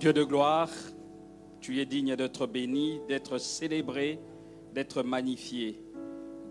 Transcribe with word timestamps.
Dieu 0.00 0.14
de 0.14 0.24
gloire, 0.24 0.70
tu 1.60 1.78
es 1.78 1.84
digne 1.84 2.16
d'être 2.16 2.46
béni, 2.46 3.02
d'être 3.06 3.36
célébré, 3.36 4.18
d'être 4.72 5.02
magnifié. 5.02 5.78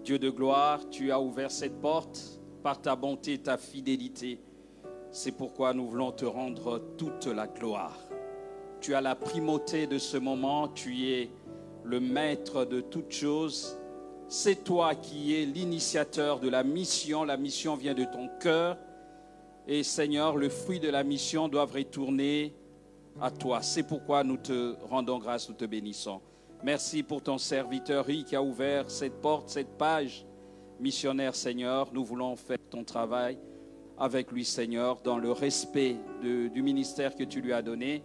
Dieu 0.04 0.20
de 0.20 0.30
gloire, 0.30 0.88
tu 0.92 1.12
as 1.12 1.20
ouvert 1.20 1.50
cette 1.50 1.82
porte 1.82 2.40
par 2.62 2.80
ta 2.80 2.96
bonté 2.96 3.40
ta 3.40 3.58
fidélité. 3.58 4.40
C'est 5.10 5.32
pourquoi 5.32 5.74
nous 5.74 5.90
voulons 5.90 6.12
te 6.12 6.26
rendre 6.26 6.80
toute 6.96 7.26
la 7.26 7.48
gloire. 7.48 7.98
Tu 8.82 8.94
as 8.94 9.02
la 9.02 9.16
primauté 9.16 9.88
de 9.88 9.98
ce 9.98 10.18
moment, 10.18 10.68
tu 10.68 11.08
es 11.10 11.32
le 11.84 12.00
maître 12.00 12.66
de 12.66 12.82
toutes 12.82 13.14
choses. 13.14 13.80
C'est 14.28 14.64
toi 14.64 14.94
qui 14.94 15.34
es 15.34 15.46
l'initiateur 15.46 16.40
de 16.40 16.50
la 16.50 16.64
mission. 16.64 17.24
La 17.24 17.36
mission 17.36 17.76
vient 17.76 17.96
de 17.96 18.04
ton 18.04 18.30
cœur. 18.40 18.78
Et 19.68 19.82
Seigneur, 19.82 20.38
le 20.38 20.50
fruit 20.50 20.80
de 20.80 20.90
la 20.90 21.04
mission 21.04 21.48
doit 21.48 21.66
retourner 21.66 22.54
à 23.22 23.32
toi. 23.32 23.62
C'est 23.62 23.84
pourquoi 23.84 24.24
nous 24.24 24.38
te 24.38 24.76
rendons 24.90 25.20
grâce, 25.20 25.50
nous 25.50 25.56
te 25.56 25.66
bénissons. 25.66 26.22
Merci 26.64 27.04
pour 27.04 27.22
ton 27.22 27.38
serviteur 27.38 28.06
qui 28.06 28.36
a 28.36 28.44
ouvert 28.44 28.92
cette 28.92 29.22
porte, 29.22 29.50
cette 29.50 29.78
page 29.78 30.26
missionnaire, 30.80 31.36
Seigneur. 31.36 31.90
Nous 31.94 32.04
voulons 32.04 32.36
faire 32.36 32.58
ton 32.70 32.84
travail 32.84 33.38
avec 33.98 34.32
lui, 34.32 34.44
Seigneur, 34.46 35.02
dans 35.02 35.18
le 35.18 35.32
respect 35.32 35.96
du 36.22 36.62
ministère 36.62 37.16
que 37.16 37.24
tu 37.24 37.42
lui 37.42 37.54
as 37.54 37.62
donné. 37.62 38.02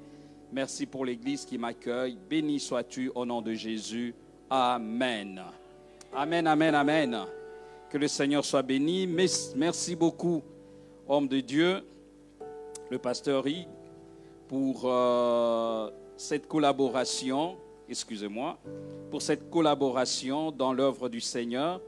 Merci 0.52 0.86
pour 0.86 1.04
l'Église 1.04 1.44
qui 1.44 1.58
m'accueille. 1.58 2.16
Béni 2.28 2.60
sois-tu 2.60 3.10
au 3.14 3.26
nom 3.26 3.42
de 3.42 3.54
Jésus. 3.54 4.14
Amen. 4.48 5.42
Amen, 6.12 6.46
amen, 6.46 6.74
amen. 6.76 7.18
Que 7.90 7.98
le 7.98 8.06
Seigneur 8.06 8.44
soit 8.44 8.62
béni. 8.62 9.06
Merci 9.06 9.96
beaucoup, 9.96 10.42
homme 11.08 11.26
de 11.26 11.40
Dieu, 11.40 11.82
le 12.90 12.98
pasteur 12.98 13.42
Rick 13.42 13.68
pour 14.54 14.82
euh, 14.84 15.90
cette 16.16 16.46
collaboration, 16.46 17.56
excusez-moi, 17.88 18.56
pour 19.10 19.20
cette 19.20 19.50
collaboration 19.50 20.52
dans 20.52 20.72
l'œuvre 20.72 21.08
du 21.08 21.20
Seigneur. 21.20 21.80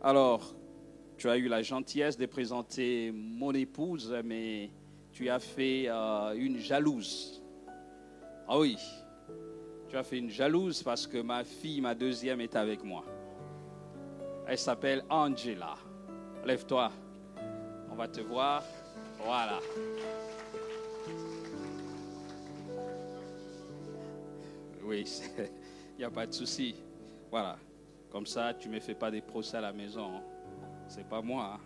Alors, 0.00 0.54
tu 1.18 1.28
as 1.28 1.36
eu 1.36 1.48
la 1.48 1.60
gentillesse 1.60 2.16
de 2.16 2.24
présenter 2.24 3.12
mon 3.12 3.52
épouse, 3.52 4.16
mais 4.24 4.70
tu 5.12 5.28
as 5.28 5.38
fait 5.38 5.84
euh, 5.86 6.32
une 6.32 6.56
jalouse. 6.56 7.42
Ah 8.48 8.58
oui, 8.58 8.78
tu 9.90 9.94
as 9.98 10.02
fait 10.02 10.16
une 10.16 10.30
jalouse 10.30 10.82
parce 10.82 11.06
que 11.06 11.18
ma 11.18 11.44
fille, 11.44 11.82
ma 11.82 11.94
deuxième, 11.94 12.40
est 12.40 12.56
avec 12.56 12.82
moi. 12.82 13.04
Elle 14.46 14.56
s'appelle 14.56 15.04
Angela. 15.10 15.74
Lève-toi, 16.42 16.90
on 17.90 17.94
va 17.96 18.08
te 18.08 18.22
voir. 18.22 18.62
Voilà. 19.22 19.60
Oui, 24.84 25.04
il 25.38 25.98
n'y 25.98 26.04
a 26.04 26.10
pas 26.10 26.26
de 26.26 26.32
souci. 26.32 26.74
Voilà. 27.30 27.58
Comme 28.10 28.26
ça, 28.26 28.52
tu 28.54 28.68
ne 28.68 28.74
me 28.74 28.80
fais 28.80 28.94
pas 28.94 29.10
des 29.10 29.20
procès 29.20 29.56
à 29.56 29.60
la 29.60 29.72
maison. 29.72 30.16
Hein. 30.16 30.22
C'est 30.88 31.08
pas 31.08 31.22
moi. 31.22 31.54
Hein. 31.54 31.60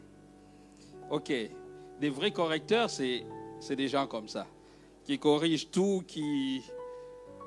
Ok. 1.10 1.32
Des 2.00 2.10
vrais 2.10 2.31
correcteurs, 2.31 2.91
c'est, 2.91 3.25
des 3.71 3.88
gens 3.88 4.06
comme 4.06 4.28
ça. 4.28 4.47
Qui 5.05 5.19
corrigent 5.19 5.69
tout, 5.71 6.05
qui, 6.06 6.62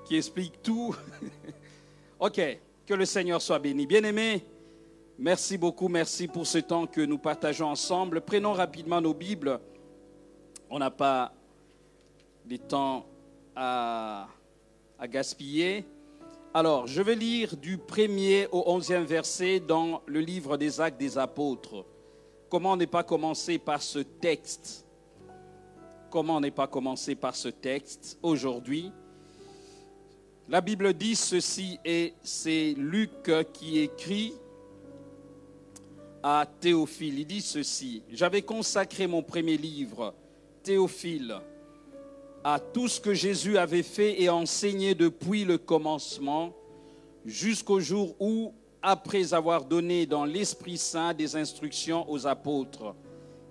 qui 0.05 0.15
expliquent 0.15 0.61
tout. 0.61 0.95
ok. 2.19 2.41
Que 2.85 2.93
le 2.93 3.05
Seigneur 3.05 3.41
soit 3.41 3.59
béni. 3.59 3.85
Bien-aimés, 3.85 4.43
merci 5.17 5.57
beaucoup. 5.57 5.87
Merci 5.87 6.27
pour 6.27 6.47
ce 6.47 6.57
temps 6.57 6.87
que 6.87 7.01
nous 7.01 7.19
partageons 7.19 7.67
ensemble. 7.67 8.21
Prenons 8.21 8.53
rapidement 8.53 8.99
nos 8.99 9.13
Bibles. 9.13 9.59
On 10.69 10.79
n'a 10.79 10.91
pas 10.91 11.31
de 12.45 12.57
temps 12.57 13.05
à 13.55 14.27
à 14.99 15.07
gaspiller. 15.07 15.85
Alors, 16.53 16.87
je 16.87 17.01
vais 17.01 17.15
lire 17.15 17.55
du 17.55 17.77
premier 17.77 18.47
au 18.51 18.63
onzième 18.67 19.05
verset 19.05 19.59
dans 19.59 20.01
le 20.05 20.19
livre 20.19 20.57
des 20.57 20.81
Actes 20.81 20.99
des 20.99 21.17
Apôtres. 21.17 21.85
Comment 22.49 22.75
n'est 22.75 22.87
pas 22.87 23.03
commencé 23.03 23.59
par 23.59 23.81
ce 23.81 23.99
texte? 23.99 24.85
Comment 26.09 26.41
n'est 26.41 26.51
pas 26.51 26.67
commencé 26.67 27.15
par 27.15 27.35
ce 27.35 27.49
texte 27.49 28.17
aujourd'hui? 28.23 28.91
La 30.49 30.61
Bible 30.61 30.93
dit 30.95 31.15
ceci 31.15 31.79
et 31.85 32.15
c'est 32.23 32.73
Luc 32.75 33.31
qui 33.53 33.77
écrit 33.77 34.33
à 36.23 36.47
Théophile. 36.59 37.19
Il 37.19 37.27
dit 37.27 37.41
ceci, 37.41 38.01
j'avais 38.09 38.41
consacré 38.41 39.05
mon 39.05 39.21
premier 39.21 39.57
livre, 39.57 40.15
Théophile, 40.63 41.39
à 42.43 42.59
tout 42.59 42.87
ce 42.87 42.99
que 42.99 43.13
Jésus 43.13 43.57
avait 43.57 43.83
fait 43.83 44.21
et 44.21 44.29
enseigné 44.29 44.95
depuis 44.95 45.45
le 45.45 45.57
commencement 45.57 46.53
jusqu'au 47.25 47.79
jour 47.79 48.15
où, 48.19 48.53
après 48.81 49.33
avoir 49.33 49.65
donné 49.65 50.05
dans 50.05 50.25
l'Esprit 50.25 50.77
Saint 50.77 51.13
des 51.13 51.35
instructions 51.35 52.09
aux 52.09 52.27
apôtres 52.27 52.95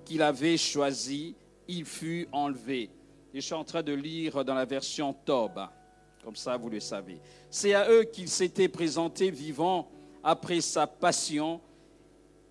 qu'il 0.04 0.22
avait 0.22 0.56
choisis, 0.56 1.34
il 1.66 1.84
fut 1.84 2.26
enlevé. 2.32 2.90
Et 3.34 3.40
je 3.40 3.46
suis 3.46 3.54
en 3.54 3.64
train 3.64 3.82
de 3.82 3.92
lire 3.92 4.42
dans 4.44 4.54
la 4.54 4.64
version 4.64 5.12
Tob, 5.12 5.60
comme 6.24 6.36
ça 6.36 6.56
vous 6.56 6.70
le 6.70 6.80
savez. 6.80 7.20
C'est 7.50 7.74
à 7.74 7.90
eux 7.90 8.04
qu'il 8.04 8.28
s'était 8.28 8.68
présenté 8.68 9.30
vivant 9.30 9.90
après 10.24 10.62
sa 10.62 10.86
passion. 10.86 11.60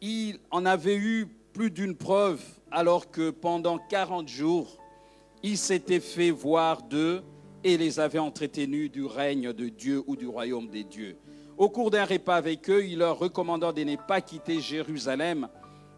Il 0.02 0.40
en 0.52 0.66
avait 0.68 0.98
eu 0.98 1.26
plus 1.52 1.72
d'une 1.72 1.96
preuve 1.96 2.42
alors 2.70 3.10
que 3.10 3.32
pendant 3.32 3.80
40 3.80 4.28
jours, 4.28 4.78
il 5.44 5.58
s'était 5.58 6.00
fait 6.00 6.32
voir 6.32 6.82
d'eux 6.84 7.24
et 7.64 7.78
les 7.78 8.00
avait 8.00 8.20
entretenus 8.20 8.92
du 8.92 9.06
règne 9.06 9.54
de 9.54 9.70
Dieu 9.70 10.04
ou 10.08 10.16
du 10.16 10.28
royaume 10.28 10.70
des 10.70 10.84
dieux. 10.84 11.18
Au 11.58 11.70
cours 11.70 11.90
d'un 11.90 12.06
repas 12.06 12.36
avec 12.36 12.70
eux, 12.70 12.86
il 12.86 13.00
leur 13.00 13.18
recommanda 13.18 13.72
de 13.72 13.84
ne 13.84 13.96
pas 13.96 14.22
quitter 14.22 14.60
Jérusalem, 14.60 15.48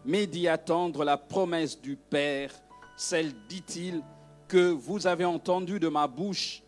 mais 0.04 0.26
d'y 0.26 0.48
attendre 0.48 1.04
la 1.04 1.18
promesse 1.18 1.80
du 1.80 1.96
Père, 1.96 2.50
celle, 2.96 3.32
dit-il, 3.48 4.02
que 4.48 4.70
vous 4.70 5.06
avez 5.06 5.24
entendue 5.24 5.78
de 5.78 5.88
ma 5.88 6.06
bouche. 6.06 6.62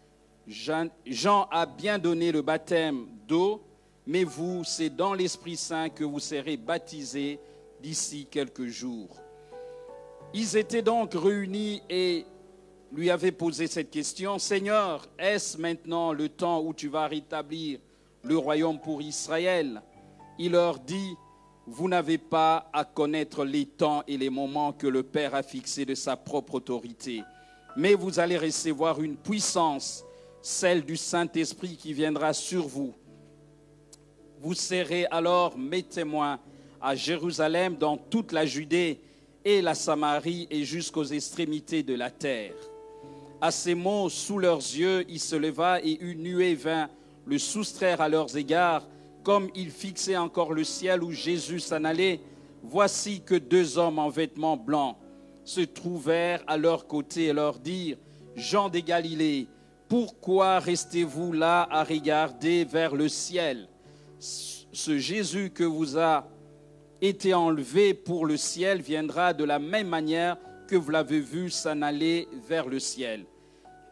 Jean 0.47 1.49
a 1.51 1.67
bien 1.67 1.99
donné 1.99 2.33
le 2.33 2.43
baptême 2.43 3.07
d'eau, 3.27 3.63
mais 4.07 4.25
vous, 4.25 4.63
c'est 4.65 4.91
dans 4.91 5.15
l'Esprit 5.15 5.57
Saint 5.57 5.89
que 5.89 6.05
vous 6.05 6.21
serez 6.21 6.57
baptisés 6.57 7.41
d'ici 7.83 8.27
quelques 8.31 8.67
jours. 8.67 9.17
Ils 10.35 10.57
étaient 10.57 10.83
donc 10.83 11.15
réunis 11.15 11.83
et 11.91 12.27
lui 12.93 13.11
avait 13.11 13.33
posé 13.33 13.67
cette 13.67 13.91
question, 13.91 14.39
Seigneur, 14.39 15.07
est-ce 15.19 15.57
maintenant 15.57 16.13
le 16.13 16.29
temps 16.29 16.61
où 16.61 16.75
tu 16.75 16.89
vas 16.89 17.07
rétablir 17.07 17.79
le 18.23 18.37
royaume 18.37 18.79
pour 18.79 19.01
Israël? 19.01 19.83
Il 20.39 20.53
leur 20.53 20.79
dit, 20.79 21.17
vous 21.67 21.89
n'avez 21.89 22.19
pas 22.19 22.69
à 22.73 22.85
connaître 22.85 23.45
les 23.45 23.65
temps 23.65 24.03
et 24.07 24.19
les 24.19 24.29
moments 24.29 24.73
que 24.73 24.87
le 24.87 25.03
Père 25.03 25.35
a 25.35 25.43
fixés 25.43 25.87
de 25.87 25.95
sa 25.95 26.17
propre 26.17 26.57
autorité, 26.57 27.23
mais 27.77 27.95
vous 27.95 28.19
allez 28.19 28.37
recevoir 28.37 29.01
une 29.01 29.17
puissance, 29.17 30.05
celle 30.43 30.85
du 30.85 30.97
Saint-Esprit 30.97 31.77
qui 31.77 31.95
viendra 31.95 32.35
sur 32.35 32.67
vous. 32.67 32.93
Vous 34.41 34.55
serez 34.55 35.07
alors 35.07 35.57
mes 35.57 35.83
témoins 35.83 36.41
à 36.81 36.95
Jérusalem, 36.95 37.77
dans 37.77 37.97
toute 37.97 38.33
la 38.33 38.45
Judée 38.45 39.01
et 39.45 39.63
la 39.63 39.75
Samarie 39.75 40.47
et 40.51 40.65
jusqu'aux 40.65 41.05
extrémités 41.05 41.83
de 41.83 41.95
la 41.95 42.11
terre. 42.11 42.55
À 43.43 43.51
ces 43.51 43.75
mots, 43.75 44.09
sous 44.09 44.39
leurs 44.39 44.59
yeux, 44.59 45.05
il 45.09 45.19
se 45.19 45.35
leva 45.35 45.81
et 45.83 45.99
une 46.01 46.23
nuée 46.23 46.55
vint 46.55 46.89
le 47.27 47.39
soustraire 47.39 48.01
à 48.01 48.09
leurs 48.09 48.37
égards, 48.37 48.87
comme 49.25 49.51
il 49.57 49.73
fixait 49.73 50.17
encore 50.17 50.53
le 50.53 50.63
ciel 50.63 51.03
où 51.03 51.11
Jésus 51.11 51.59
s'en 51.59 51.83
allait 51.83 52.21
voici 52.63 53.21
que 53.21 53.35
deux 53.35 53.79
hommes 53.79 53.99
en 53.99 54.11
vêtements 54.11 54.57
blancs 54.57 54.97
se 55.43 55.61
trouvèrent 55.61 56.45
à 56.47 56.57
leur 56.57 56.87
côté 56.87 57.25
et 57.25 57.33
leur 57.33 57.59
dirent, 57.59 57.99
Jean 58.37 58.69
des 58.69 58.85
Galilées, 58.85 59.49
pourquoi 59.89 60.61
restez-vous 60.61 61.33
là 61.33 61.67
à 61.69 61.83
regarder 61.83 62.65
vers 62.65 62.95
le 62.95 63.09
ciel? 63.09 63.69
Ce 64.21 64.99
Jésus 64.99 65.51
que 65.51 65.65
vous 65.65 65.99
a 65.99 66.29
été 67.01 67.35
enlevé 67.35 67.93
pour 67.93 68.25
le 68.25 68.37
ciel 68.37 68.81
viendra 68.81 69.33
de 69.33 69.43
la 69.43 69.59
même 69.59 69.89
manière 69.89 70.37
que 70.69 70.77
vous 70.77 70.93
l'avez 70.93 71.19
vu 71.19 71.51
s'en 71.51 71.83
aller 71.83 72.29
vers 72.49 72.69
le 72.69 72.79
ciel. 72.79 73.27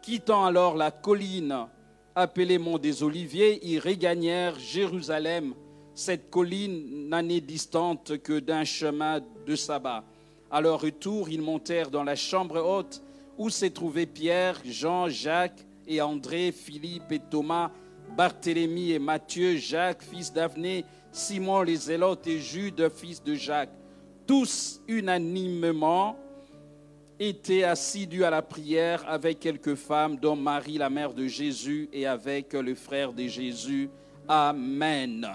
Quittant 0.01 0.45
alors 0.45 0.75
la 0.75 0.89
colline 0.89 1.67
appelée 2.15 2.57
Mont 2.57 2.79
des 2.79 3.03
Oliviers, 3.03 3.59
ils 3.63 3.79
regagnèrent 3.79 4.57
Jérusalem. 4.57 5.53
Cette 5.93 6.31
colline 6.31 7.13
est 7.29 7.41
distante 7.41 8.17
que 8.17 8.39
d'un 8.39 8.63
chemin 8.63 9.19
de 9.45 9.55
sabbat. 9.55 10.03
À 10.49 10.59
leur 10.59 10.81
retour, 10.81 11.29
ils 11.29 11.41
montèrent 11.41 11.91
dans 11.91 12.03
la 12.03 12.15
chambre 12.15 12.59
haute 12.59 13.03
où 13.37 13.51
se 13.51 13.67
trouvaient 13.67 14.07
Pierre, 14.07 14.59
Jean, 14.65 15.07
Jacques 15.07 15.63
et 15.87 16.01
André, 16.01 16.51
Philippe 16.51 17.11
et 17.11 17.19
Thomas, 17.19 17.69
Barthélemy 18.17 18.93
et 18.93 18.99
Matthieu, 18.99 19.55
Jacques, 19.57 20.01
fils 20.01 20.33
d'Avné, 20.33 20.83
Simon 21.11 21.61
les 21.61 21.75
Zélotes 21.75 22.25
et 22.25 22.39
Jude, 22.39 22.89
fils 22.89 23.23
de 23.23 23.35
Jacques. 23.35 23.77
Tous 24.25 24.81
unanimement 24.87 26.17
étaient 27.23 27.63
assidus 27.63 28.23
à 28.23 28.31
la 28.31 28.41
prière 28.41 29.07
avec 29.07 29.39
quelques 29.39 29.75
femmes, 29.75 30.17
dont 30.17 30.35
Marie, 30.35 30.79
la 30.79 30.89
mère 30.89 31.13
de 31.13 31.27
Jésus, 31.27 31.87
et 31.93 32.07
avec 32.07 32.53
le 32.53 32.73
frère 32.73 33.13
de 33.13 33.27
Jésus. 33.27 33.91
Amen. 34.27 35.29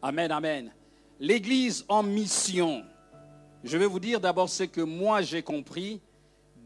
Amen, 0.00 0.30
amen. 0.30 0.72
L'Église 1.18 1.84
en 1.88 2.04
mission. 2.04 2.84
Je 3.64 3.76
vais 3.76 3.86
vous 3.86 3.98
dire 3.98 4.20
d'abord 4.20 4.48
ce 4.48 4.62
que 4.62 4.80
moi 4.80 5.22
j'ai 5.22 5.42
compris 5.42 6.00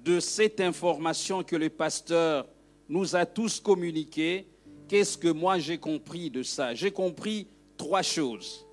de 0.05 0.21
cette 0.21 0.61
information 0.61 1.43
que 1.43 1.57
le 1.57 1.71
pasteur 1.71 2.47
nous 2.91 3.17
a 3.17 3.25
tous 3.25 3.59
communiquée. 3.59 4.47
Qu'est-ce 4.87 5.17
que 5.17 5.29
moi 5.29 5.59
j'ai 5.59 5.79
compris 5.79 6.29
de 6.29 6.43
ça? 6.43 6.75
J'ai 6.75 6.91
compris 6.91 7.47
trois 7.79 8.03
choses. 8.03 8.67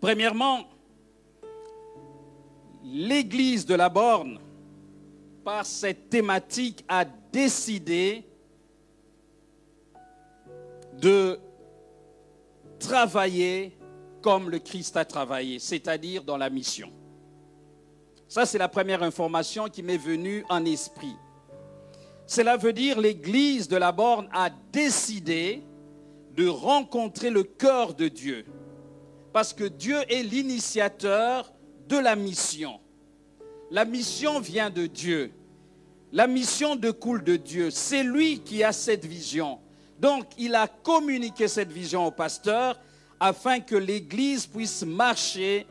Premièrement, 0.00 0.68
l'Église 2.92 3.66
de 3.66 3.74
la 3.74 3.88
Borne, 3.88 4.38
par 5.44 5.64
cette 5.64 6.08
thématique, 6.10 6.84
a 6.88 7.04
décidé 7.04 8.24
de 11.00 11.38
travailler 12.78 13.76
comme 14.20 14.50
le 14.50 14.58
Christ 14.58 14.96
a 14.96 15.04
travaillé, 15.04 15.58
c'est-à-dire 15.58 16.24
dans 16.24 16.36
la 16.36 16.50
mission. 16.50 16.90
Ça, 18.28 18.44
c'est 18.44 18.58
la 18.58 18.68
première 18.68 19.02
information 19.02 19.68
qui 19.68 19.82
m'est 19.82 19.96
venue 19.96 20.44
en 20.48 20.64
esprit. 20.64 21.16
Cela 22.26 22.56
veut 22.56 22.74
dire 22.74 23.00
l'Église 23.00 23.68
de 23.68 23.76
la 23.76 23.92
Borne 23.92 24.28
a 24.32 24.50
décidé 24.72 25.62
de 26.36 26.46
rencontrer 26.46 27.30
le 27.30 27.42
cœur 27.42 27.94
de 27.94 28.08
Dieu. 28.08 28.44
Parce 29.32 29.52
que 29.52 29.64
Dieu 29.64 29.98
est 30.08 30.22
l'initiateur 30.22 31.52
de 31.88 31.96
la 31.96 32.14
mission. 32.14 32.78
La 33.70 33.84
mission 33.84 34.40
vient 34.40 34.70
de 34.70 34.86
Dieu. 34.86 35.32
La 36.12 36.26
mission 36.26 36.76
découle 36.76 37.24
de 37.24 37.36
Dieu. 37.36 37.70
C'est 37.70 38.02
lui 38.02 38.40
qui 38.40 38.62
a 38.62 38.72
cette 38.72 39.04
vision. 39.04 39.58
Donc, 39.98 40.26
il 40.38 40.54
a 40.54 40.68
communiqué 40.68 41.48
cette 41.48 41.72
vision 41.72 42.06
au 42.06 42.10
pasteur 42.10 42.78
afin 43.20 43.60
que 43.60 43.74
l'Église 43.74 44.46
puisse 44.46 44.82
marcher 44.82 45.66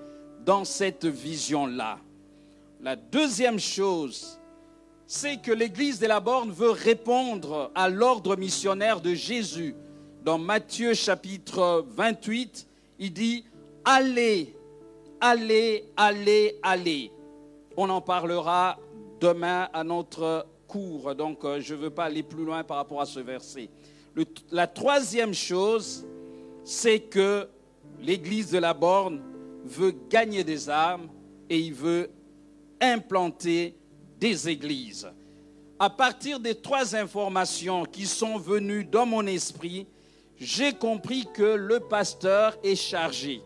dans 0.45 0.65
cette 0.65 1.05
vision-là. 1.05 1.99
La 2.81 2.95
deuxième 2.95 3.59
chose, 3.59 4.39
c'est 5.07 5.37
que 5.37 5.51
l'Église 5.51 5.99
de 5.99 6.07
la 6.07 6.19
Borne 6.19 6.51
veut 6.51 6.71
répondre 6.71 7.71
à 7.73 7.89
l'ordre 7.89 8.35
missionnaire 8.35 9.01
de 9.01 9.13
Jésus. 9.13 9.75
Dans 10.23 10.37
Matthieu 10.37 10.93
chapitre 10.93 11.85
28, 11.87 12.67
il 12.99 13.13
dit, 13.13 13.45
allez, 13.85 14.56
allez, 15.21 15.85
allez, 15.95 16.59
allez. 16.63 17.11
On 17.75 17.89
en 17.89 18.01
parlera 18.01 18.77
demain 19.19 19.69
à 19.73 19.83
notre 19.83 20.45
cours, 20.67 21.15
donc 21.15 21.43
euh, 21.43 21.59
je 21.61 21.73
ne 21.73 21.79
veux 21.79 21.89
pas 21.89 22.05
aller 22.05 22.23
plus 22.23 22.43
loin 22.43 22.63
par 22.63 22.77
rapport 22.77 23.01
à 23.01 23.05
ce 23.05 23.19
verset. 23.19 23.69
la 24.51 24.67
troisième 24.67 25.33
chose, 25.33 26.05
c'est 26.63 26.99
que 26.99 27.47
l'Église 28.01 28.51
de 28.51 28.57
la 28.57 28.73
Borne 28.73 29.21
veut 29.63 29.95
gagner 30.09 30.43
des 30.43 30.69
âmes 30.69 31.07
et 31.49 31.59
il 31.59 31.73
veut 31.73 32.09
implanter 32.81 33.75
des 34.19 34.49
églises. 34.49 35.09
À 35.79 35.89
partir 35.89 36.39
des 36.39 36.55
trois 36.55 36.95
informations 36.95 37.85
qui 37.85 38.05
sont 38.05 38.37
venues 38.37 38.83
dans 38.83 39.05
mon 39.05 39.25
esprit, 39.27 39.87
j'ai 40.39 40.73
compris 40.73 41.27
que 41.33 41.43
le 41.43 41.79
pasteur 41.79 42.57
est 42.63 42.75
chargé. 42.75 43.41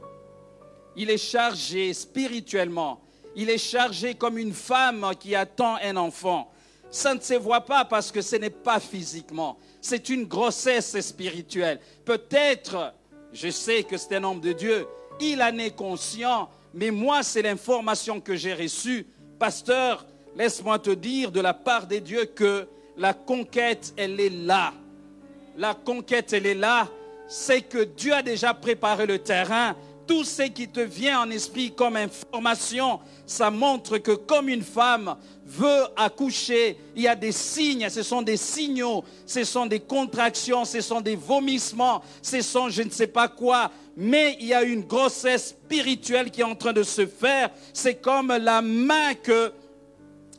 Il 0.96 1.10
est 1.10 1.18
chargé 1.18 1.94
spirituellement. 1.94 3.02
Il 3.36 3.50
est 3.50 3.58
chargé 3.58 4.16
comme 4.16 4.38
une 4.38 4.54
femme 4.54 5.12
qui 5.20 5.36
attend 5.36 5.78
un 5.82 5.96
enfant. 5.98 6.52
Ça 6.90 7.14
ne 7.14 7.20
se 7.22 7.36
voit 7.36 7.62
pas 7.62 7.86
parce 7.86 8.12
que 8.12 8.22
ce 8.22 8.36
n'est 8.36 8.50
pas 8.50 8.80
physiquement. 8.80 9.58
C'est 9.80 10.10
une 10.10 10.26
grossesse 10.26 11.00
spirituelle. 11.00 11.80
Peut-être, 12.04 12.94
je 13.32 13.50
sais 13.50 13.84
que 13.84 13.98
c'est 13.98 14.16
un 14.16 14.24
homme 14.26 14.42
de 14.42 14.52
Dieu, 14.52 14.86
il 15.22 15.42
en 15.42 15.58
est 15.58 15.76
conscient, 15.76 16.50
mais 16.74 16.92
moi, 16.92 17.24
c'est 17.24 17.42
l'information 17.42 18.20
que 18.20 18.36
j'ai 18.36 18.54
reçue 18.54 19.08
Pasteur, 19.42 20.06
laisse-moi 20.36 20.78
te 20.78 20.92
dire 20.92 21.32
de 21.32 21.40
la 21.40 21.56
part 21.56 21.88
des 21.88 22.00
dieux 22.00 22.26
que 22.26 22.68
la 22.96 23.16
conquête, 23.16 23.92
elle 23.98 24.20
est 24.20 24.30
là. 24.30 24.72
La 25.58 25.74
conquête, 25.74 26.32
elle 26.34 26.46
est 26.46 26.54
là. 26.54 26.88
C'est 27.28 27.62
que 27.62 27.84
Dieu 27.84 28.14
a 28.14 28.22
déjà 28.22 28.54
préparé 28.54 29.08
le 29.08 29.18
terrain. 29.18 29.76
Tout 30.12 30.26
ce 30.26 30.42
qui 30.42 30.68
te 30.68 30.82
vient 30.82 31.22
en 31.22 31.30
esprit 31.30 31.72
comme 31.72 31.96
information, 31.96 33.00
ça 33.26 33.50
montre 33.50 33.98
que 33.98 34.12
comme 34.12 34.50
une 34.50 34.62
femme 34.62 35.16
veut 35.46 35.86
accoucher, 35.96 36.78
il 36.98 37.04
y 37.04 37.08
a 37.08 37.16
des 37.16 37.32
signes, 37.32 37.88
ce 37.90 38.04
sont 38.04 38.22
des 38.22 38.36
signaux, 38.36 39.06
ce 39.26 39.46
sont 39.46 39.68
des 39.68 39.80
contractions, 39.80 40.66
ce 40.66 40.82
sont 40.82 41.00
des 41.00 41.16
vomissements, 41.16 42.04
ce 42.22 42.42
sont 42.42 42.68
je 42.68 42.82
ne 42.82 42.90
sais 42.90 43.08
pas 43.08 43.30
quoi, 43.30 43.72
mais 43.96 44.36
il 44.42 44.48
y 44.48 44.54
a 44.54 44.64
une 44.64 44.82
grossesse 44.82 45.56
spirituelle 45.64 46.30
qui 46.30 46.42
est 46.42 46.44
en 46.44 46.56
train 46.56 46.74
de 46.74 46.84
se 46.84 47.06
faire. 47.06 47.50
C'est 47.72 48.02
comme 48.02 48.36
la 48.36 48.62
main 48.62 49.14
que, 49.14 49.54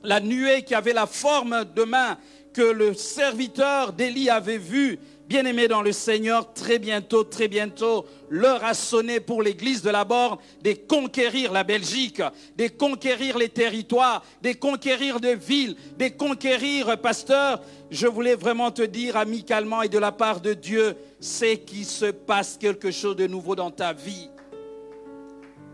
la 0.05 0.21
nuée 0.21 0.65
qui 0.65 0.75
avait 0.75 0.93
la 0.93 1.07
forme 1.07 1.65
de 1.75 1.85
main 1.85 2.19
que 2.53 2.61
le 2.61 2.93
serviteur 2.93 3.95
d'Élie 3.95 4.29
avait 4.29 4.59
vue. 4.59 4.99
Bien-aimé 5.33 5.67
dans 5.67 5.81
le 5.81 5.93
Seigneur, 5.93 6.53
très 6.53 6.79
bientôt, 6.79 7.25
très 7.25 7.49
bientôt, 7.49 8.05
l'heure 8.29 8.63
a 8.63 8.75
sonné 8.75 9.19
pour 9.19 9.43
l'église 9.43 9.81
de 9.81 9.89
la 9.89 10.05
Borne 10.05 10.37
de 10.63 10.75
conquérir 10.75 11.53
la 11.53 11.65
Belgique, 11.65 12.21
de 12.59 12.69
conquérir 12.69 13.39
les 13.39 13.49
territoires, 13.49 14.23
de 14.43 14.53
conquérir 14.53 15.21
des 15.21 15.35
villes, 15.35 15.75
de 15.97 16.09
conquérir, 16.09 17.01
pasteur. 17.01 17.63
Je 17.91 18.07
voulais 18.07 18.35
vraiment 18.35 18.71
te 18.71 18.83
dire 18.83 19.17
amicalement 19.17 19.81
et 19.81 19.89
de 19.89 19.97
la 19.97 20.13
part 20.13 20.43
de 20.43 20.53
Dieu, 20.53 20.97
c'est 21.19 21.57
qu'il 21.57 21.87
se 21.87 22.11
passe 22.11 22.59
quelque 22.61 22.91
chose 22.91 23.17
de 23.17 23.27
nouveau 23.27 23.57
dans 23.57 23.71
ta 23.71 23.95
vie. 23.95 24.29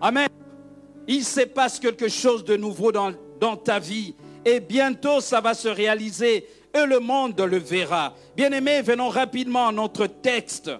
Amen. 0.00 0.28
Il 1.08 1.24
se 1.24 1.40
passe 1.40 1.80
quelque 1.80 2.06
chose 2.06 2.44
de 2.44 2.56
nouveau 2.56 2.92
dans, 2.92 3.12
dans 3.40 3.56
ta 3.56 3.80
vie. 3.80 4.14
Et 4.44 4.60
bientôt, 4.60 5.20
ça 5.20 5.40
va 5.40 5.52
se 5.52 5.66
réaliser 5.66 6.46
et 6.74 6.86
le 6.86 7.00
monde 7.00 7.40
le 7.40 7.58
verra. 7.58 8.14
Bien-aimés, 8.36 8.82
venons 8.82 9.08
rapidement 9.08 9.68
à 9.68 9.72
notre 9.72 10.06
texte. 10.06 10.70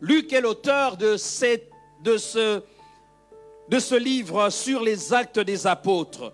Luc 0.00 0.32
est 0.32 0.40
l'auteur 0.40 0.96
de, 0.96 1.16
ce, 1.16 1.58
de 2.04 3.78
ce 3.78 3.94
livre 3.94 4.50
sur 4.50 4.82
les 4.82 5.12
actes 5.12 5.38
des 5.38 5.66
apôtres. 5.66 6.32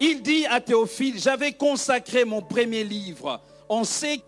Il 0.00 0.22
dit 0.22 0.46
à 0.46 0.60
Théophile, 0.60 1.20
j'avais 1.20 1.52
consacré 1.52 2.24
mon 2.24 2.42
premier 2.42 2.84
livre. 2.84 3.40
On 3.68 3.84
sait 3.84 4.18
que 4.18 4.22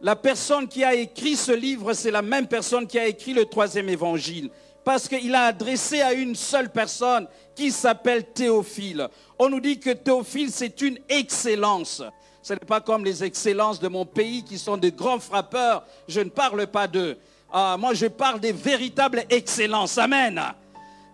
la 0.00 0.16
personne 0.16 0.66
qui 0.66 0.82
a 0.82 0.94
écrit 0.94 1.36
ce 1.36 1.52
livre, 1.52 1.92
c'est 1.92 2.10
la 2.10 2.22
même 2.22 2.46
personne 2.46 2.86
qui 2.86 2.98
a 2.98 3.06
écrit 3.06 3.34
le 3.34 3.44
troisième 3.44 3.88
évangile. 3.88 4.50
Parce 4.84 5.08
qu'il 5.08 5.34
a 5.34 5.44
adressé 5.46 6.00
à 6.00 6.12
une 6.12 6.34
seule 6.34 6.70
personne 6.70 7.26
qui 7.54 7.70
s'appelle 7.70 8.24
Théophile. 8.32 9.08
On 9.38 9.48
nous 9.48 9.60
dit 9.60 9.78
que 9.78 9.90
Théophile, 9.90 10.50
c'est 10.50 10.80
une 10.80 10.98
excellence. 11.08 12.02
Ce 12.42 12.54
n'est 12.54 12.60
pas 12.60 12.80
comme 12.80 13.04
les 13.04 13.22
excellences 13.22 13.78
de 13.78 13.88
mon 13.88 14.06
pays 14.06 14.42
qui 14.42 14.58
sont 14.58 14.78
de 14.78 14.88
grands 14.88 15.20
frappeurs. 15.20 15.84
Je 16.08 16.20
ne 16.20 16.30
parle 16.30 16.66
pas 16.66 16.86
d'eux. 16.86 17.18
Ah, 17.52 17.76
moi, 17.78 17.94
je 17.94 18.06
parle 18.06 18.40
des 18.40 18.52
véritables 18.52 19.24
excellences. 19.28 19.98
Amen. 19.98 20.40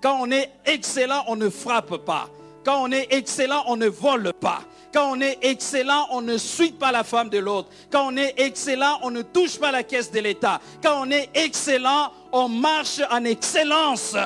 Quand 0.01 0.19
on 0.21 0.31
est 0.31 0.51
excellent, 0.65 1.25
on 1.27 1.37
ne 1.37 1.49
frappe 1.49 1.97
pas. 2.05 2.29
Quand 2.65 2.83
on 2.83 2.93
est 2.93 3.09
excellent, 3.11 3.65
on 3.67 3.77
ne 3.77 3.87
vole 3.87 4.33
pas. 4.35 4.61
Quand 4.93 5.13
on 5.13 5.21
est 5.21 5.39
excellent, 5.43 6.07
on 6.11 6.23
ne 6.23 6.39
suit 6.39 6.73
pas 6.73 6.93
la 6.93 7.05
femme 7.05 7.29
de 7.29 7.39
l'autre. 7.39 7.69
Quand 7.91 8.09
on 8.13 8.17
est 8.17 8.35
excellent, 8.39 8.99
on 9.03 9.11
ne 9.11 9.23
touche 9.23 9.59
pas 9.59 9.73
la 9.73 9.83
caisse 9.83 10.11
de 10.11 10.21
l'État. 10.21 10.61
Quand 10.83 11.03
on 11.07 11.11
est 11.11 11.31
excellent, 11.35 12.13
on 12.33 12.49
marche 12.49 13.01
en 13.11 13.25
excellence. 13.25 14.17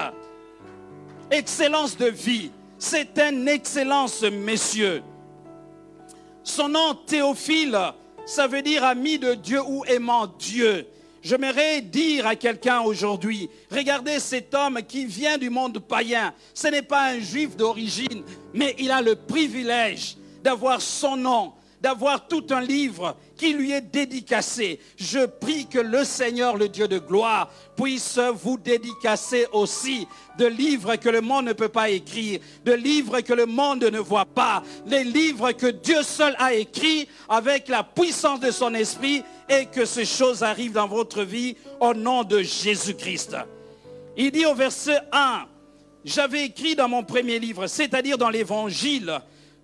Excellence 1.30 1.96
de 1.96 2.06
vie. 2.06 2.50
C'est 2.78 3.18
une 3.18 3.48
excellence, 3.48 4.22
messieurs. 4.22 5.02
Son 6.42 6.68
nom 6.68 6.94
Théophile, 7.06 7.78
ça 8.26 8.46
veut 8.46 8.62
dire 8.62 8.84
ami 8.84 9.18
de 9.18 9.34
Dieu 9.34 9.60
ou 9.66 9.84
aimant 9.84 10.26
Dieu. 10.38 10.86
J'aimerais 11.22 11.82
dire 11.82 12.26
à 12.26 12.34
quelqu'un 12.34 12.80
aujourd'hui, 12.80 13.50
regardez 13.70 14.18
cet 14.20 14.54
homme 14.54 14.80
qui 14.88 15.04
vient 15.04 15.36
du 15.36 15.50
monde 15.50 15.78
païen. 15.78 16.32
Ce 16.54 16.68
n'est 16.68 16.80
pas 16.80 17.10
un 17.10 17.20
juif 17.20 17.56
d'origine, 17.56 18.22
mais 18.54 18.74
il 18.78 18.90
a 18.90 19.02
le 19.02 19.16
privilège 19.16 20.16
d'avoir 20.42 20.80
son 20.80 21.16
nom, 21.16 21.52
d'avoir 21.80 22.28
tout 22.28 22.44
un 22.50 22.60
livre 22.60 23.16
qui 23.36 23.52
lui 23.54 23.72
est 23.72 23.80
dédicacé. 23.80 24.80
Je 24.96 25.24
prie 25.24 25.66
que 25.66 25.78
le 25.78 26.04
Seigneur, 26.04 26.56
le 26.56 26.68
Dieu 26.68 26.86
de 26.88 26.98
gloire, 26.98 27.50
puisse 27.76 28.18
vous 28.18 28.58
dédicacer 28.58 29.46
aussi 29.52 30.06
de 30.38 30.46
livres 30.46 30.96
que 30.96 31.08
le 31.08 31.22
monde 31.22 31.46
ne 31.46 31.52
peut 31.52 31.68
pas 31.68 31.88
écrire, 31.88 32.40
de 32.64 32.72
livres 32.72 33.20
que 33.20 33.32
le 33.32 33.46
monde 33.46 33.84
ne 33.84 33.98
voit 33.98 34.26
pas, 34.26 34.62
les 34.86 35.04
livres 35.04 35.52
que 35.52 35.68
Dieu 35.68 36.02
seul 36.02 36.34
a 36.38 36.52
écrits 36.52 37.08
avec 37.28 37.68
la 37.68 37.82
puissance 37.82 38.40
de 38.40 38.50
son 38.50 38.74
esprit 38.74 39.22
et 39.48 39.66
que 39.66 39.84
ces 39.86 40.04
choses 40.04 40.42
arrivent 40.42 40.72
dans 40.72 40.88
votre 40.88 41.22
vie 41.22 41.56
au 41.80 41.94
nom 41.94 42.24
de 42.24 42.42
Jésus-Christ. 42.42 43.36
Il 44.16 44.30
dit 44.32 44.44
au 44.44 44.54
verset 44.54 45.00
1, 45.12 45.46
j'avais 46.04 46.44
écrit 46.44 46.74
dans 46.74 46.88
mon 46.88 47.04
premier 47.04 47.38
livre, 47.38 47.66
c'est-à-dire 47.66 48.18
dans 48.18 48.30
l'évangile, 48.30 49.20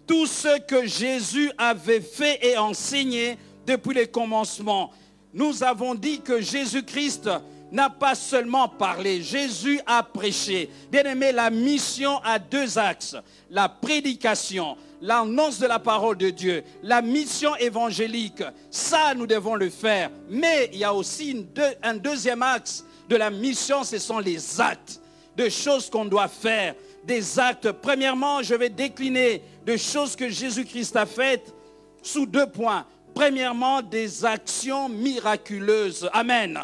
tout 0.07 0.27
ce 0.27 0.59
que 0.61 0.87
Jésus 0.87 1.51
avait 1.59 2.01
fait 2.01 2.39
et 2.47 2.57
enseigné 2.57 3.37
depuis 3.67 3.95
les 3.95 4.07
commencements. 4.07 4.93
Nous 5.35 5.63
avons 5.63 5.95
dit 5.95 6.21
que 6.21 6.41
Jésus-Christ 6.41 7.29
n'a 7.73 7.91
pas 7.91 8.15
seulement 8.15 8.69
parlé, 8.69 9.23
Jésus 9.23 9.81
a 9.87 10.03
prêché. 10.03 10.71
Bien 10.91 11.05
aimé, 11.05 11.33
la 11.33 11.51
mission 11.51 12.19
a 12.25 12.39
deux 12.39 12.79
axes. 12.79 13.17
La 13.51 13.69
prédication, 13.69 14.77
l'annonce 15.03 15.59
de 15.59 15.67
la 15.67 15.79
parole 15.79 16.17
de 16.17 16.31
Dieu, 16.31 16.63
la 16.83 17.03
mission 17.03 17.57
évangélique, 17.57 18.43
ça 18.71 19.15
nous 19.15 19.27
devons 19.27 19.57
le 19.57 19.69
faire. 19.69 20.11
Mais 20.31 20.71
il 20.73 20.79
y 20.79 20.85
a 20.85 20.95
aussi 20.95 21.47
un 21.83 21.95
deuxième 21.95 22.43
axe 22.43 22.85
de 23.09 23.17
la 23.17 23.31
mission, 23.31 23.85
ce 23.85 23.99
sont 23.99 24.21
les 24.21 24.61
actes, 24.61 25.01
de 25.37 25.49
choses 25.49 25.91
qu'on 25.91 26.07
doit 26.07 26.29
faire, 26.29 26.75
des 27.07 27.39
actes. 27.39 27.71
Premièrement, 27.71 28.43
je 28.43 28.55
vais 28.55 28.69
décliner 28.69 29.43
de 29.65 29.77
choses 29.77 30.17
que 30.17 30.29
Jésus-Christ 30.29 30.97
a 30.97 31.07
faites 31.07 31.55
sous 32.03 32.27
deux 32.27 32.47
points. 32.47 32.87
Premièrement, 33.15 33.81
des 33.81 34.25
actions 34.25 34.89
miraculeuses. 34.89 36.09
Amen. 36.13 36.59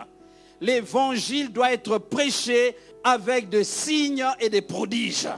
L'évangile 0.60 1.50
doit 1.50 1.72
être 1.72 1.98
prêché 1.98 2.76
avec 3.02 3.48
des 3.48 3.64
signes 3.64 4.26
et 4.38 4.48
des 4.48 4.62
prodiges. 4.62 5.28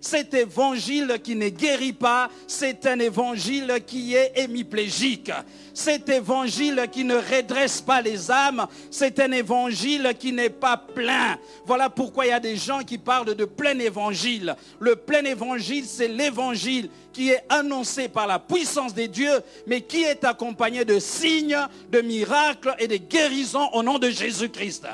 Cet 0.00 0.34
évangile 0.34 1.18
qui 1.22 1.34
ne 1.34 1.48
guérit 1.48 1.92
pas, 1.92 2.28
c'est 2.46 2.86
un 2.86 2.98
évangile 2.98 3.80
qui 3.86 4.14
est 4.14 4.32
hémiplégique. 4.36 5.32
Cet 5.74 6.08
évangile 6.08 6.86
qui 6.92 7.04
ne 7.04 7.16
redresse 7.16 7.80
pas 7.80 8.00
les 8.00 8.30
âmes, 8.30 8.66
c'est 8.90 9.18
un 9.20 9.32
évangile 9.32 10.12
qui 10.18 10.32
n'est 10.32 10.50
pas 10.50 10.76
plein. 10.76 11.38
Voilà 11.64 11.90
pourquoi 11.90 12.26
il 12.26 12.30
y 12.30 12.32
a 12.32 12.40
des 12.40 12.56
gens 12.56 12.82
qui 12.82 12.98
parlent 12.98 13.34
de 13.34 13.44
plein 13.44 13.78
évangile. 13.78 14.54
Le 14.80 14.96
plein 14.96 15.24
évangile, 15.24 15.84
c'est 15.86 16.08
l'évangile 16.08 16.88
qui 17.12 17.30
est 17.30 17.44
annoncé 17.48 18.08
par 18.08 18.26
la 18.26 18.38
puissance 18.38 18.94
des 18.94 19.08
dieux, 19.08 19.40
mais 19.66 19.80
qui 19.80 20.02
est 20.02 20.24
accompagné 20.24 20.84
de 20.84 20.98
signes, 20.98 21.58
de 21.90 22.00
miracles 22.00 22.74
et 22.78 22.88
de 22.88 22.96
guérisons 22.96 23.70
au 23.72 23.82
nom 23.82 23.98
de 23.98 24.10
Jésus-Christ. 24.10 24.86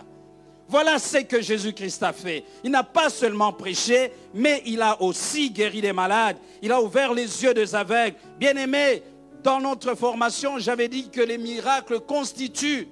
Voilà 0.72 0.98
ce 0.98 1.18
que 1.18 1.42
Jésus-Christ 1.42 2.02
a 2.02 2.14
fait. 2.14 2.44
Il 2.64 2.70
n'a 2.70 2.82
pas 2.82 3.10
seulement 3.10 3.52
prêché, 3.52 4.10
mais 4.32 4.62
il 4.64 4.80
a 4.80 5.02
aussi 5.02 5.50
guéri 5.50 5.82
des 5.82 5.92
malades. 5.92 6.38
Il 6.62 6.72
a 6.72 6.80
ouvert 6.80 7.12
les 7.12 7.44
yeux 7.44 7.52
des 7.52 7.74
aveugles. 7.74 8.16
Bien 8.38 8.56
aimé, 8.56 9.02
dans 9.42 9.60
notre 9.60 9.94
formation, 9.94 10.58
j'avais 10.58 10.88
dit 10.88 11.10
que 11.10 11.20
les 11.20 11.36
miracles 11.36 12.00
constituent 12.00 12.88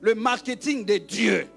le 0.00 0.14
marketing 0.14 0.84
des 0.84 1.00
dieux. 1.00 1.48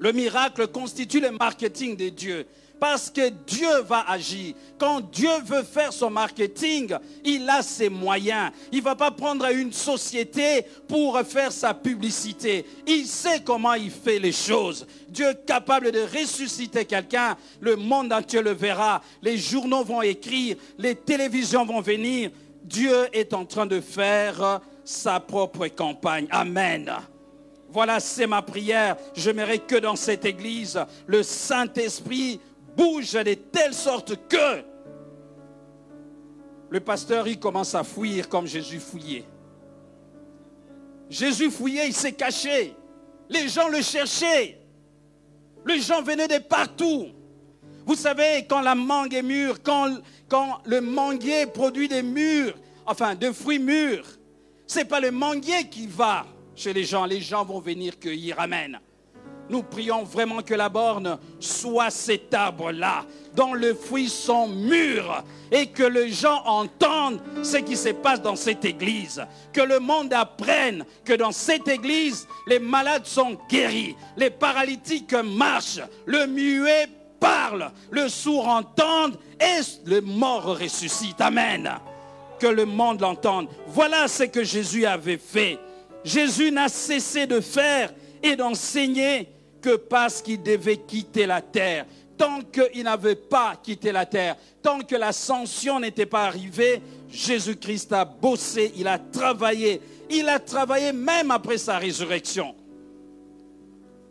Le 0.00 0.10
miracle 0.10 0.66
constitue 0.66 1.20
le 1.20 1.30
marketing 1.30 1.96
des 1.96 2.10
dieux. 2.10 2.44
Parce 2.80 3.10
que 3.10 3.28
Dieu 3.28 3.82
va 3.82 4.08
agir. 4.08 4.54
Quand 4.78 5.02
Dieu 5.02 5.28
veut 5.44 5.62
faire 5.62 5.92
son 5.92 6.08
marketing, 6.08 6.96
il 7.22 7.48
a 7.48 7.60
ses 7.60 7.90
moyens. 7.90 8.50
Il 8.72 8.78
ne 8.78 8.84
va 8.84 8.96
pas 8.96 9.10
prendre 9.10 9.46
une 9.52 9.72
société 9.72 10.64
pour 10.88 11.20
faire 11.20 11.52
sa 11.52 11.74
publicité. 11.74 12.64
Il 12.86 13.06
sait 13.06 13.42
comment 13.44 13.74
il 13.74 13.90
fait 13.90 14.18
les 14.18 14.32
choses. 14.32 14.86
Dieu 15.08 15.26
est 15.28 15.44
capable 15.44 15.92
de 15.92 16.00
ressusciter 16.00 16.86
quelqu'un. 16.86 17.36
Le 17.60 17.76
monde 17.76 18.14
entier 18.14 18.40
le 18.40 18.52
verra. 18.52 19.02
Les 19.20 19.36
journaux 19.36 19.84
vont 19.84 20.00
écrire. 20.00 20.56
Les 20.78 20.94
télévisions 20.94 21.66
vont 21.66 21.82
venir. 21.82 22.30
Dieu 22.64 23.08
est 23.12 23.34
en 23.34 23.44
train 23.44 23.66
de 23.66 23.80
faire 23.80 24.60
sa 24.84 25.20
propre 25.20 25.66
campagne. 25.68 26.26
Amen. 26.30 26.90
Voilà, 27.72 28.00
c'est 28.00 28.26
ma 28.26 28.42
prière. 28.42 28.96
J'aimerais 29.14 29.58
que 29.58 29.76
dans 29.76 29.96
cette 29.96 30.24
église, 30.24 30.80
le 31.06 31.22
Saint-Esprit 31.22 32.40
bouge 32.80 33.12
de 33.12 33.34
telle 33.34 33.74
sorte 33.74 34.16
que 34.26 34.64
le 36.70 36.80
pasteur, 36.80 37.28
il 37.28 37.38
commence 37.38 37.74
à 37.74 37.84
fuir 37.84 38.28
comme 38.28 38.46
Jésus 38.46 38.80
fouillait. 38.80 39.24
Jésus 41.10 41.50
fouillait, 41.50 41.88
il 41.88 41.92
s'est 41.92 42.12
caché. 42.12 42.74
Les 43.28 43.48
gens 43.48 43.68
le 43.68 43.82
cherchaient. 43.82 44.58
Les 45.66 45.80
gens 45.80 46.00
venaient 46.00 46.28
de 46.28 46.38
partout. 46.38 47.08
Vous 47.84 47.96
savez, 47.96 48.46
quand 48.48 48.60
la 48.60 48.74
mangue 48.74 49.14
est 49.14 49.22
mûre, 49.22 49.62
quand, 49.62 49.98
quand 50.28 50.60
le 50.64 50.80
manguier 50.80 51.46
produit 51.46 51.88
des 51.88 52.02
mûres, 52.02 52.54
enfin, 52.86 53.14
de 53.14 53.32
fruits 53.32 53.58
mûrs, 53.58 54.06
ce 54.66 54.78
n'est 54.78 54.84
pas 54.84 55.00
le 55.00 55.10
manguier 55.10 55.68
qui 55.68 55.86
va 55.86 56.24
chez 56.54 56.72
les 56.72 56.84
gens. 56.84 57.04
Les 57.04 57.20
gens 57.20 57.44
vont 57.44 57.60
venir 57.60 57.98
cueillir. 57.98 58.38
Amen. 58.38 58.80
Nous 59.50 59.64
prions 59.64 60.04
vraiment 60.04 60.42
que 60.42 60.54
la 60.54 60.68
borne 60.68 61.18
soit 61.40 61.90
cet 61.90 62.32
arbre-là, 62.32 63.04
dont 63.34 63.52
les 63.52 63.74
fruits 63.74 64.08
sont 64.08 64.46
mûrs, 64.46 65.24
et 65.50 65.66
que 65.66 65.82
les 65.82 66.10
gens 66.10 66.40
entendent 66.44 67.20
ce 67.42 67.56
qui 67.56 67.76
se 67.76 67.88
passe 67.88 68.22
dans 68.22 68.36
cette 68.36 68.64
église. 68.64 69.26
Que 69.52 69.60
le 69.60 69.80
monde 69.80 70.12
apprenne 70.12 70.84
que 71.04 71.14
dans 71.14 71.32
cette 71.32 71.66
église, 71.66 72.28
les 72.46 72.60
malades 72.60 73.06
sont 73.06 73.36
guéris, 73.48 73.96
les 74.16 74.30
paralytiques 74.30 75.14
marchent, 75.14 75.80
le 76.06 76.28
muet 76.28 76.88
parle, 77.18 77.72
le 77.90 78.08
sourd 78.08 78.46
entend 78.46 79.08
et 79.40 79.60
le 79.84 80.00
mort 80.00 80.60
ressuscite. 80.60 81.20
Amen. 81.20 81.68
Que 82.38 82.46
le 82.46 82.66
monde 82.66 83.00
l'entende. 83.00 83.48
Voilà 83.66 84.06
ce 84.06 84.22
que 84.22 84.44
Jésus 84.44 84.86
avait 84.86 85.18
fait. 85.18 85.58
Jésus 86.04 86.52
n'a 86.52 86.68
cessé 86.68 87.26
de 87.26 87.40
faire 87.40 87.92
et 88.22 88.36
d'enseigner 88.36 89.28
que 89.60 89.76
parce 89.76 90.22
qu'il 90.22 90.42
devait 90.42 90.78
quitter 90.78 91.26
la 91.26 91.40
terre. 91.40 91.86
Tant 92.16 92.40
qu'il 92.42 92.84
n'avait 92.84 93.14
pas 93.14 93.54
quitté 93.62 93.92
la 93.92 94.04
terre, 94.04 94.36
tant 94.62 94.80
que 94.80 94.94
l'ascension 94.94 95.80
n'était 95.80 96.06
pas 96.06 96.24
arrivée, 96.24 96.82
Jésus-Christ 97.10 97.92
a 97.92 98.04
bossé, 98.04 98.72
il 98.76 98.86
a 98.86 98.98
travaillé. 98.98 99.80
Il 100.10 100.28
a 100.28 100.38
travaillé 100.38 100.92
même 100.92 101.30
après 101.30 101.56
sa 101.56 101.78
résurrection. 101.78 102.54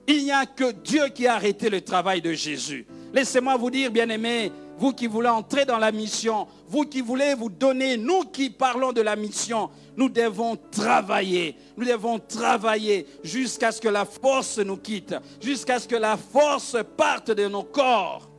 Il 0.08 0.24
n'y 0.24 0.32
a 0.32 0.46
que 0.46 0.72
Dieu 0.72 1.10
qui 1.10 1.28
a 1.28 1.36
arrêté 1.36 1.70
le 1.70 1.82
travail 1.82 2.22
de 2.22 2.34
Jésus. 2.34 2.88
Laissez-moi 3.14 3.58
vous 3.58 3.70
dire, 3.70 3.92
bien-aimés, 3.92 4.52
vous 4.80 4.94
qui 4.94 5.08
voulez 5.08 5.28
entrer 5.28 5.66
dans 5.66 5.78
la 5.78 5.92
mission, 5.92 6.48
vous 6.68 6.86
qui 6.86 7.02
voulez 7.02 7.36
vous 7.36 7.50
donner, 7.50 7.98
nous 7.98 8.24
qui 8.24 8.50
parlons 8.50 8.94
de 8.94 9.02
la 9.02 9.18
mission, 9.18 9.70
nous 9.98 10.08
devons 10.08 10.56
travailler. 10.72 11.58
Nous 11.76 11.86
devons 11.86 12.18
travailler 12.18 13.06
jusqu'à 13.22 13.74
ce 13.74 13.82
que 13.82 13.90
la 13.90 14.06
force 14.06 14.58
nous 14.60 14.78
quitte, 14.78 15.16
jusqu'à 15.42 15.80
ce 15.80 15.88
que 15.88 15.98
la 15.98 16.16
force 16.16 16.78
parte 16.96 17.32
de 17.32 17.50
nos 17.50 17.64
corps. 17.64 18.30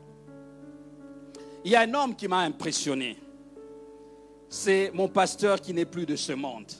Il 1.62 1.72
y 1.72 1.76
a 1.76 1.80
un 1.80 1.92
homme 1.92 2.16
qui 2.16 2.26
m'a 2.26 2.38
impressionné. 2.38 3.18
C'est 4.48 4.90
mon 4.94 5.08
pasteur 5.08 5.60
qui 5.60 5.74
n'est 5.74 5.84
plus 5.84 6.06
de 6.06 6.16
ce 6.16 6.32
monde. 6.32 6.72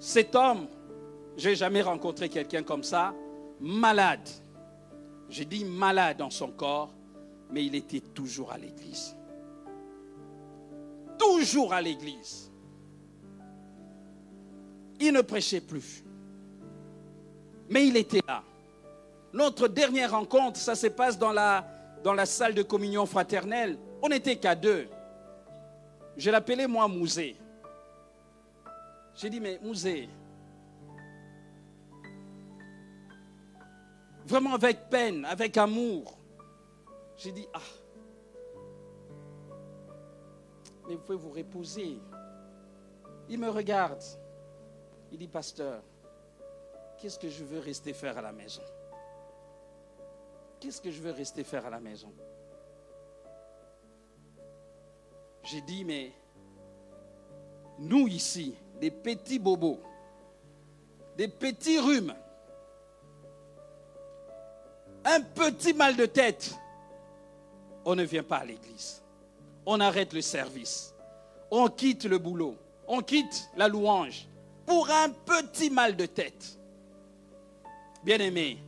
Cet 0.00 0.34
homme, 0.34 0.66
je 1.36 1.50
n'ai 1.50 1.54
jamais 1.54 1.80
rencontré 1.80 2.28
quelqu'un 2.28 2.64
comme 2.64 2.82
ça, 2.82 3.14
malade. 3.60 4.28
J'ai 5.30 5.44
dit 5.44 5.64
malade 5.64 6.16
dans 6.18 6.30
son 6.30 6.48
corps, 6.48 6.90
mais 7.54 7.66
il 7.66 7.74
était 7.76 8.00
toujours 8.00 8.50
à 8.50 8.58
l'église. 8.58 9.16
Toujours 11.16 11.72
à 11.72 11.80
l'église. 11.80 12.50
Il 14.98 15.12
ne 15.12 15.20
prêchait 15.20 15.60
plus. 15.60 16.02
Mais 17.70 17.86
il 17.86 17.96
était 17.96 18.22
là. 18.26 18.42
Notre 19.32 19.68
dernière 19.68 20.10
rencontre, 20.10 20.58
ça 20.58 20.74
se 20.74 20.88
passe 20.88 21.16
dans 21.16 21.30
la, 21.30 22.26
salle 22.26 22.54
de 22.54 22.62
communion 22.62 23.06
fraternelle. 23.06 23.78
On 24.02 24.08
n'était 24.08 24.36
qu'à 24.36 24.56
deux. 24.56 24.88
Je 26.16 26.32
l'appelais 26.32 26.66
moi 26.66 26.88
Mouzé. 26.88 27.36
J'ai 29.14 29.30
dit, 29.30 29.38
mais 29.38 29.60
Mouzé, 29.62 30.08
vraiment 34.26 34.54
avec 34.54 34.90
peine, 34.90 35.24
avec 35.24 35.56
amour, 35.56 36.18
j'ai 37.16 37.32
dit, 37.32 37.48
ah, 37.52 37.60
mais 40.86 40.94
vous 40.94 41.00
pouvez 41.00 41.18
vous 41.18 41.30
reposer. 41.30 41.98
Il 43.28 43.38
me 43.38 43.48
regarde. 43.48 44.02
Il 45.10 45.18
dit, 45.18 45.28
pasteur, 45.28 45.82
qu'est-ce 46.98 47.18
que 47.18 47.28
je 47.28 47.44
veux 47.44 47.60
rester 47.60 47.92
faire 47.92 48.18
à 48.18 48.22
la 48.22 48.32
maison? 48.32 48.62
Qu'est-ce 50.60 50.80
que 50.80 50.90
je 50.90 51.00
veux 51.00 51.12
rester 51.12 51.44
faire 51.44 51.66
à 51.66 51.70
la 51.70 51.80
maison? 51.80 52.12
J'ai 55.42 55.60
dit, 55.60 55.84
mais 55.84 56.10
nous 57.78 58.08
ici, 58.08 58.56
des 58.80 58.90
petits 58.90 59.38
bobos, 59.38 59.78
des 61.16 61.28
petits 61.28 61.78
rhumes, 61.78 62.14
un 65.04 65.20
petit 65.20 65.74
mal 65.74 65.96
de 65.96 66.06
tête, 66.06 66.54
on 67.84 67.94
ne 67.94 68.02
vient 68.02 68.22
pas 68.22 68.38
à 68.38 68.44
l'église. 68.44 69.02
On 69.66 69.80
arrête 69.80 70.12
le 70.12 70.20
service. 70.20 70.94
On 71.50 71.68
quitte 71.68 72.04
le 72.04 72.18
boulot. 72.18 72.56
On 72.86 73.00
quitte 73.00 73.48
la 73.56 73.68
louange 73.68 74.26
pour 74.66 74.90
un 74.90 75.10
petit 75.10 75.70
mal 75.70 75.96
de 75.96 76.06
tête. 76.06 76.58
Bien-aimés, 78.02 78.58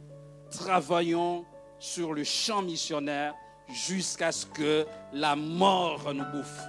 travaillons 0.50 1.44
sur 1.78 2.14
le 2.14 2.24
champ 2.24 2.62
missionnaire 2.62 3.34
jusqu'à 3.68 4.32
ce 4.32 4.46
que 4.46 4.86
la 5.12 5.36
mort 5.36 6.12
nous 6.14 6.24
bouffe. 6.32 6.62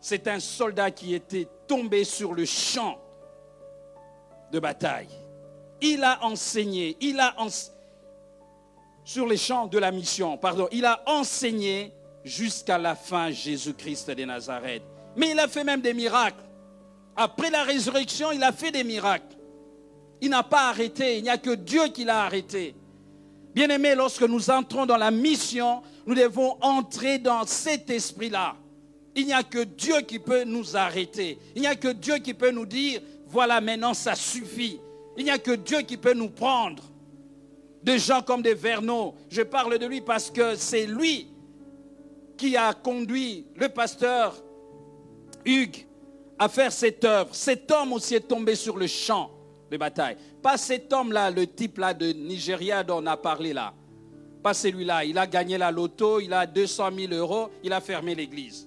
C'est 0.00 0.28
un 0.28 0.40
soldat 0.40 0.90
qui 0.90 1.14
était 1.14 1.48
tombé 1.66 2.04
sur 2.04 2.34
le 2.34 2.44
champ 2.44 2.98
de 4.50 4.58
bataille. 4.58 5.08
Il 5.80 6.04
a 6.04 6.24
enseigné, 6.24 6.96
il 7.00 7.20
a 7.20 7.34
sur 9.04 9.26
les 9.26 9.36
champs 9.36 9.66
de 9.66 9.78
la 9.78 9.90
mission, 9.90 10.36
pardon, 10.36 10.68
il 10.72 10.84
a 10.84 11.02
enseigné 11.06 11.92
jusqu'à 12.24 12.78
la 12.78 12.94
fin 12.94 13.30
Jésus-Christ 13.30 14.10
de 14.10 14.24
Nazareth. 14.24 14.82
Mais 15.16 15.30
il 15.30 15.38
a 15.38 15.48
fait 15.48 15.64
même 15.64 15.80
des 15.80 15.94
miracles. 15.94 16.44
Après 17.16 17.50
la 17.50 17.64
résurrection, 17.64 18.32
il 18.32 18.42
a 18.42 18.52
fait 18.52 18.70
des 18.70 18.84
miracles. 18.84 19.36
Il 20.20 20.30
n'a 20.30 20.42
pas 20.42 20.68
arrêté, 20.68 21.18
il 21.18 21.22
n'y 21.22 21.30
a 21.30 21.38
que 21.38 21.54
Dieu 21.54 21.88
qui 21.88 22.04
l'a 22.04 22.24
arrêté. 22.24 22.74
Bien-aimés, 23.54 23.94
lorsque 23.94 24.22
nous 24.22 24.50
entrons 24.50 24.86
dans 24.86 24.96
la 24.96 25.10
mission, 25.10 25.82
nous 26.06 26.14
devons 26.14 26.56
entrer 26.60 27.18
dans 27.18 27.46
cet 27.46 27.90
esprit-là. 27.90 28.56
Il 29.16 29.26
n'y 29.26 29.32
a 29.32 29.42
que 29.42 29.64
Dieu 29.64 30.02
qui 30.02 30.18
peut 30.18 30.44
nous 30.44 30.76
arrêter. 30.76 31.38
Il 31.56 31.62
n'y 31.62 31.66
a 31.66 31.74
que 31.74 31.88
Dieu 31.88 32.18
qui 32.18 32.32
peut 32.32 32.52
nous 32.52 32.66
dire, 32.66 33.00
voilà 33.26 33.60
maintenant 33.60 33.94
ça 33.94 34.14
suffit. 34.14 34.78
Il 35.16 35.24
n'y 35.24 35.30
a 35.30 35.38
que 35.38 35.52
Dieu 35.52 35.80
qui 35.82 35.96
peut 35.96 36.14
nous 36.14 36.30
prendre. 36.30 36.84
Des 37.82 37.98
gens 37.98 38.20
comme 38.22 38.42
des 38.42 38.54
Verneaux, 38.54 39.14
je 39.28 39.42
parle 39.42 39.78
de 39.78 39.86
lui 39.86 40.00
parce 40.00 40.30
que 40.30 40.54
c'est 40.54 40.86
lui 40.86 41.28
qui 42.36 42.56
a 42.56 42.72
conduit 42.74 43.46
le 43.56 43.68
pasteur 43.68 44.36
Hugues 45.44 45.86
à 46.38 46.48
faire 46.48 46.72
cette 46.72 47.04
œuvre. 47.04 47.34
Cet 47.34 47.70
homme 47.70 47.92
aussi 47.92 48.14
est 48.14 48.28
tombé 48.28 48.54
sur 48.54 48.76
le 48.76 48.86
champ 48.86 49.30
de 49.70 49.76
bataille. 49.76 50.16
Pas 50.42 50.56
cet 50.56 50.92
homme-là, 50.92 51.30
le 51.30 51.46
type-là 51.46 51.94
de 51.94 52.12
Nigeria 52.12 52.82
dont 52.82 53.02
on 53.02 53.06
a 53.06 53.16
parlé 53.16 53.52
là. 53.52 53.72
Pas 54.42 54.54
celui-là. 54.54 55.04
Il 55.04 55.18
a 55.18 55.26
gagné 55.26 55.58
la 55.58 55.70
loto, 55.70 56.18
il 56.20 56.32
a 56.32 56.46
200 56.46 56.90
000 56.96 57.12
euros, 57.12 57.50
il 57.62 57.72
a 57.72 57.80
fermé 57.80 58.14
l'église. 58.14 58.66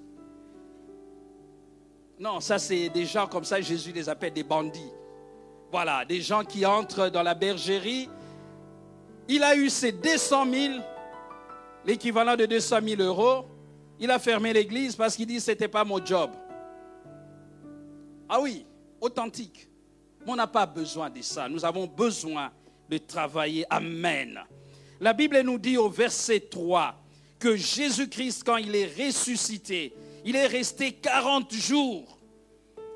Non, 2.19 2.39
ça 2.39 2.59
c'est 2.59 2.89
des 2.89 3.05
gens 3.05 3.27
comme 3.27 3.43
ça, 3.43 3.59
Jésus 3.59 3.91
les 3.91 4.07
appelle 4.07 4.33
des 4.33 4.43
bandits. 4.43 4.91
Voilà, 5.71 6.05
des 6.05 6.21
gens 6.21 6.43
qui 6.43 6.65
entrent 6.65 7.09
dans 7.09 7.23
la 7.23 7.33
bergerie. 7.33 8.07
Il 9.27 9.43
a 9.43 9.55
eu 9.55 9.69
ses 9.69 9.91
200 9.91 10.51
000, 10.51 10.73
l'équivalent 11.85 12.35
de 12.35 12.45
200 12.45 12.79
000 12.85 13.01
euros. 13.01 13.45
Il 13.99 14.11
a 14.11 14.19
fermé 14.19 14.51
l'église 14.51 14.95
parce 14.95 15.15
qu'il 15.15 15.27
dit 15.27 15.39
ce 15.39 15.51
n'était 15.51 15.67
pas 15.67 15.83
mon 15.83 16.03
job. 16.03 16.31
Ah 18.27 18.41
oui, 18.41 18.65
authentique. 18.99 19.69
on 20.25 20.35
n'a 20.35 20.47
pas 20.47 20.65
besoin 20.65 21.09
de 21.09 21.21
ça. 21.21 21.47
Nous 21.47 21.63
avons 21.63 21.85
besoin 21.85 22.51
de 22.89 22.97
travailler. 22.97 23.65
Amen. 23.69 24.39
La 24.99 25.13
Bible 25.13 25.41
nous 25.41 25.57
dit 25.57 25.77
au 25.77 25.89
verset 25.89 26.39
3 26.39 26.95
que 27.39 27.55
Jésus-Christ, 27.55 28.43
quand 28.45 28.57
il 28.57 28.75
est 28.75 28.91
ressuscité, 28.97 29.93
il 30.25 30.35
est 30.35 30.47
resté 30.47 30.93
40 30.93 31.53
jours 31.53 32.17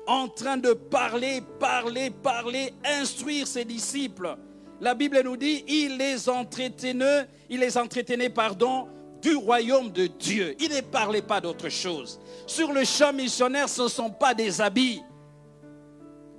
en 0.06 0.26
train 0.28 0.56
de 0.56 0.72
parler, 0.72 1.42
parler, 1.60 2.10
parler, 2.10 2.72
instruire 2.82 3.46
ses 3.46 3.66
disciples. 3.66 4.36
La 4.80 4.94
Bible 4.94 5.20
nous 5.24 5.36
dit, 5.36 5.64
il 5.66 5.96
les 5.96 6.28
entretenait, 6.28 7.26
il 7.50 7.60
les 7.60 7.76
entretenait, 7.76 8.30
pardon, 8.30 8.88
du 9.20 9.34
royaume 9.34 9.90
de 9.90 10.06
Dieu. 10.06 10.54
Il 10.60 10.70
ne 10.70 10.80
parlait 10.80 11.22
pas 11.22 11.40
d'autre 11.40 11.68
chose. 11.68 12.20
Sur 12.46 12.72
le 12.72 12.84
champ 12.84 13.12
missionnaire, 13.12 13.68
ce 13.68 13.82
ne 13.82 13.88
sont 13.88 14.10
pas 14.10 14.34
des 14.34 14.60
habits. 14.60 15.02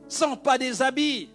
Ce 0.07 0.23
ne 0.23 0.29
sont 0.31 0.37
pas 0.37 0.57
des 0.57 0.81
habits. 0.81 1.29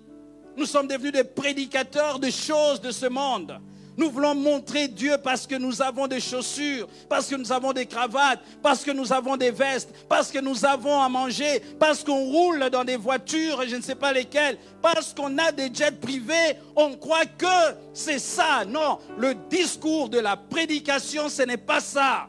Nous 0.56 0.66
sommes 0.66 0.88
devenus 0.88 1.12
des 1.12 1.24
prédicateurs 1.24 2.18
de 2.18 2.30
choses 2.30 2.80
de 2.80 2.90
ce 2.90 3.06
monde. 3.06 3.60
Nous 3.96 4.10
voulons 4.10 4.34
montrer 4.34 4.88
Dieu 4.88 5.16
parce 5.22 5.46
que 5.46 5.54
nous 5.54 5.80
avons 5.80 6.06
des 6.06 6.20
chaussures, 6.20 6.88
parce 7.08 7.28
que 7.28 7.36
nous 7.36 7.52
avons 7.52 7.72
des 7.72 7.86
cravates, 7.86 8.40
parce 8.62 8.82
que 8.82 8.90
nous 8.90 9.12
avons 9.12 9.36
des 9.36 9.52
vestes, 9.52 9.90
parce 10.08 10.30
que 10.32 10.38
nous 10.38 10.64
avons 10.64 11.00
à 11.00 11.08
manger, 11.08 11.60
parce 11.78 12.02
qu'on 12.02 12.24
roule 12.24 12.70
dans 12.70 12.84
des 12.84 12.96
voitures, 12.96 13.62
je 13.68 13.76
ne 13.76 13.82
sais 13.82 13.94
pas 13.94 14.12
lesquelles, 14.12 14.58
parce 14.82 15.14
qu'on 15.14 15.38
a 15.38 15.52
des 15.52 15.72
jets 15.72 15.92
privés. 15.92 16.56
On 16.74 16.96
croit 16.96 17.26
que 17.26 17.76
c'est 17.92 18.18
ça. 18.18 18.64
Non, 18.66 18.98
le 19.16 19.34
discours 19.48 20.08
de 20.08 20.18
la 20.18 20.36
prédication, 20.36 21.28
ce 21.28 21.42
n'est 21.42 21.56
pas 21.56 21.80
ça. 21.80 22.28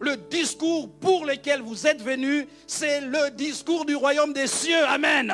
Le 0.00 0.16
discours 0.16 0.90
pour 1.00 1.24
lequel 1.24 1.62
vous 1.62 1.86
êtes 1.86 2.02
venus, 2.02 2.46
c'est 2.66 3.00
le 3.00 3.30
discours 3.30 3.86
du 3.86 3.96
royaume 3.96 4.34
des 4.34 4.46
cieux. 4.46 4.84
Amen. 4.86 5.32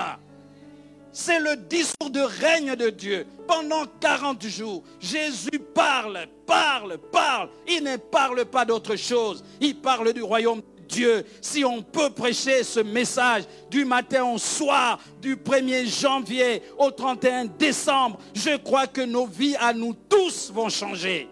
C'est 1.13 1.41
le 1.41 1.57
discours 1.57 2.11
de 2.11 2.21
règne 2.21 2.77
de 2.77 2.91
Dieu. 2.91 3.27
Pendant 3.47 3.85
40 4.01 4.47
jours, 4.47 4.83
Jésus 5.01 5.59
parle, 5.75 6.27
parle, 6.47 6.99
parle. 7.11 7.49
Il 7.69 7.83
ne 7.83 7.97
parle 7.97 8.45
pas 8.45 8.65
d'autre 8.65 8.97
chose. 8.97 9.43
Il 9.61 9.77
parle 9.77 10.13
du 10.13 10.23
royaume 10.23 10.61
de 10.61 10.83
Dieu. 10.89 11.25
Si 11.41 11.65
on 11.65 11.83
peut 11.83 12.11
prêcher 12.11 12.63
ce 12.63 12.81
message 12.81 13.45
du 13.71 13.85
matin 13.85 14.25
au 14.25 14.39
soir, 14.39 15.01
du 15.21 15.35
1er 15.35 15.87
janvier 15.87 16.63
au 16.79 16.93
31 16.93 17.47
décembre, 17.47 18.19
je 18.35 18.57
crois 18.57 18.87
que 18.87 19.01
nos 19.01 19.27
vies 19.27 19.57
à 19.57 19.73
nous 19.73 19.95
tous 20.09 20.53
vont 20.53 20.69
changer. 20.69 21.29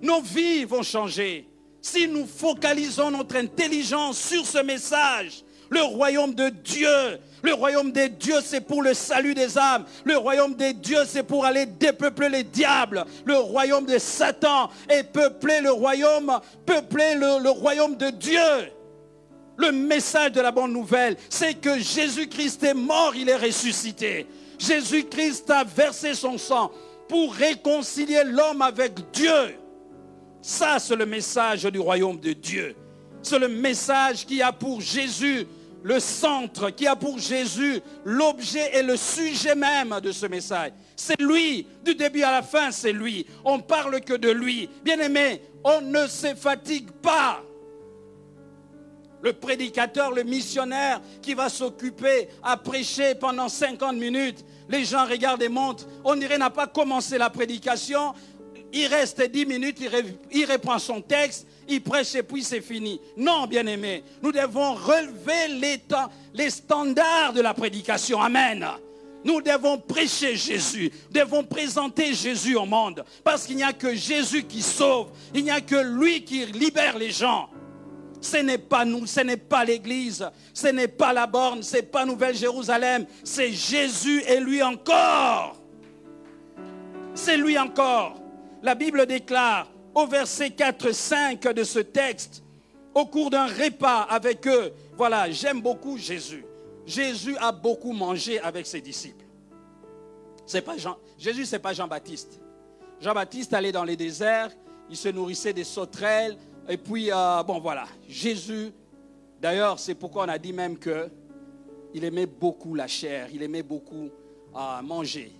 Nos 0.00 0.20
vies 0.20 0.64
vont 0.64 0.82
changer. 0.82 1.48
Si 1.80 2.06
nous 2.06 2.26
focalisons 2.26 3.10
notre 3.10 3.34
intelligence 3.34 4.18
sur 4.18 4.46
ce 4.46 4.58
message, 4.58 5.44
le 5.72 5.82
royaume 5.82 6.34
de 6.34 6.50
Dieu, 6.50 7.18
le 7.42 7.54
royaume 7.54 7.92
des 7.92 8.08
dieux, 8.08 8.40
c'est 8.44 8.60
pour 8.60 8.82
le 8.82 8.94
salut 8.94 9.34
des 9.34 9.56
âmes. 9.58 9.84
Le 10.04 10.16
royaume 10.16 10.54
des 10.54 10.74
dieux, 10.74 11.04
c'est 11.06 11.22
pour 11.22 11.44
aller 11.44 11.66
dépeupler 11.66 12.28
les 12.28 12.44
diables. 12.44 13.04
Le 13.24 13.38
royaume 13.38 13.86
de 13.86 13.98
Satan 13.98 14.70
est 14.88 15.02
peuplé 15.02 15.60
le 15.60 15.72
royaume, 15.72 16.38
peupler 16.66 17.14
le, 17.14 17.42
le 17.42 17.50
royaume 17.50 17.96
de 17.96 18.10
Dieu. 18.10 18.70
Le 19.56 19.72
message 19.72 20.32
de 20.32 20.40
la 20.40 20.52
bonne 20.52 20.72
nouvelle, 20.72 21.16
c'est 21.28 21.54
que 21.54 21.78
Jésus-Christ 21.78 22.62
est 22.64 22.74
mort, 22.74 23.14
il 23.16 23.28
est 23.28 23.36
ressuscité. 23.36 24.26
Jésus-Christ 24.58 25.50
a 25.50 25.64
versé 25.64 26.14
son 26.14 26.38
sang 26.38 26.70
pour 27.08 27.34
réconcilier 27.34 28.22
l'homme 28.24 28.62
avec 28.62 28.92
Dieu. 29.10 29.56
Ça, 30.40 30.78
c'est 30.78 30.96
le 30.96 31.06
message 31.06 31.64
du 31.64 31.78
royaume 31.78 32.20
de 32.20 32.32
Dieu. 32.32 32.76
C'est 33.22 33.38
le 33.38 33.48
message 33.48 34.26
qui 34.26 34.42
a 34.42 34.52
pour 34.52 34.80
Jésus 34.80 35.46
le 35.82 36.00
centre, 36.00 36.70
qui 36.70 36.86
a 36.86 36.96
pour 36.96 37.18
Jésus 37.18 37.80
l'objet 38.04 38.70
et 38.78 38.82
le 38.82 38.96
sujet 38.96 39.54
même 39.54 39.98
de 40.02 40.12
ce 40.12 40.26
message. 40.26 40.72
C'est 40.96 41.20
lui, 41.20 41.66
du 41.84 41.94
début 41.94 42.22
à 42.22 42.30
la 42.30 42.42
fin, 42.42 42.70
c'est 42.70 42.92
lui. 42.92 43.26
On 43.44 43.58
parle 43.58 44.00
que 44.00 44.14
de 44.14 44.30
lui. 44.30 44.68
Bien 44.84 44.98
aimé, 45.00 45.42
on 45.64 45.80
ne 45.80 46.06
se 46.06 46.34
fatigue 46.34 46.90
pas. 46.90 47.42
Le 49.22 49.32
prédicateur, 49.32 50.10
le 50.10 50.24
missionnaire 50.24 51.00
qui 51.20 51.34
va 51.34 51.48
s'occuper 51.48 52.28
à 52.42 52.56
prêcher 52.56 53.14
pendant 53.14 53.48
50 53.48 53.96
minutes, 53.96 54.44
les 54.68 54.84
gens 54.84 55.06
regardent 55.06 55.42
et 55.42 55.48
montent. 55.48 55.86
On 56.04 56.16
dirait 56.16 56.38
n'a 56.38 56.50
pas 56.50 56.66
commencé 56.66 57.18
la 57.18 57.30
prédication. 57.30 58.14
Il 58.72 58.86
reste 58.86 59.22
10 59.22 59.46
minutes, 59.46 59.78
il 60.32 60.44
reprend 60.46 60.78
son 60.78 61.00
texte, 61.00 61.46
il 61.68 61.82
prêche 61.82 62.14
et 62.14 62.22
puis 62.22 62.42
c'est 62.42 62.60
fini. 62.60 63.00
Non, 63.16 63.46
bien-aimés, 63.46 64.02
nous 64.22 64.32
devons 64.32 64.74
relever 64.74 65.80
les, 66.34 66.50
standards 66.50 67.32
de 67.32 67.40
la 67.40 67.54
prédication. 67.54 68.20
Amen. 68.20 68.66
Nous 69.24 69.40
devons 69.40 69.78
prêcher 69.78 70.36
Jésus, 70.36 70.90
nous 71.06 71.20
devons 71.20 71.44
présenter 71.44 72.12
Jésus 72.12 72.56
au 72.56 72.64
monde, 72.64 73.04
parce 73.22 73.46
qu'il 73.46 73.56
n'y 73.56 73.62
a 73.62 73.72
que 73.72 73.94
Jésus 73.94 74.42
qui 74.42 74.62
sauve, 74.62 75.10
il 75.32 75.44
n'y 75.44 75.50
a 75.50 75.60
que 75.60 75.76
lui 75.76 76.24
qui 76.24 76.44
libère 76.46 76.98
les 76.98 77.12
gens. 77.12 77.48
Ce 78.20 78.36
n'est 78.36 78.58
pas 78.58 78.84
nous, 78.84 79.06
ce 79.06 79.20
n'est 79.20 79.36
pas 79.36 79.64
l'Église, 79.64 80.28
ce 80.54 80.68
n'est 80.68 80.88
pas 80.88 81.12
la 81.12 81.26
borne, 81.26 81.62
ce 81.62 81.76
n'est 81.76 81.82
pas 81.82 82.04
Nouvelle-Jérusalem, 82.04 83.06
c'est 83.22 83.52
Jésus 83.52 84.22
et 84.26 84.40
lui 84.40 84.62
encore. 84.62 85.56
C'est 87.14 87.36
lui 87.36 87.58
encore. 87.58 88.20
La 88.62 88.74
Bible 88.74 89.06
déclare 89.06 89.71
au 89.94 90.06
verset 90.06 90.50
4, 90.50 90.92
5 90.92 91.42
de 91.52 91.64
ce 91.64 91.78
texte, 91.78 92.42
au 92.94 93.06
cours 93.06 93.30
d'un 93.30 93.46
repas 93.46 94.02
avec 94.02 94.46
eux, 94.46 94.72
voilà, 94.96 95.30
j'aime 95.30 95.60
beaucoup 95.60 95.96
Jésus. 95.96 96.44
Jésus 96.86 97.36
a 97.38 97.52
beaucoup 97.52 97.92
mangé 97.92 98.38
avec 98.40 98.66
ses 98.66 98.80
disciples. 98.80 99.24
C'est 100.46 100.62
pas 100.62 100.76
Jean, 100.76 100.96
Jésus, 101.18 101.46
c'est 101.46 101.58
pas 101.58 101.72
Jean-Baptiste. 101.72 102.40
Jean-Baptiste 103.00 103.52
allait 103.54 103.72
dans 103.72 103.84
les 103.84 103.96
déserts, 103.96 104.50
il 104.90 104.96
se 104.96 105.08
nourrissait 105.08 105.52
des 105.52 105.64
sauterelles, 105.64 106.36
et 106.68 106.76
puis, 106.76 107.10
euh, 107.10 107.42
bon 107.42 107.58
voilà, 107.58 107.84
Jésus, 108.08 108.72
d'ailleurs, 109.40 109.78
c'est 109.78 109.94
pourquoi 109.94 110.24
on 110.24 110.28
a 110.28 110.38
dit 110.38 110.52
même 110.52 110.78
que 110.78 111.08
il 111.94 112.04
aimait 112.04 112.26
beaucoup 112.26 112.74
la 112.74 112.86
chair, 112.86 113.28
il 113.32 113.42
aimait 113.42 113.62
beaucoup 113.62 114.08
euh, 114.56 114.82
manger. 114.82 115.32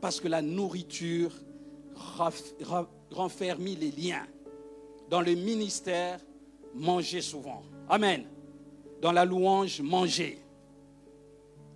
Parce 0.00 0.20
que 0.20 0.28
la 0.28 0.42
nourriture 0.42 1.32
renfermit 3.10 3.76
les 3.76 3.90
liens. 3.90 4.26
Dans 5.08 5.20
le 5.20 5.34
ministère, 5.34 6.20
manger 6.74 7.20
souvent. 7.20 7.62
Amen. 7.88 8.24
Dans 9.00 9.12
la 9.12 9.24
louange, 9.24 9.80
manger. 9.80 10.38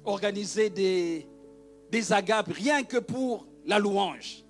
Organiser 0.05 0.71
des, 0.71 1.27
des 1.91 2.13
agapes 2.13 2.53
rien 2.53 2.83
que 2.83 2.99
pour 2.99 3.47
la 3.67 3.79
louange. 3.79 4.45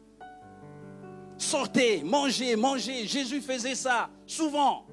Sortez, 1.36 2.02
mangez, 2.04 2.56
mangez. 2.56 3.06
Jésus 3.06 3.40
faisait 3.40 3.74
ça 3.74 4.10
souvent 4.26 4.86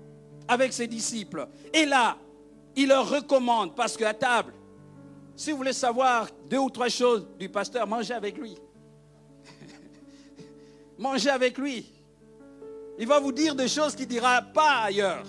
avec 0.48 0.74
ses 0.74 0.88
disciples. 0.88 1.48
Et 1.74 1.86
là, 1.86 2.18
il 2.76 2.88
leur 2.88 3.10
recommande, 3.10 3.76
parce 3.76 3.98
qu'à 3.98 4.14
table, 4.14 4.54
si 5.36 5.52
vous 5.52 5.58
voulez 5.58 5.74
savoir 5.74 6.28
deux 6.50 6.58
ou 6.58 6.70
trois 6.70 6.90
choses 6.90 7.28
du 7.38 7.50
pasteur, 7.50 7.86
mangez 7.88 8.14
avec 8.14 8.38
lui. 8.38 8.56
Mangez 10.98 11.30
avec 11.30 11.58
lui. 11.58 11.92
Il 13.00 13.08
va 13.08 13.20
vous 13.20 13.32
dire 13.32 13.56
des 13.56 13.68
choses 13.68 13.96
qu'il 13.96 14.06
ne 14.06 14.12
dira 14.12 14.42
pas 14.42 14.84
ailleurs. 14.84 15.26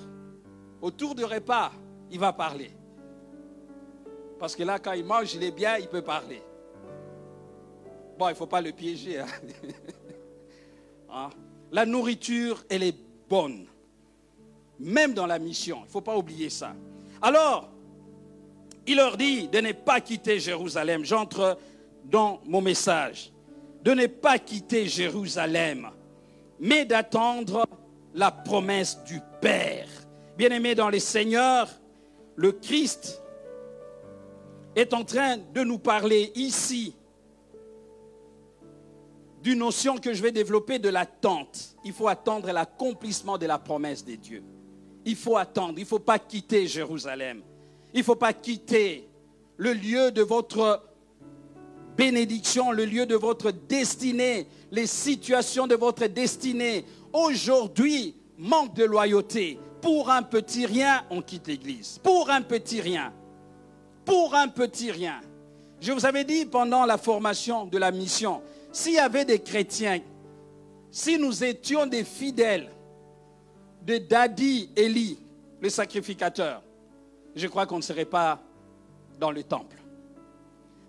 Autour 0.80 1.14
du 1.14 1.24
repas, 1.24 1.72
il 2.10 2.18
va 2.18 2.32
parler. 2.32 2.70
Parce 4.38 4.54
que 4.54 4.62
là, 4.62 4.78
quand 4.78 4.92
il 4.92 5.04
mange, 5.04 5.34
il 5.34 5.42
est 5.42 5.50
bien, 5.50 5.76
il 5.78 5.88
peut 5.88 6.02
parler. 6.02 6.42
Bon, 8.18 8.28
il 8.28 8.32
ne 8.32 8.36
faut 8.36 8.46
pas 8.46 8.60
le 8.60 8.72
piéger. 8.72 9.20
Hein. 9.20 9.26
Hein? 11.10 11.30
La 11.70 11.84
nourriture, 11.84 12.64
elle 12.70 12.82
est 12.82 12.96
bonne. 13.28 13.66
Même 14.78 15.12
dans 15.12 15.26
la 15.26 15.38
mission. 15.38 15.80
Il 15.82 15.86
ne 15.86 15.90
faut 15.90 16.00
pas 16.00 16.16
oublier 16.16 16.48
ça. 16.48 16.74
Alors, 17.20 17.68
il 18.86 18.96
leur 18.96 19.18
dit 19.18 19.48
de 19.48 19.58
ne 19.58 19.72
pas 19.72 20.00
quitter 20.00 20.40
Jérusalem. 20.40 21.04
J'entre 21.04 21.58
dans 22.04 22.40
mon 22.46 22.62
message. 22.62 23.32
De 23.82 23.92
ne 23.92 24.06
pas 24.06 24.38
quitter 24.38 24.86
Jérusalem, 24.86 25.90
mais 26.58 26.84
d'attendre 26.84 27.66
la 28.14 28.30
promesse 28.30 29.02
du 29.04 29.20
Père. 29.40 29.88
Bien-aimés 30.36 30.74
dans 30.74 30.88
les 30.88 31.00
seigneurs, 31.00 31.68
le 32.36 32.52
Christ 32.52 33.22
est 34.76 34.94
en 34.94 35.04
train 35.04 35.36
de 35.36 35.62
nous 35.62 35.78
parler 35.78 36.32
ici 36.34 36.94
d'une 39.42 39.60
notion 39.60 39.98
que 39.98 40.12
je 40.12 40.22
vais 40.22 40.32
développer 40.32 40.78
de 40.78 40.88
l'attente. 40.88 41.76
Il 41.84 41.92
faut 41.92 42.08
attendre 42.08 42.50
l'accomplissement 42.52 43.38
de 43.38 43.46
la 43.46 43.58
promesse 43.58 44.04
de 44.04 44.14
Dieu. 44.14 44.42
Il 45.04 45.16
faut 45.16 45.36
attendre, 45.36 45.74
il 45.78 45.82
ne 45.82 45.86
faut 45.86 45.98
pas 45.98 46.18
quitter 46.18 46.66
Jérusalem. 46.66 47.42
Il 47.94 48.00
ne 48.00 48.04
faut 48.04 48.16
pas 48.16 48.32
quitter 48.32 49.08
le 49.56 49.72
lieu 49.72 50.10
de 50.10 50.22
votre 50.22 50.82
bénédiction, 51.98 52.70
le 52.70 52.84
lieu 52.84 53.06
de 53.06 53.16
votre 53.16 53.50
destinée, 53.50 54.46
les 54.70 54.86
situations 54.86 55.66
de 55.66 55.74
votre 55.74 56.06
destinée. 56.06 56.84
Aujourd'hui, 57.12 58.14
manque 58.38 58.74
de 58.74 58.84
loyauté. 58.84 59.58
Pour 59.82 60.08
un 60.08 60.22
petit 60.22 60.64
rien, 60.64 61.04
on 61.10 61.20
quitte 61.20 61.48
l'Église. 61.48 61.98
Pour 62.02 62.30
un 62.30 62.42
petit 62.42 62.80
rien. 62.80 63.12
Pour 64.04 64.34
un 64.36 64.46
petit 64.46 64.92
rien. 64.92 65.20
Je 65.80 65.92
vous 65.92 66.06
avais 66.06 66.24
dit 66.24 66.46
pendant 66.46 66.86
la 66.86 66.98
formation 66.98 67.66
de 67.66 67.78
la 67.78 67.90
mission, 67.90 68.42
s'il 68.72 68.94
y 68.94 68.98
avait 68.98 69.24
des 69.24 69.40
chrétiens, 69.40 70.00
si 70.90 71.18
nous 71.18 71.42
étions 71.44 71.86
des 71.86 72.04
fidèles 72.04 72.70
de 73.82 73.98
Daddy 73.98 74.70
Eli, 74.76 75.18
le 75.60 75.68
sacrificateur, 75.68 76.62
je 77.34 77.46
crois 77.48 77.66
qu'on 77.66 77.76
ne 77.76 77.82
serait 77.82 78.04
pas 78.04 78.40
dans 79.18 79.30
le 79.30 79.42
temple. 79.42 79.77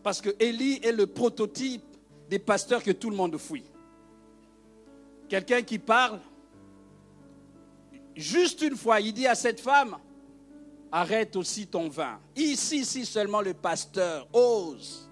Parce 0.04 0.22
que 0.22 0.30
Élie 0.40 0.80
est 0.84 0.92
le 0.92 1.08
prototype 1.08 1.84
des 2.30 2.40
pasteurs 2.40 2.84
que 2.84 2.92
tout 2.92 3.10
le 3.10 3.16
monde 3.16 3.38
fouille. 3.38 3.66
Quelqu'un 5.28 5.62
qui 5.62 5.80
parle, 5.80 6.20
juste 8.16 8.62
une 8.62 8.76
fois, 8.76 9.00
il 9.02 9.14
dit 9.14 9.28
à 9.28 9.36
cette 9.36 9.60
femme, 9.60 9.98
arrête 10.92 11.36
aussi 11.36 11.68
ton 11.68 11.90
vin. 11.90 12.20
Ici, 12.36 12.86
si 12.86 13.06
seulement 13.06 13.42
le 13.42 13.54
pasteur 13.54 14.28
ose 14.34 15.10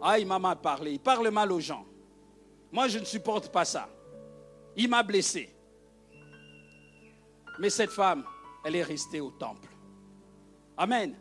ah, 0.00 0.18
il 0.18 0.26
m'a 0.26 0.38
mal 0.38 0.60
parlé. 0.60 0.92
Il 0.92 1.00
parle 1.00 1.28
mal 1.30 1.50
aux 1.50 1.60
gens. 1.60 1.84
Moi, 2.70 2.88
je 2.88 2.98
ne 2.98 3.04
supporte 3.04 3.50
pas 3.50 3.64
ça. 3.64 3.88
Il 4.76 4.88
m'a 4.88 5.02
blessé. 5.02 5.52
Mais 7.58 7.70
cette 7.70 7.90
femme, 7.90 8.24
elle 8.64 8.76
est 8.76 8.82
restée 8.82 9.20
au 9.20 9.30
temple. 9.30 9.68
Amen. 10.76 11.16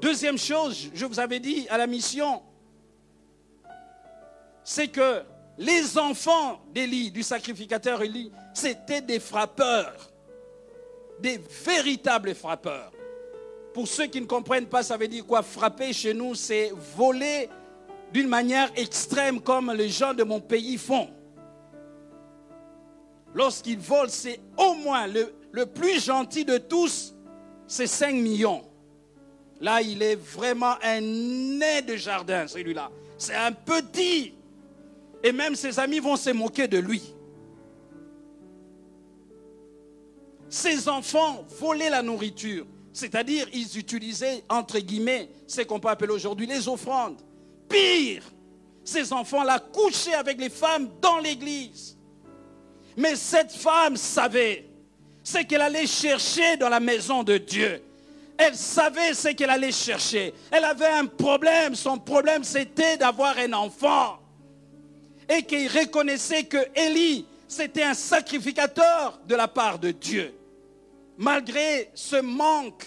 Deuxième 0.00 0.38
chose, 0.38 0.90
je 0.94 1.04
vous 1.06 1.18
avais 1.18 1.40
dit 1.40 1.66
à 1.68 1.76
la 1.76 1.88
mission, 1.88 2.40
c'est 4.62 4.88
que 4.88 5.22
les 5.58 5.98
enfants 5.98 6.60
d'Élie, 6.72 7.10
du 7.10 7.24
sacrificateur 7.24 8.00
Élie, 8.02 8.30
c'était 8.54 9.00
des 9.00 9.18
frappeurs, 9.18 10.12
des 11.18 11.40
véritables 11.64 12.34
frappeurs. 12.36 12.92
Pour 13.74 13.88
ceux 13.88 14.06
qui 14.06 14.20
ne 14.20 14.26
comprennent 14.26 14.68
pas, 14.68 14.84
ça 14.84 14.96
veut 14.96 15.08
dire 15.08 15.26
quoi? 15.26 15.42
Frapper 15.42 15.92
chez 15.92 16.14
nous, 16.14 16.36
c'est 16.36 16.72
voler 16.96 17.48
d'une 18.12 18.28
manière 18.28 18.70
extrême 18.76 19.40
comme 19.40 19.72
les 19.72 19.88
gens 19.88 20.14
de 20.14 20.22
mon 20.22 20.40
pays 20.40 20.78
font. 20.78 21.10
Lorsqu'ils 23.34 23.78
volent, 23.78 24.08
c'est 24.08 24.40
au 24.56 24.74
moins 24.74 25.08
le, 25.08 25.34
le 25.50 25.66
plus 25.66 26.04
gentil 26.04 26.44
de 26.44 26.58
tous, 26.58 27.14
c'est 27.66 27.88
5 27.88 28.14
millions. 28.14 28.67
Là, 29.60 29.82
il 29.82 30.02
est 30.02 30.14
vraiment 30.14 30.74
un 30.82 31.00
nez 31.00 31.82
de 31.82 31.96
jardin, 31.96 32.46
celui-là. 32.46 32.90
C'est 33.16 33.34
un 33.34 33.52
petit. 33.52 34.34
Et 35.22 35.32
même 35.32 35.56
ses 35.56 35.78
amis 35.80 35.98
vont 35.98 36.16
se 36.16 36.30
moquer 36.30 36.68
de 36.68 36.78
lui. 36.78 37.02
Ses 40.48 40.88
enfants 40.88 41.44
volaient 41.58 41.90
la 41.90 42.02
nourriture. 42.02 42.66
C'est-à-dire, 42.92 43.46
ils 43.52 43.78
utilisaient, 43.78 44.44
entre 44.48 44.78
guillemets, 44.78 45.28
ce 45.46 45.62
qu'on 45.62 45.78
peut 45.78 45.88
appeler 45.88 46.12
aujourd'hui 46.12 46.46
les 46.46 46.68
offrandes. 46.68 47.20
Pire, 47.68 48.22
ces 48.84 49.12
enfants-là 49.12 49.58
couchaient 49.58 50.14
avec 50.14 50.40
les 50.40 50.48
femmes 50.48 50.88
dans 51.00 51.18
l'église. 51.18 51.96
Mais 52.96 53.14
cette 53.14 53.52
femme 53.52 53.96
savait 53.96 54.68
ce 55.22 55.38
qu'elle 55.38 55.60
allait 55.60 55.86
chercher 55.86 56.56
dans 56.56 56.68
la 56.68 56.80
maison 56.80 57.22
de 57.22 57.36
Dieu. 57.38 57.82
Elle 58.38 58.54
savait 58.54 59.14
ce 59.14 59.28
qu'elle 59.28 59.50
allait 59.50 59.72
chercher. 59.72 60.32
Elle 60.50 60.64
avait 60.64 60.86
un 60.86 61.06
problème. 61.06 61.74
Son 61.74 61.98
problème, 61.98 62.44
c'était 62.44 62.96
d'avoir 62.96 63.36
un 63.36 63.52
enfant. 63.52 64.20
Et 65.28 65.42
qu'il 65.42 65.68
reconnaissait 65.68 66.44
que 66.44 66.58
Élie, 66.74 67.26
c'était 67.46 67.82
un 67.82 67.94
sacrificateur 67.94 69.20
de 69.26 69.34
la 69.34 69.48
part 69.48 69.78
de 69.78 69.90
Dieu 69.90 70.38
malgré 71.18 71.90
ce 71.94 72.16
manque, 72.16 72.86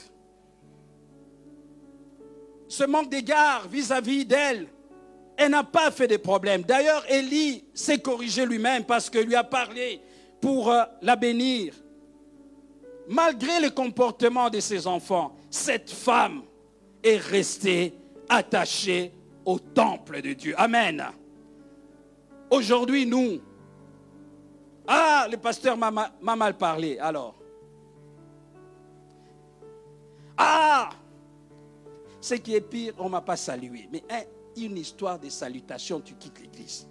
ce 2.67 2.85
manque 2.85 3.09
d'égard 3.09 3.67
vis-à-vis 3.67 4.25
d'elle, 4.25 4.67
elle 5.37 5.51
n'a 5.51 5.63
pas 5.63 5.91
fait 5.91 6.07
de 6.07 6.17
problème. 6.17 6.63
D'ailleurs, 6.63 7.03
Élie 7.11 7.63
s'est 7.73 7.99
corrigé 7.99 8.45
lui-même 8.45 8.85
parce 8.85 9.09
que 9.09 9.19
lui 9.19 9.35
a 9.35 9.43
parlé 9.43 10.01
pour 10.39 10.71
euh, 10.71 10.83
la 11.01 11.15
bénir. 11.15 11.73
Malgré 13.07 13.59
le 13.59 13.69
comportement 13.69 14.49
de 14.49 14.59
ses 14.59 14.87
enfants, 14.87 15.35
cette 15.51 15.91
femme 15.91 16.41
est 17.03 17.17
restée 17.17 17.93
attachée 18.27 19.11
au 19.45 19.59
temple 19.59 20.21
de 20.21 20.33
Dieu. 20.33 20.55
Amen. 20.57 21.05
Aujourd'hui, 22.49 23.05
nous, 23.05 23.39
ah, 24.87 25.27
le 25.29 25.37
pasteur 25.37 25.77
m'a 25.77 26.35
mal 26.35 26.57
parlé. 26.57 26.97
Alors, 26.97 27.35
Ah 30.37 30.89
Ce 32.19 32.33
qui 32.35 32.55
est 32.55 32.61
pire, 32.61 32.93
on 32.97 33.05
ne 33.05 33.09
m'a 33.09 33.21
pas 33.21 33.35
salué. 33.35 33.87
Mais 33.91 34.03
hein, 34.09 34.23
une 34.57 34.77
histoire 34.77 35.19
de 35.19 35.29
salutation, 35.29 35.99
tu 35.99 36.15
quittes 36.15 36.39
l'église. 36.39 36.87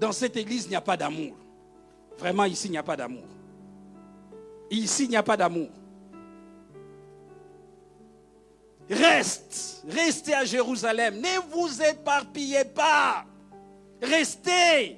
Dans 0.00 0.12
cette 0.12 0.36
église, 0.36 0.64
il 0.64 0.70
n'y 0.70 0.76
a 0.76 0.80
pas 0.80 0.96
d'amour. 0.96 1.36
Vraiment, 2.18 2.44
ici, 2.44 2.68
il 2.68 2.72
n'y 2.72 2.78
a 2.78 2.82
pas 2.82 2.96
d'amour. 2.96 3.26
Ici, 4.70 5.04
il 5.04 5.10
n'y 5.10 5.16
a 5.16 5.22
pas 5.22 5.36
d'amour. 5.36 5.68
Reste, 8.88 9.84
restez 9.88 10.34
à 10.34 10.44
Jérusalem. 10.44 11.16
Ne 11.16 11.50
vous 11.50 11.82
éparpillez 11.82 12.64
pas. 12.64 13.24
Restez. 14.00 14.96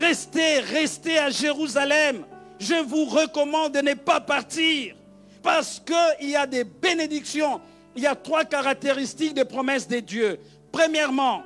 Restez, 0.00 0.60
restez 0.60 1.18
à 1.18 1.30
Jérusalem. 1.30 2.24
Je 2.58 2.74
vous 2.84 3.04
recommande 3.04 3.72
de 3.72 3.80
ne 3.80 3.94
pas 3.94 4.20
partir. 4.20 4.96
Parce 5.42 5.80
qu'il 5.80 6.30
y 6.30 6.36
a 6.36 6.46
des 6.46 6.64
bénédictions. 6.64 7.60
Il 7.94 8.02
y 8.02 8.06
a 8.06 8.14
trois 8.14 8.44
caractéristiques 8.44 9.34
des 9.34 9.44
promesses 9.44 9.86
de 9.86 10.00
Dieu. 10.00 10.38
Premièrement, 10.72 11.44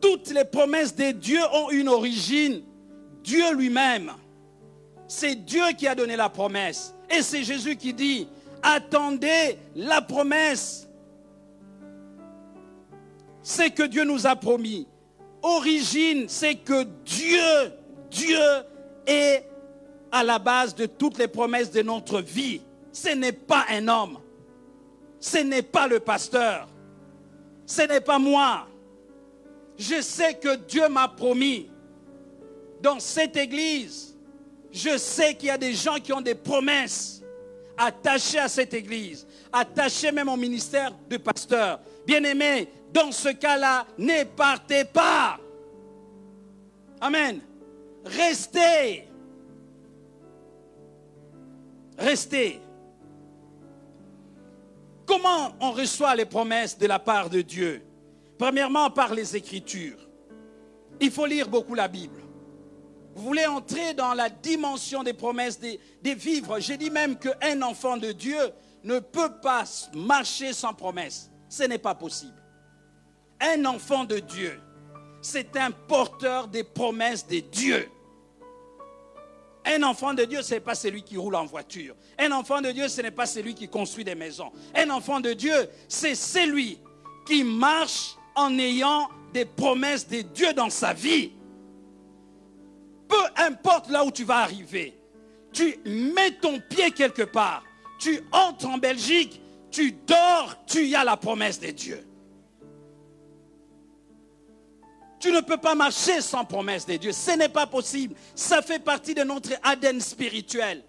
toutes 0.00 0.30
les 0.30 0.44
promesses 0.44 0.94
de 0.94 1.12
Dieu 1.12 1.40
ont 1.52 1.70
une 1.70 1.88
origine. 1.88 2.62
Dieu 3.22 3.54
lui-même. 3.54 4.12
C'est 5.06 5.34
Dieu 5.34 5.64
qui 5.76 5.86
a 5.86 5.94
donné 5.94 6.16
la 6.16 6.28
promesse. 6.28 6.94
Et 7.10 7.22
c'est 7.22 7.42
Jésus 7.42 7.76
qui 7.76 7.92
dit, 7.92 8.28
attendez 8.62 9.58
la 9.74 10.02
promesse. 10.02 10.88
C'est 13.42 13.70
que 13.70 13.84
Dieu 13.84 14.04
nous 14.04 14.26
a 14.26 14.36
promis. 14.36 14.86
Origine, 15.42 16.26
c'est 16.28 16.56
que 16.56 16.84
Dieu, 17.04 17.72
Dieu 18.10 18.38
est 19.06 19.44
à 20.12 20.22
la 20.22 20.38
base 20.38 20.74
de 20.74 20.86
toutes 20.86 21.18
les 21.18 21.28
promesses 21.28 21.70
de 21.70 21.82
notre 21.82 22.20
vie. 22.20 22.60
Ce 22.92 23.10
n'est 23.10 23.32
pas 23.32 23.64
un 23.70 23.88
homme. 23.88 24.18
Ce 25.18 25.38
n'est 25.38 25.62
pas 25.62 25.86
le 25.86 26.00
pasteur. 26.00 26.68
Ce 27.66 27.82
n'est 27.82 28.00
pas 28.00 28.18
moi. 28.18 28.66
Je 29.78 30.02
sais 30.02 30.34
que 30.34 30.56
Dieu 30.56 30.88
m'a 30.88 31.08
promis 31.08 31.70
dans 32.82 33.00
cette 33.00 33.36
église. 33.36 34.16
Je 34.72 34.98
sais 34.98 35.34
qu'il 35.34 35.48
y 35.48 35.50
a 35.50 35.58
des 35.58 35.72
gens 35.72 35.96
qui 35.96 36.12
ont 36.12 36.20
des 36.20 36.34
promesses 36.34 37.19
attachées 37.80 38.38
à 38.38 38.48
cette 38.48 38.74
église, 38.74 39.26
attachées 39.50 40.12
même 40.12 40.28
au 40.28 40.36
ministère 40.36 40.92
de 41.08 41.16
pasteur. 41.16 41.80
Bien-aimés, 42.06 42.68
dans 42.92 43.10
ce 43.10 43.30
cas-là, 43.30 43.86
ne 43.96 44.24
partez 44.24 44.84
pas. 44.84 45.40
Amen. 47.00 47.40
Restez. 48.04 49.08
Restez. 51.98 52.60
Comment 55.06 55.52
on 55.60 55.72
reçoit 55.72 56.14
les 56.14 56.26
promesses 56.26 56.76
de 56.78 56.86
la 56.86 56.98
part 56.98 57.30
de 57.30 57.40
Dieu? 57.40 57.82
Premièrement, 58.38 58.90
par 58.90 59.14
les 59.14 59.36
Écritures. 59.36 60.08
Il 61.00 61.10
faut 61.10 61.26
lire 61.26 61.48
beaucoup 61.48 61.74
la 61.74 61.88
Bible. 61.88 62.19
Vous 63.14 63.22
voulez 63.22 63.46
entrer 63.46 63.94
dans 63.94 64.14
la 64.14 64.28
dimension 64.28 65.02
des 65.02 65.12
promesses, 65.12 65.58
des, 65.58 65.78
vivres. 66.14 66.60
J'ai 66.60 66.76
dit 66.76 66.90
même 66.90 67.16
qu'un 67.18 67.62
enfant 67.62 67.96
de 67.96 68.12
Dieu 68.12 68.38
ne 68.84 68.98
peut 68.98 69.32
pas 69.42 69.64
marcher 69.94 70.52
sans 70.52 70.74
promesse. 70.74 71.30
Ce 71.48 71.64
n'est 71.64 71.78
pas 71.78 71.94
possible. 71.94 72.40
Un 73.40 73.64
enfant 73.64 74.04
de 74.04 74.18
Dieu, 74.18 74.60
c'est 75.22 75.56
un 75.56 75.70
porteur 75.70 76.48
des 76.48 76.62
promesses 76.64 77.26
de 77.26 77.40
Dieu. 77.40 77.90
Un 79.64 79.82
enfant 79.82 80.14
de 80.14 80.24
Dieu, 80.24 80.42
ce 80.42 80.54
n'est 80.54 80.60
pas 80.60 80.74
celui 80.74 81.02
qui 81.02 81.16
roule 81.16 81.34
en 81.34 81.44
voiture. 81.44 81.94
Un 82.18 82.32
enfant 82.32 82.60
de 82.60 82.70
Dieu, 82.70 82.88
ce 82.88 83.02
n'est 83.02 83.10
pas 83.10 83.26
celui 83.26 83.54
qui 83.54 83.68
construit 83.68 84.04
des 84.04 84.14
maisons. 84.14 84.52
Un 84.74 84.88
enfant 84.90 85.20
de 85.20 85.32
Dieu, 85.32 85.68
c'est 85.88 86.14
celui 86.14 86.78
qui 87.26 87.44
marche 87.44 88.16
en 88.34 88.56
ayant 88.58 89.08
des 89.32 89.44
promesses 89.44 90.08
de 90.08 90.22
Dieu 90.22 90.52
dans 90.54 90.70
sa 90.70 90.92
vie. 90.92 91.32
Peu 93.10 93.42
importe 93.42 93.90
là 93.90 94.04
où 94.04 94.12
tu 94.12 94.24
vas 94.24 94.38
arriver, 94.38 94.96
tu 95.52 95.76
mets 95.84 96.30
ton 96.40 96.60
pied 96.60 96.92
quelque 96.92 97.22
part, 97.22 97.64
tu 97.98 98.20
entres 98.30 98.66
en 98.66 98.78
Belgique, 98.78 99.42
tu 99.70 99.92
dors, 99.92 100.56
tu 100.66 100.86
y 100.86 100.94
as 100.94 101.04
la 101.04 101.16
promesse 101.16 101.58
de 101.58 101.70
Dieu. 101.70 102.06
Tu 105.18 105.30
ne 105.32 105.40
peux 105.40 105.58
pas 105.58 105.74
marcher 105.74 106.22
sans 106.22 106.46
promesse 106.46 106.86
de 106.86 106.96
Dieu. 106.96 107.12
Ce 107.12 107.32
n'est 107.32 107.50
pas 107.50 107.66
possible. 107.66 108.14
Ça 108.34 108.62
fait 108.62 108.78
partie 108.78 109.14
de 109.14 109.22
notre 109.22 109.50
ADN 109.62 110.00
spirituel. 110.00 110.82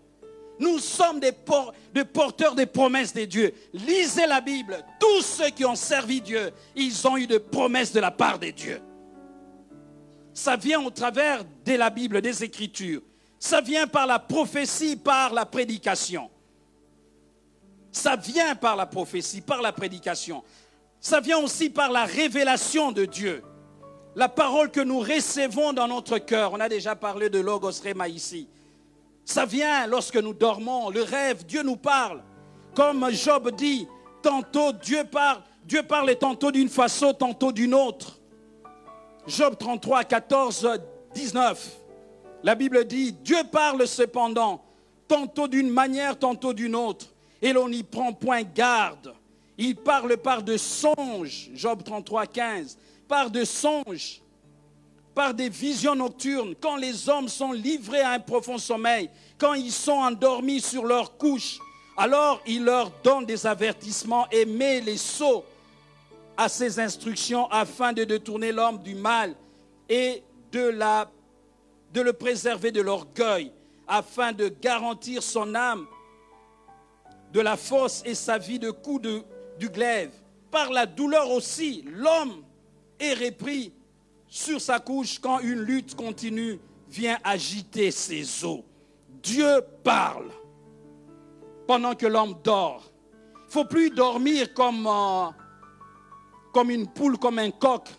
Nous 0.57 0.79
sommes 0.79 1.19
des, 1.19 1.33
porteurs 1.33 2.55
des 2.55 2.65
promesses 2.65 3.13
de 3.13 3.25
Dieu. 3.25 3.53
Lisez 3.73 4.27
la 4.27 4.39
Bible. 4.39 4.85
Tous 4.99 5.21
ceux 5.21 5.49
qui 5.49 5.65
ont 5.65 5.75
servi 5.75 6.21
Dieu, 6.21 6.51
ils 6.75 7.05
ont 7.07 7.17
eu 7.17 7.27
des 7.27 7.39
promesses 7.39 7.91
de 7.91 7.99
la 7.99 8.11
part 8.11 8.39
de 8.39 8.51
Dieu. 8.51 8.79
Ça 10.33 10.55
vient 10.55 10.81
au 10.81 10.89
travers 10.89 11.43
de 11.65 11.73
la 11.73 11.89
Bible, 11.89 12.21
des 12.21 12.43
Écritures. 12.43 13.01
Ça 13.39 13.59
vient 13.59 13.87
par 13.87 14.07
la 14.07 14.19
prophétie, 14.19 14.95
par 14.95 15.33
la 15.33 15.45
prédication. 15.45 16.29
Ça 17.91 18.15
vient 18.15 18.55
par 18.55 18.75
la 18.75 18.85
prophétie, 18.85 19.41
par 19.41 19.61
la 19.61 19.71
prédication. 19.71 20.43
Ça 20.99 21.19
vient 21.19 21.39
aussi 21.39 21.69
par 21.69 21.91
la 21.91 22.05
révélation 22.05 22.91
de 22.91 23.05
Dieu. 23.05 23.43
La 24.15 24.29
parole 24.29 24.71
que 24.71 24.81
nous 24.81 24.99
recevons 24.99 25.73
dans 25.73 25.87
notre 25.87 26.17
cœur, 26.19 26.53
on 26.53 26.59
a 26.59 26.69
déjà 26.69 26.95
parlé 26.95 27.29
de 27.29 27.39
Logos 27.39 27.81
Rema 27.83 28.07
ici. 28.07 28.47
Ça 29.25 29.45
vient 29.45 29.87
lorsque 29.87 30.17
nous 30.17 30.33
dormons, 30.33 30.89
le 30.89 31.03
rêve, 31.03 31.45
Dieu 31.45 31.63
nous 31.63 31.77
parle. 31.77 32.21
Comme 32.75 33.09
Job 33.11 33.51
dit, 33.55 33.87
tantôt 34.21 34.71
Dieu 34.73 35.03
parle, 35.03 35.41
Dieu 35.65 35.83
parle 35.83 36.15
tantôt 36.15 36.51
d'une 36.51 36.69
façon, 36.69 37.13
tantôt 37.13 37.51
d'une 37.51 37.73
autre. 37.73 38.20
Job 39.27 39.57
33, 39.57 40.03
14, 40.03 40.69
19. 41.13 41.77
La 42.43 42.55
Bible 42.55 42.85
dit, 42.85 43.13
Dieu 43.13 43.37
parle 43.51 43.87
cependant, 43.87 44.63
tantôt 45.07 45.47
d'une 45.47 45.69
manière, 45.69 46.17
tantôt 46.17 46.53
d'une 46.53 46.75
autre, 46.75 47.07
et 47.41 47.53
l'on 47.53 47.69
n'y 47.69 47.83
prend 47.83 48.13
point 48.13 48.43
garde. 48.43 49.13
Il 49.57 49.75
parle 49.75 50.17
par 50.17 50.41
de 50.41 50.57
songes, 50.57 51.51
Job 51.53 51.83
33, 51.83 52.25
15 52.27 52.77
par 53.11 53.29
de 53.29 53.43
songes, 53.43 54.21
par 55.13 55.33
des 55.33 55.49
visions 55.49 55.95
nocturnes, 55.95 56.55
quand 56.61 56.77
les 56.77 57.09
hommes 57.09 57.27
sont 57.27 57.51
livrés 57.51 57.99
à 57.99 58.11
un 58.11 58.19
profond 58.19 58.57
sommeil, 58.57 59.09
quand 59.37 59.53
ils 59.53 59.73
sont 59.73 59.91
endormis 59.91 60.61
sur 60.61 60.85
leur 60.85 61.17
couche, 61.17 61.59
alors 61.97 62.41
il 62.47 62.63
leur 62.63 62.89
donne 63.03 63.25
des 63.25 63.45
avertissements 63.45 64.29
et 64.31 64.45
met 64.45 64.79
les 64.79 64.95
sceaux 64.95 65.43
à 66.41 66.49
ses 66.49 66.79
instructions 66.79 67.47
afin 67.51 67.93
de 67.93 68.03
détourner 68.03 68.51
l'homme 68.51 68.79
du 68.81 68.95
mal 68.95 69.35
et 69.87 70.23
de, 70.51 70.69
la, 70.69 71.07
de 71.93 72.01
le 72.01 72.13
préserver 72.13 72.71
de 72.71 72.81
l'orgueil, 72.81 73.51
afin 73.87 74.31
de 74.31 74.47
garantir 74.47 75.21
son 75.21 75.53
âme 75.53 75.85
de 77.31 77.41
la 77.41 77.55
force 77.55 78.01
et 78.05 78.15
sa 78.15 78.39
vie 78.39 78.57
de 78.57 78.71
coup 78.71 78.97
de, 78.97 79.21
du 79.59 79.69
glaive. 79.69 80.09
Par 80.49 80.71
la 80.71 80.87
douleur 80.87 81.29
aussi, 81.29 81.85
l'homme 81.85 82.43
est 82.99 83.13
repris 83.13 83.71
sur 84.27 84.59
sa 84.59 84.79
couche 84.79 85.19
quand 85.19 85.41
une 85.41 85.61
lutte 85.61 85.93
continue 85.93 86.59
vient 86.89 87.19
agiter 87.23 87.91
ses 87.91 88.43
os. 88.43 88.63
Dieu 89.21 89.61
parle 89.83 90.31
pendant 91.67 91.93
que 91.93 92.07
l'homme 92.07 92.33
dort. 92.43 92.91
Il 93.47 93.51
faut 93.51 93.65
plus 93.65 93.91
dormir 93.91 94.55
comme, 94.55 94.87
comme 96.53 96.69
une 96.69 96.87
poule, 96.87 97.17
comme 97.17 97.39
un 97.39 97.51
coq. 97.51 97.89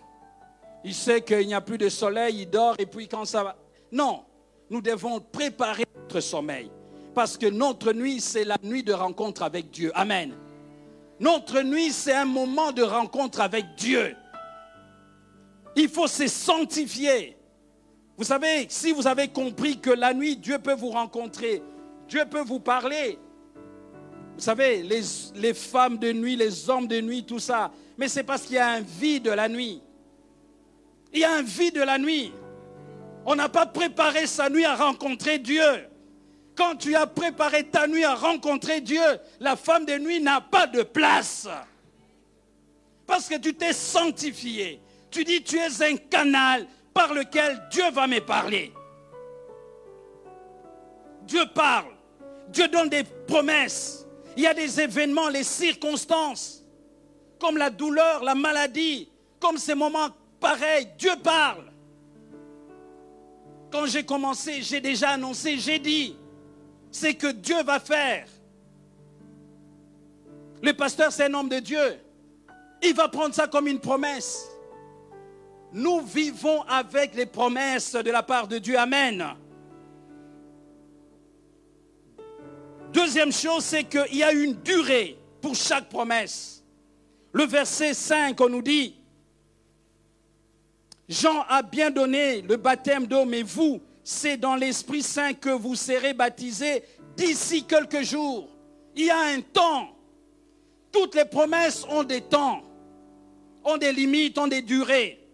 Il 0.84 0.94
sait 0.94 1.22
qu'il 1.22 1.46
n'y 1.46 1.54
a 1.54 1.60
plus 1.60 1.78
de 1.78 1.88
soleil, 1.88 2.42
il 2.42 2.50
dort 2.50 2.74
et 2.78 2.86
puis 2.86 3.08
quand 3.08 3.24
ça 3.24 3.44
va... 3.44 3.56
Non, 3.90 4.24
nous 4.70 4.80
devons 4.80 5.20
préparer 5.20 5.84
notre 5.96 6.20
sommeil. 6.20 6.70
Parce 7.14 7.36
que 7.36 7.46
notre 7.46 7.92
nuit, 7.92 8.20
c'est 8.20 8.44
la 8.44 8.56
nuit 8.62 8.82
de 8.82 8.92
rencontre 8.92 9.42
avec 9.42 9.70
Dieu. 9.70 9.92
Amen. 9.94 10.34
Notre 11.20 11.60
nuit, 11.62 11.92
c'est 11.92 12.14
un 12.14 12.24
moment 12.24 12.72
de 12.72 12.82
rencontre 12.82 13.40
avec 13.40 13.74
Dieu. 13.76 14.16
Il 15.76 15.88
faut 15.88 16.06
se 16.06 16.26
sanctifier. 16.26 17.36
Vous 18.16 18.24
savez, 18.24 18.66
si 18.68 18.92
vous 18.92 19.06
avez 19.06 19.28
compris 19.28 19.78
que 19.78 19.90
la 19.90 20.14
nuit, 20.14 20.36
Dieu 20.36 20.58
peut 20.58 20.74
vous 20.74 20.90
rencontrer, 20.90 21.62
Dieu 22.08 22.24
peut 22.28 22.42
vous 22.42 22.60
parler. 22.60 23.18
Vous 24.42 24.46
savez, 24.46 24.83
les, 24.83 25.55
femmes 25.55 25.98
de 25.98 26.11
nuit, 26.11 26.35
les 26.35 26.68
hommes 26.68 26.88
de 26.88 27.00
nuit, 27.00 27.22
tout 27.22 27.38
ça. 27.38 27.70
Mais 27.96 28.09
c'est 28.09 28.24
parce 28.24 28.42
qu'il 28.42 28.57
y 28.57 28.59
a 28.59 28.70
un 28.70 28.81
vide 28.81 29.22
de 29.22 29.31
la 29.31 29.48
nuit. 29.48 29.81
Il 31.12 31.20
y 31.20 31.24
a 31.24 31.35
un 31.35 31.42
vide 31.42 31.76
de 31.76 31.83
la 31.83 31.96
nuit. 31.96 32.33
On 33.24 33.37
n'a 33.37 33.48
pas 33.48 33.66
préparé 33.66 34.26
sa 34.26 34.50
nuit 34.50 34.64
à 34.64 34.74
rencontrer 34.74 35.38
Dieu. 35.38 35.87
Quand 36.57 36.74
tu 36.74 36.96
as 36.96 37.07
préparé 37.07 37.62
ta 37.68 37.87
nuit 37.87 38.02
à 38.02 38.16
rencontrer 38.16 38.81
Dieu, 38.81 39.00
la 39.38 39.55
femme 39.55 39.85
de 39.85 39.96
nuit 39.96 40.18
n'a 40.18 40.40
pas 40.40 40.66
de 40.66 40.83
place. 40.83 41.46
Parce 43.07 43.28
que 43.28 43.38
tu 43.38 43.55
t'es 43.55 43.72
sanctifié. 43.72 44.81
Tu 45.09 45.22
dis, 45.22 45.44
tu 45.44 45.57
es 45.57 45.83
un 45.85 45.96
canal 45.96 46.66
par 46.92 47.14
lequel 47.14 47.62
Dieu 47.70 47.88
va 47.92 48.09
me 48.09 48.18
parler. 48.18 48.72
Dieu 51.28 51.44
parle. 51.55 51.92
Dieu 52.48 52.66
donne 52.66 52.88
des 52.88 53.05
promesses. 53.05 54.01
Il 54.37 54.42
y 54.42 54.47
a 54.47 54.55
des 54.55 54.81
événements, 54.81 55.29
les 55.29 55.45
circonstances, 55.45 56.64
comme 57.38 57.57
la 57.57 57.71
douleur, 57.71 58.23
la 58.23 58.35
maladie, 58.35 59.09
comme 59.40 59.59
ces 59.59 59.75
moments 59.75 60.09
pareils. 60.40 60.88
Dieu 60.99 61.12
parle. 61.23 61.64
Quand 63.71 63.87
j'ai 63.87 64.05
commencé, 64.05 64.62
j'ai 64.62 64.81
déjà 64.81 65.11
annoncé, 65.11 65.59
j'ai 65.59 65.79
dit, 65.79 66.16
c'est 66.90 67.14
que 67.14 67.33
Dieu 67.33 67.62
va 67.62 67.81
faire. 67.81 68.27
Le 70.62 70.73
pasteur, 70.73 71.11
c'est 71.11 71.25
un 71.25 71.35
homme 71.35 71.49
de 71.49 71.59
Dieu. 71.59 71.99
Il 72.83 72.95
va 72.95 73.09
prendre 73.09 73.35
ça 73.35 73.47
comme 73.47 73.66
une 73.66 73.81
promesse. 73.81 74.47
Nous 75.73 76.01
vivons 76.01 76.62
avec 76.62 77.14
les 77.14 77.27
promesses 77.27 77.92
de 77.92 78.11
la 78.11 78.23
part 78.23 78.47
de 78.47 78.59
Dieu. 78.59 78.79
Amen. 78.79 79.35
Deuxième 82.92 83.33
chose, 83.33 83.64
c'est 83.64 83.85
qu'il 83.85 84.16
y 84.16 84.22
a 84.22 84.33
une 84.33 84.55
durée 84.62 85.16
pour 85.40 85.55
chaque 85.55 85.88
promesse. 85.88 86.62
Le 87.33 87.44
verset 87.44 87.94
5, 87.94 88.38
on 88.40 88.48
nous 88.50 88.62
dit, 88.62 88.94
Jean 91.09 91.42
a 91.48 91.62
bien 91.62 91.90
donné 91.90 92.42
le 92.42 92.57
baptême 92.57 93.07
d'eau, 93.07 93.24
mais 93.24 93.42
vous, 93.42 93.81
c'est 94.05 94.37
dans 94.37 94.57
l'Esprit 94.57 95.02
Saint 95.02 95.33
que 95.33 95.50
vous 95.50 95.74
serez 95.74 96.12
baptisés 96.12 96.83
d'ici 97.16 97.64
quelques 97.64 98.02
jours. 98.02 98.48
Il 98.94 99.07
y 99.07 99.11
a 99.11 99.20
un 99.20 99.40
temps. 99.40 99.88
Toutes 100.90 101.14
les 101.14 101.24
promesses 101.24 101.87
ont 101.88 102.02
des 102.02 102.20
temps, 102.20 102.62
ont 103.64 103.78
des 103.78 103.92
limites, 103.92 104.37
ont 104.37 104.48
des 104.48 104.61
durées. 104.61 105.26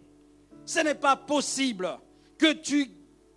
Ce 0.65 0.79
n'est 0.79 0.95
pas 0.95 1.17
possible 1.17 1.89
que 2.37 2.53
tu, 2.53 2.89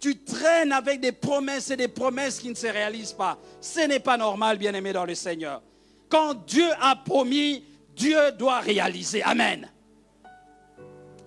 tu 0.02 0.16
traînes 0.16 0.72
avec 0.72 1.00
des 1.00 1.12
promesses 1.12 1.70
et 1.70 1.76
des 1.76 1.86
promesses 1.86 2.40
qui 2.40 2.48
ne 2.48 2.56
se 2.56 2.66
réalisent 2.66 3.12
pas. 3.12 3.38
Ce 3.60 3.86
n'est 3.86 4.00
pas 4.00 4.16
normal, 4.16 4.58
bien-aimé 4.58 4.92
dans 4.92 5.04
le 5.04 5.14
Seigneur. 5.14 5.62
Quand 6.08 6.34
Dieu 6.44 6.68
a 6.80 6.96
promis, 6.96 7.62
Dieu 7.94 8.32
doit 8.36 8.58
réaliser. 8.58 9.22
Amen. 9.22 9.70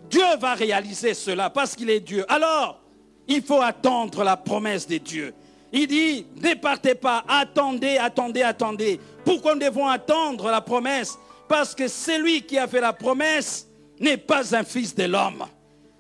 Dieu 0.10 0.26
va 0.42 0.56
réaliser 0.56 1.14
cela 1.14 1.50
parce 1.50 1.74
qu'il 1.74 1.90
est 1.90 2.02
Dieu. 2.02 2.26
Alors, 2.28 2.82
il 3.30 3.42
faut 3.42 3.62
attendre 3.62 4.26
la 4.26 4.36
promesse 4.36 4.86
de 4.86 4.98
Dieu. 4.98 5.34
Il 5.72 5.88
dit, 5.88 6.28
ne 6.36 6.54
partez 6.56 6.96
pas, 6.96 7.24
attendez, 7.30 7.98
attendez, 7.98 8.42
attendez. 8.42 9.00
Pourquoi 9.24 9.54
nous 9.54 9.62
devons 9.62 9.88
attendre 9.88 10.52
la 10.52 10.60
promesse? 10.60 11.18
Parce 11.48 11.74
que 11.74 11.88
celui 11.88 12.42
qui 12.42 12.58
a 12.58 12.68
fait 12.68 12.82
la 12.82 12.92
promesse 12.92 13.68
n'est 14.02 14.18
pas 14.18 14.54
un 14.54 14.66
fils 14.66 14.94
de 14.94 15.06
l'homme. 15.06 15.46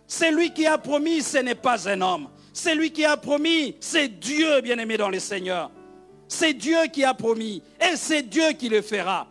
C'est 0.07 0.31
lui 0.31 0.51
qui 0.53 0.67
a 0.67 0.77
promis, 0.77 1.21
ce 1.21 1.37
n'est 1.37 1.55
pas 1.55 1.87
un 1.87 2.01
homme. 2.01 2.27
C'est 2.57 2.73
lui 2.73 2.89
qui 2.89 3.03
a 3.03 3.17
promis, 3.17 3.75
c'est 3.81 4.07
Dieu, 4.07 4.61
bien-aimé 4.61 4.95
dans 4.95 5.09
le 5.09 5.19
Seigneur. 5.19 5.69
C'est 6.25 6.53
Dieu 6.53 6.87
qui 6.89 7.03
a 7.03 7.13
promis 7.13 7.61
et 7.81 7.97
c'est 7.97 8.21
Dieu 8.21 8.53
qui 8.53 8.69
le 8.69 8.81
fera. 8.81 9.27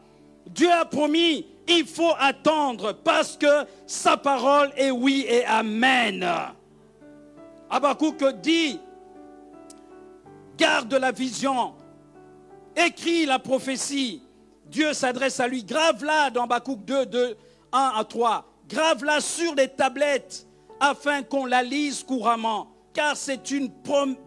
Dieu 0.47 0.71
a 0.71 0.85
promis, 0.85 1.47
il 1.67 1.87
faut 1.87 2.13
attendre 2.19 2.93
parce 2.93 3.39
que 3.39 3.65
sa 3.87 4.19
parole 4.19 4.71
est 4.77 4.91
oui 4.91 5.25
et 5.27 5.43
amen. 5.47 6.31
Habakkuk 7.71 8.43
dit, 8.43 8.79
garde 10.59 10.93
la 10.93 11.11
vision, 11.11 11.73
écris 12.77 13.25
la 13.25 13.39
prophétie. 13.39 14.21
Dieu 14.67 14.93
s'adresse 14.93 15.41
à 15.41 15.49
lui, 15.49 15.65
grave-la 15.65 16.29
dans 16.29 16.45
Habakkuk 16.45 16.85
2, 16.85 17.07
2, 17.07 17.37
1 17.73 17.93
à 17.97 18.05
3. 18.05 18.45
Grave-la 18.69 19.23
sur 19.23 19.55
des 19.55 19.69
tablettes 19.69 20.47
afin 20.79 21.23
qu'on 21.23 21.47
la 21.47 21.63
lise 21.63 22.03
couramment, 22.03 22.74
car 22.95 23.17
c'est 23.17 23.51
une 23.51 23.71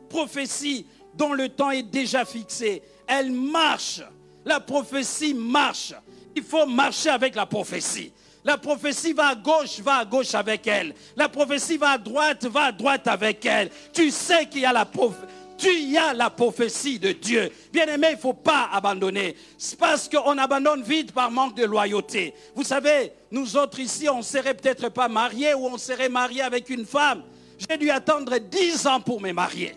prophétie 0.10 0.86
dont 1.16 1.34
le 1.34 1.50
temps 1.50 1.72
est 1.72 1.84
déjà 1.84 2.26
fixé. 2.26 2.84
Elle 3.08 3.32
marche, 3.32 4.02
la 4.46 4.60
prophétie 4.60 5.34
marche. 5.34 5.94
Il 6.36 6.44
faut 6.44 6.68
marcher 6.68 7.10
avec 7.10 7.34
la 7.34 7.48
prophétie. 7.48 8.14
La 8.44 8.58
prophétie 8.58 9.14
va 9.14 9.30
à 9.30 9.36
gauche, 9.36 9.80
va 9.80 9.96
à 9.96 10.06
gauche 10.06 10.36
avec 10.36 10.68
elle. 10.68 10.94
La 11.16 11.28
prophétie 11.28 11.78
va 11.78 11.92
à 11.92 11.98
droite, 11.98 12.46
va 12.46 12.66
à 12.66 12.72
droite 12.72 13.08
avec 13.08 13.44
elle. 13.46 13.72
Tu 13.92 14.12
sais 14.12 14.46
qu'il 14.46 14.62
y 14.62 14.66
a 14.66 14.74
la 14.74 14.86
prophétie 14.86 15.34
tu 15.58 15.98
as 15.98 16.14
la 16.14 16.30
prophétie 16.30 17.00
de 17.00 17.12
Dieu. 17.12 17.52
Bien 17.74 17.88
aimé, 17.88 18.10
il 18.12 18.16
ne 18.16 18.20
faut 18.20 18.34
pas 18.34 18.70
abandonner. 18.72 19.36
C'est 19.58 19.78
parce 19.78 20.08
qu'on 20.08 20.38
abandonne 20.38 20.84
vite 20.84 21.12
par 21.12 21.32
manque 21.32 21.56
de 21.56 21.66
loyauté. 21.66 22.34
Vous 22.56 22.64
savez, 22.64 23.12
nous 23.32 23.58
autres 23.58 23.80
ici, 23.80 24.08
on 24.08 24.20
ne 24.20 24.24
serait 24.24 24.54
peut-être 24.54 24.90
pas 24.90 25.08
mariés 25.08 25.54
ou 25.56 25.66
on 25.66 25.78
serait 25.78 26.10
mariés 26.10 26.44
avec 26.44 26.70
une 26.70 26.86
femme. 26.86 27.24
J'ai 27.58 27.78
dû 27.78 27.90
attendre 27.90 28.38
dix 28.38 28.86
ans 28.86 29.02
pour 29.02 29.20
me 29.20 29.32
marier. 29.32 29.76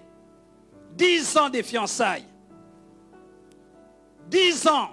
Dix 0.92 1.36
ans 1.36 1.48
de 1.48 1.62
fiançailles. 1.62 2.26
Dix 4.28 4.66
ans. 4.66 4.90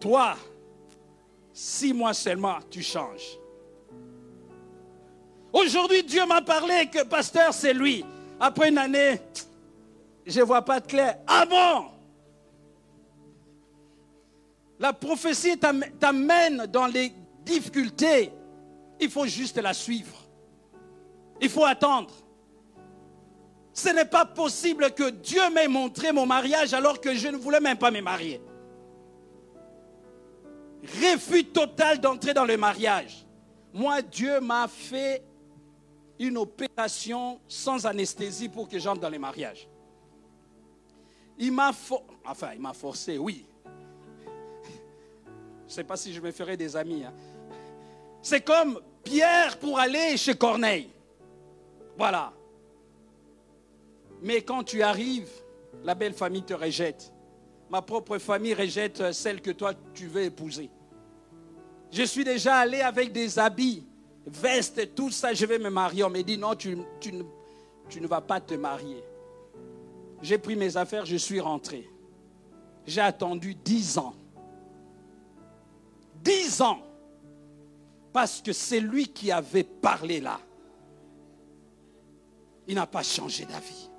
Toi, 0.00 0.36
six 1.52 1.92
mois 1.92 2.14
seulement, 2.14 2.58
tu 2.70 2.82
changes. 2.82 3.38
Aujourd'hui, 5.52 6.04
Dieu 6.04 6.24
m'a 6.24 6.40
parlé 6.40 6.86
que 6.86 7.02
pasteur, 7.04 7.52
c'est 7.52 7.74
lui. 7.74 8.04
Après 8.38 8.68
une 8.68 8.78
année, 8.78 9.20
je 10.24 10.38
ne 10.38 10.44
vois 10.44 10.62
pas 10.62 10.78
de 10.78 10.86
clair. 10.86 11.18
Ah 11.26 11.44
bon? 11.46 11.86
La 14.78 14.92
prophétie 14.92 15.58
t'amène 15.58 16.66
dans 16.66 16.86
les 16.86 17.12
difficultés. 17.44 18.30
Il 19.00 19.10
faut 19.10 19.26
juste 19.26 19.58
la 19.58 19.74
suivre. 19.74 20.16
Il 21.40 21.48
faut 21.48 21.64
attendre. 21.64 22.12
Ce 23.72 23.88
n'est 23.90 24.04
pas 24.04 24.24
possible 24.24 24.92
que 24.92 25.10
Dieu 25.10 25.42
m'ait 25.54 25.68
montré 25.68 26.12
mon 26.12 26.26
mariage 26.26 26.74
alors 26.74 27.00
que 27.00 27.14
je 27.14 27.28
ne 27.28 27.36
voulais 27.36 27.60
même 27.60 27.78
pas 27.78 27.90
me 27.90 28.00
marier. 28.00 28.40
Refus 30.82 31.44
total 31.44 32.00
d'entrer 32.00 32.34
dans 32.34 32.44
le 32.44 32.56
mariage. 32.56 33.24
Moi, 33.72 34.02
Dieu 34.02 34.40
m'a 34.40 34.66
fait 34.66 35.22
une 36.18 36.38
opération 36.38 37.40
sans 37.46 37.86
anesthésie 37.86 38.48
pour 38.48 38.68
que 38.68 38.78
j'entre 38.78 39.00
dans 39.00 39.08
les 39.08 39.18
mariages. 39.18 39.68
Il 41.38 41.52
m'a 41.52 41.70
enfin, 42.24 42.50
il 42.54 42.60
m'a 42.60 42.72
forcé, 42.72 43.16
oui. 43.16 43.46
Je 43.64 45.64
ne 45.66 45.68
sais 45.68 45.84
pas 45.84 45.96
si 45.96 46.12
je 46.12 46.20
me 46.20 46.32
ferai 46.32 46.56
des 46.56 46.74
amis. 46.74 47.04
Hein. 47.04 47.12
C'est 48.22 48.40
comme 48.40 48.80
Pierre 49.08 49.58
pour 49.58 49.78
aller 49.78 50.16
chez 50.16 50.34
Corneille. 50.34 50.90
Voilà. 51.96 52.32
Mais 54.22 54.42
quand 54.42 54.64
tu 54.64 54.82
arrives, 54.82 55.30
la 55.84 55.94
belle 55.94 56.14
famille 56.14 56.42
te 56.42 56.54
rejette. 56.54 57.12
Ma 57.70 57.82
propre 57.82 58.18
famille 58.18 58.54
rejette 58.54 59.12
celle 59.12 59.40
que 59.40 59.50
toi 59.50 59.72
tu 59.94 60.06
veux 60.06 60.22
épouser. 60.22 60.70
Je 61.90 62.02
suis 62.02 62.24
déjà 62.24 62.56
allé 62.56 62.80
avec 62.80 63.12
des 63.12 63.38
habits 63.38 63.84
veste, 64.28 64.94
tout 64.94 65.10
ça, 65.10 65.32
je 65.32 65.46
vais 65.46 65.58
me 65.58 65.70
marier. 65.70 66.04
On 66.04 66.10
me 66.10 66.22
dit, 66.22 66.38
non, 66.38 66.54
tu, 66.54 66.76
ne, 66.76 67.22
tu 67.88 68.00
ne 68.00 68.06
vas 68.06 68.20
pas 68.20 68.40
te 68.40 68.54
marier. 68.54 69.02
J'ai 70.22 70.38
pris 70.38 70.56
mes 70.56 70.76
affaires, 70.76 71.06
je 71.06 71.16
suis 71.16 71.40
rentré. 71.40 71.88
J'ai 72.86 73.00
attendu 73.00 73.54
dix 73.54 73.98
ans. 73.98 74.14
Dix 76.22 76.60
ans. 76.60 76.80
Parce 78.12 78.40
que 78.40 78.52
c'est 78.52 78.80
lui 78.80 79.08
qui 79.08 79.30
avait 79.30 79.64
parlé 79.64 80.20
là. 80.20 80.40
Il 82.66 82.74
n'a 82.74 82.86
pas 82.86 83.02
changé 83.02 83.44
d'avis. 83.44 83.90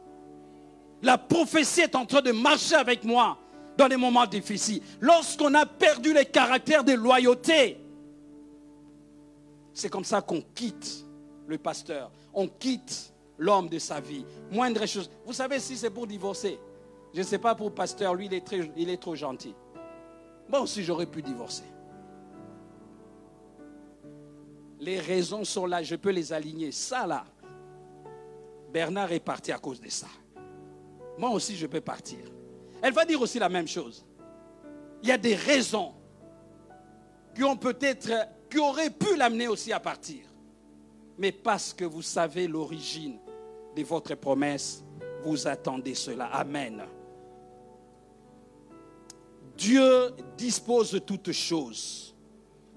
La 1.01 1.17
prophétie 1.17 1.81
est 1.81 1.95
en 1.95 2.05
train 2.05 2.21
de 2.21 2.31
marcher 2.31 2.75
avec 2.75 3.03
moi 3.03 3.37
dans 3.77 3.87
les 3.87 3.97
moments 3.97 4.25
difficiles. 4.25 4.81
Lorsqu'on 4.99 5.53
a 5.53 5.65
perdu 5.65 6.13
les 6.13 6.25
caractères 6.25 6.83
de 6.83 6.93
loyauté, 6.93 7.79
c'est 9.73 9.89
comme 9.89 10.03
ça 10.03 10.21
qu'on 10.21 10.41
quitte 10.53 11.05
le 11.47 11.57
pasteur, 11.57 12.11
on 12.33 12.47
quitte 12.47 13.13
l'homme 13.37 13.69
de 13.69 13.79
sa 13.79 14.01
vie. 14.01 14.25
Moindre 14.51 14.85
chose. 14.85 15.09
Vous 15.25 15.33
savez, 15.33 15.59
si 15.59 15.77
c'est 15.77 15.89
pour 15.89 16.05
divorcer, 16.05 16.59
je 17.13 17.19
ne 17.19 17.23
sais 17.23 17.37
pas 17.39 17.55
pour 17.55 17.69
le 17.69 17.73
pasteur, 17.73 18.13
lui, 18.13 18.25
il 18.25 18.33
est, 18.33 18.45
très, 18.45 18.69
il 18.75 18.89
est 18.89 19.01
trop 19.01 19.15
gentil. 19.15 19.55
Moi 20.49 20.59
aussi, 20.59 20.83
j'aurais 20.83 21.05
pu 21.05 21.21
divorcer. 21.21 21.63
Les 24.79 24.99
raisons 24.99 25.43
sont 25.43 25.65
là, 25.65 25.83
je 25.83 25.95
peux 25.95 26.11
les 26.11 26.31
aligner. 26.31 26.71
Ça, 26.71 27.05
là, 27.05 27.25
Bernard 28.71 29.11
est 29.11 29.19
parti 29.19 29.51
à 29.51 29.57
cause 29.57 29.81
de 29.81 29.89
ça. 29.89 30.07
Moi 31.17 31.29
aussi, 31.31 31.55
je 31.55 31.67
peux 31.67 31.81
partir. 31.81 32.19
Elle 32.81 32.93
va 32.93 33.03
dire 33.03 33.21
aussi 33.21 33.39
la 33.39 33.49
même 33.49 33.67
chose. 33.67 34.05
Il 35.03 35.09
y 35.09 35.11
a 35.11 35.17
des 35.17 35.35
raisons 35.35 35.93
qui 37.35 37.43
ont 37.43 37.57
peut-être 37.57 38.09
aurait 38.57 38.89
pu 38.89 39.15
l'amener 39.15 39.47
aussi 39.47 39.71
à 39.71 39.79
partir. 39.79 40.25
Mais 41.17 41.31
parce 41.31 41.73
que 41.73 41.85
vous 41.85 42.01
savez 42.01 42.47
l'origine 42.47 43.19
de 43.75 43.83
votre 43.83 44.15
promesse, 44.15 44.83
vous 45.23 45.47
attendez 45.47 45.93
cela. 45.93 46.25
Amen. 46.27 46.81
Dieu 49.57 50.15
dispose 50.37 50.93
de 50.93 50.99
toutes 50.99 51.33
choses. 51.33 52.15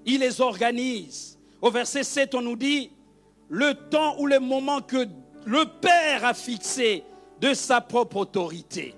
Il 0.05 0.19
les 0.19 0.41
organise. 0.41 1.39
Au 1.63 1.71
verset 1.71 2.03
7, 2.03 2.35
on 2.35 2.41
nous 2.41 2.57
dit, 2.57 2.91
le 3.47 3.73
temps 3.73 4.19
ou 4.19 4.27
le 4.27 4.37
moment 4.39 4.81
que 4.81 5.07
le 5.45 5.63
Père 5.79 6.25
a 6.25 6.33
fixé 6.33 7.05
de 7.39 7.53
sa 7.53 7.79
propre 7.79 8.17
autorité. 8.17 8.93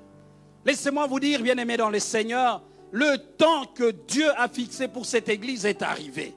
Laissez-moi 0.65 1.05
vous 1.05 1.19
dire, 1.19 1.43
bien 1.43 1.59
aimé 1.59 1.77
dans 1.77 1.91
le 1.91 1.99
Seigneur, 1.99 2.63
le 2.89 3.17
temps 3.37 3.65
que 3.65 3.91
Dieu 3.91 4.27
a 4.35 4.47
fixé 4.47 4.87
pour 4.87 5.05
cette 5.05 5.29
église 5.29 5.63
est 5.67 5.83
arrivé. 5.83 6.33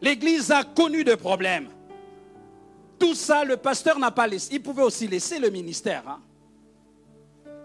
L'église 0.00 0.50
a 0.50 0.64
connu 0.64 1.04
de 1.04 1.14
problèmes. 1.14 1.68
Tout 2.98 3.14
ça, 3.14 3.44
le 3.44 3.58
pasteur 3.58 3.98
n'a 3.98 4.10
pas 4.10 4.26
laissé. 4.26 4.54
Il 4.54 4.62
pouvait 4.62 4.82
aussi 4.82 5.06
laisser 5.06 5.38
le 5.38 5.50
ministère. 5.50 6.02
Hein. 6.08 6.20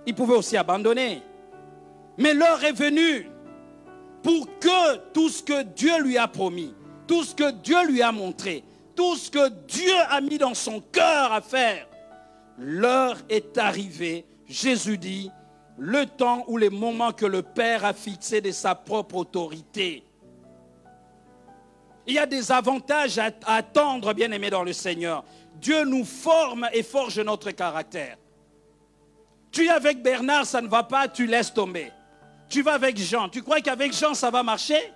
Il 0.05 0.13
pouvait 0.13 0.35
aussi 0.35 0.57
abandonner. 0.57 1.21
Mais 2.17 2.33
l'heure 2.33 2.65
est 2.65 2.73
venue 2.73 3.29
pour 4.21 4.59
que 4.59 4.97
tout 5.13 5.29
ce 5.29 5.41
que 5.41 5.63
Dieu 5.63 6.01
lui 6.01 6.17
a 6.17 6.27
promis, 6.27 6.73
tout 7.07 7.23
ce 7.23 7.35
que 7.35 7.51
Dieu 7.51 7.85
lui 7.87 8.01
a 8.01 8.11
montré, 8.11 8.63
tout 8.95 9.15
ce 9.15 9.29
que 9.29 9.49
Dieu 9.67 9.93
a 10.09 10.21
mis 10.21 10.37
dans 10.37 10.53
son 10.53 10.81
cœur 10.81 11.31
à 11.31 11.41
faire, 11.41 11.87
l'heure 12.57 13.17
est 13.29 13.57
arrivée. 13.57 14.25
Jésus 14.47 14.97
dit, 14.97 15.31
le 15.77 16.05
temps 16.05 16.45
ou 16.47 16.57
les 16.57 16.69
moments 16.69 17.11
que 17.11 17.25
le 17.25 17.41
Père 17.41 17.83
a 17.83 17.93
fixés 17.93 18.41
de 18.41 18.51
sa 18.51 18.75
propre 18.75 19.15
autorité. 19.15 20.03
Il 22.07 22.13
y 22.13 22.19
a 22.19 22.25
des 22.25 22.51
avantages 22.51 23.17
à, 23.17 23.31
attendre, 23.47 24.13
bien 24.13 24.31
aimé 24.31 24.49
dans 24.49 24.63
le 24.63 24.73
Seigneur. 24.73 25.23
Dieu 25.55 25.83
nous 25.85 26.05
forme 26.05 26.69
et 26.71 26.83
forge 26.83 27.19
notre 27.19 27.51
caractère. 27.51 28.17
Tu 29.51 29.65
es 29.65 29.69
avec 29.69 30.03
Bernard, 30.03 30.45
ça 30.45 30.61
ne 30.61 30.67
va 30.67 30.83
pas, 30.83 31.07
tu 31.07 31.25
laisses 31.25 31.53
tomber. 31.53 31.91
Tu 32.47 32.61
vas 32.61 32.73
avec 32.73 32.97
Jean. 32.97 33.29
Tu 33.29 33.41
crois 33.41 33.61
qu'avec 33.61 33.93
Jean, 33.93 34.13
ça 34.13 34.29
va 34.29 34.43
marcher? 34.43 34.93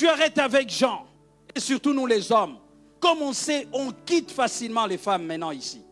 Tu 0.00 0.08
arrêtes 0.08 0.38
avec 0.38 0.70
Jean. 0.70 1.06
Et 1.54 1.60
surtout 1.60 1.92
nous 1.92 2.06
les 2.06 2.32
hommes. 2.32 2.56
Comme 2.98 3.20
on 3.20 3.34
sait, 3.34 3.68
on 3.70 3.92
quitte 3.92 4.30
facilement 4.30 4.86
les 4.86 4.96
femmes 4.96 5.26
maintenant 5.26 5.50
ici. 5.50 5.82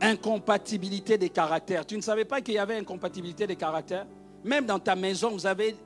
Incompatibilité 0.00 1.16
des 1.16 1.30
caractères. 1.30 1.86
Tu 1.86 1.96
ne 1.96 2.00
savais 2.00 2.24
pas 2.24 2.40
qu'il 2.40 2.54
y 2.54 2.58
avait 2.58 2.74
incompatibilité 2.74 3.46
des 3.46 3.54
caractères? 3.54 4.04
Même 4.42 4.66
dans 4.66 4.80
ta 4.80 4.96
maison, 4.96 5.30
vous 5.30 5.46
avez 5.46 5.76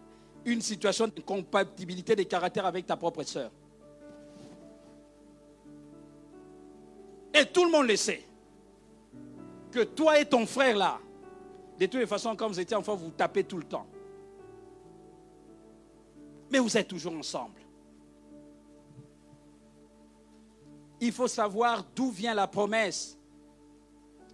une 0.46 0.62
situation 0.62 1.06
d'incompatibilité 1.06 2.16
des 2.16 2.24
caractères 2.24 2.64
avec 2.64 2.86
ta 2.86 2.96
propre 2.96 3.24
sœur. 3.24 3.50
Et 7.34 7.44
tout 7.44 7.66
le 7.66 7.72
monde 7.72 7.88
le 7.88 7.96
sait. 7.96 8.24
Que 9.70 9.84
toi 9.84 10.18
et 10.18 10.24
ton 10.24 10.46
frère 10.46 10.78
là, 10.78 10.98
de 11.78 11.84
toutes 11.84 12.00
les 12.00 12.06
façons, 12.06 12.34
comme 12.34 12.52
vous 12.52 12.60
étiez 12.60 12.74
enfant, 12.74 12.96
vous 12.96 13.10
tapez 13.10 13.44
tout 13.44 13.58
le 13.58 13.64
temps. 13.64 13.86
Mais 16.50 16.58
vous 16.58 16.76
êtes 16.76 16.88
toujours 16.88 17.14
ensemble. 17.14 17.60
Il 21.00 21.12
faut 21.12 21.28
savoir 21.28 21.84
d'où 21.94 22.10
vient 22.10 22.34
la 22.34 22.46
promesse. 22.46 23.18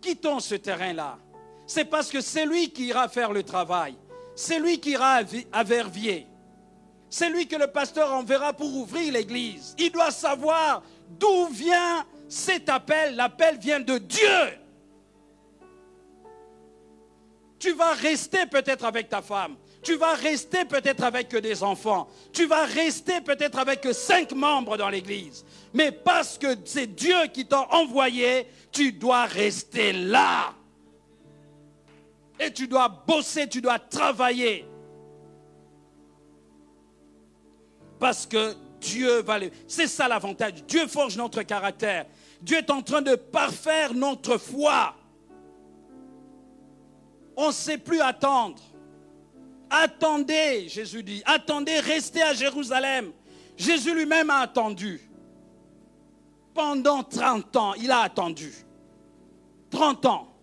Quittons 0.00 0.40
ce 0.40 0.54
terrain-là. 0.54 1.18
C'est 1.66 1.84
parce 1.84 2.10
que 2.10 2.20
c'est 2.20 2.46
lui 2.46 2.70
qui 2.70 2.86
ira 2.86 3.08
faire 3.08 3.32
le 3.32 3.42
travail. 3.42 3.96
C'est 4.34 4.58
lui 4.58 4.78
qui 4.80 4.90
ira 4.90 5.20
à 5.52 5.64
Verviers. 5.64 6.26
C'est 7.08 7.28
lui 7.28 7.46
que 7.46 7.56
le 7.56 7.66
pasteur 7.66 8.12
enverra 8.12 8.52
pour 8.52 8.74
ouvrir 8.74 9.12
l'église. 9.12 9.74
Il 9.78 9.90
doit 9.90 10.12
savoir 10.12 10.82
d'où 11.08 11.46
vient 11.48 12.06
cet 12.28 12.68
appel. 12.68 13.16
L'appel 13.16 13.58
vient 13.58 13.80
de 13.80 13.98
Dieu. 13.98 14.58
Tu 17.58 17.72
vas 17.72 17.92
rester 17.92 18.46
peut-être 18.46 18.84
avec 18.84 19.08
ta 19.08 19.20
femme. 19.20 19.56
Tu 19.82 19.96
vas 19.96 20.14
rester 20.14 20.64
peut-être 20.64 21.04
avec 21.04 21.34
des 21.34 21.62
enfants. 21.62 22.08
Tu 22.32 22.46
vas 22.46 22.64
rester 22.64 23.20
peut-être 23.20 23.58
avec 23.58 23.86
cinq 23.92 24.32
membres 24.32 24.76
dans 24.76 24.90
l'église. 24.90 25.44
Mais 25.72 25.90
parce 25.90 26.36
que 26.36 26.48
c'est 26.64 26.86
Dieu 26.86 27.26
qui 27.32 27.46
t'a 27.46 27.66
envoyé, 27.70 28.46
tu 28.72 28.92
dois 28.92 29.24
rester 29.24 29.92
là. 29.92 30.54
Et 32.38 32.52
tu 32.52 32.66
dois 32.66 32.88
bosser, 32.88 33.48
tu 33.48 33.60
dois 33.60 33.78
travailler. 33.78 34.66
Parce 37.98 38.26
que 38.26 38.54
Dieu 38.80 39.20
va 39.22 39.38
le... 39.38 39.50
C'est 39.66 39.86
ça 39.86 40.08
l'avantage. 40.08 40.64
Dieu 40.64 40.86
forge 40.86 41.16
notre 41.16 41.42
caractère. 41.42 42.06
Dieu 42.40 42.58
est 42.58 42.70
en 42.70 42.82
train 42.82 43.02
de 43.02 43.14
parfaire 43.14 43.94
notre 43.94 44.38
foi. 44.38 44.94
On 47.36 47.48
ne 47.48 47.52
sait 47.52 47.78
plus 47.78 48.00
attendre. 48.00 48.60
Attendez, 49.70 50.68
Jésus 50.68 51.04
dit, 51.04 51.22
attendez, 51.24 51.78
restez 51.78 52.22
à 52.22 52.34
Jérusalem. 52.34 53.12
Jésus 53.56 53.94
lui-même 53.94 54.28
a 54.30 54.40
attendu. 54.40 55.00
Pendant 56.52 57.04
30 57.04 57.56
ans, 57.56 57.74
il 57.74 57.90
a 57.92 58.00
attendu. 58.00 58.52
30 59.70 60.06
ans. 60.06 60.34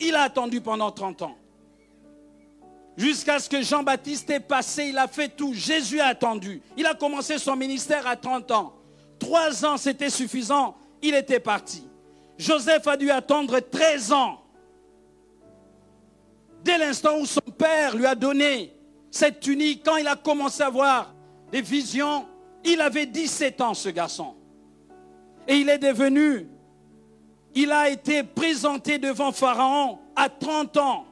Il 0.00 0.14
a 0.14 0.22
attendu 0.22 0.60
pendant 0.62 0.90
30 0.90 1.22
ans. 1.22 1.36
Jusqu'à 2.96 3.38
ce 3.38 3.48
que 3.48 3.62
Jean-Baptiste 3.62 4.30
ait 4.30 4.40
passé, 4.40 4.86
il 4.86 4.98
a 4.98 5.06
fait 5.06 5.28
tout. 5.28 5.52
Jésus 5.52 6.00
a 6.00 6.06
attendu. 6.06 6.62
Il 6.76 6.86
a 6.86 6.94
commencé 6.94 7.38
son 7.38 7.54
ministère 7.56 8.06
à 8.06 8.16
30 8.16 8.50
ans. 8.50 8.74
Trois 9.18 9.64
ans, 9.64 9.76
c'était 9.76 10.10
suffisant. 10.10 10.76
Il 11.02 11.14
était 11.14 11.40
parti. 11.40 11.86
Joseph 12.38 12.86
a 12.86 12.96
dû 12.96 13.10
attendre 13.10 13.60
13 13.60 14.12
ans 14.12 14.37
Dès 16.68 16.76
l'instant 16.76 17.18
où 17.18 17.24
son 17.24 17.40
père 17.40 17.96
lui 17.96 18.04
a 18.04 18.14
donné 18.14 18.74
cette 19.10 19.40
tunique, 19.40 19.82
quand 19.82 19.96
il 19.96 20.06
a 20.06 20.16
commencé 20.16 20.62
à 20.62 20.68
voir 20.68 21.14
des 21.50 21.62
visions, 21.62 22.26
il 22.62 22.82
avait 22.82 23.06
17 23.06 23.62
ans, 23.62 23.72
ce 23.72 23.88
garçon. 23.88 24.34
Et 25.46 25.56
il 25.56 25.70
est 25.70 25.78
devenu, 25.78 26.46
il 27.54 27.72
a 27.72 27.88
été 27.88 28.22
présenté 28.22 28.98
devant 28.98 29.32
Pharaon 29.32 29.98
à 30.14 30.28
30 30.28 30.76
ans. 30.76 31.06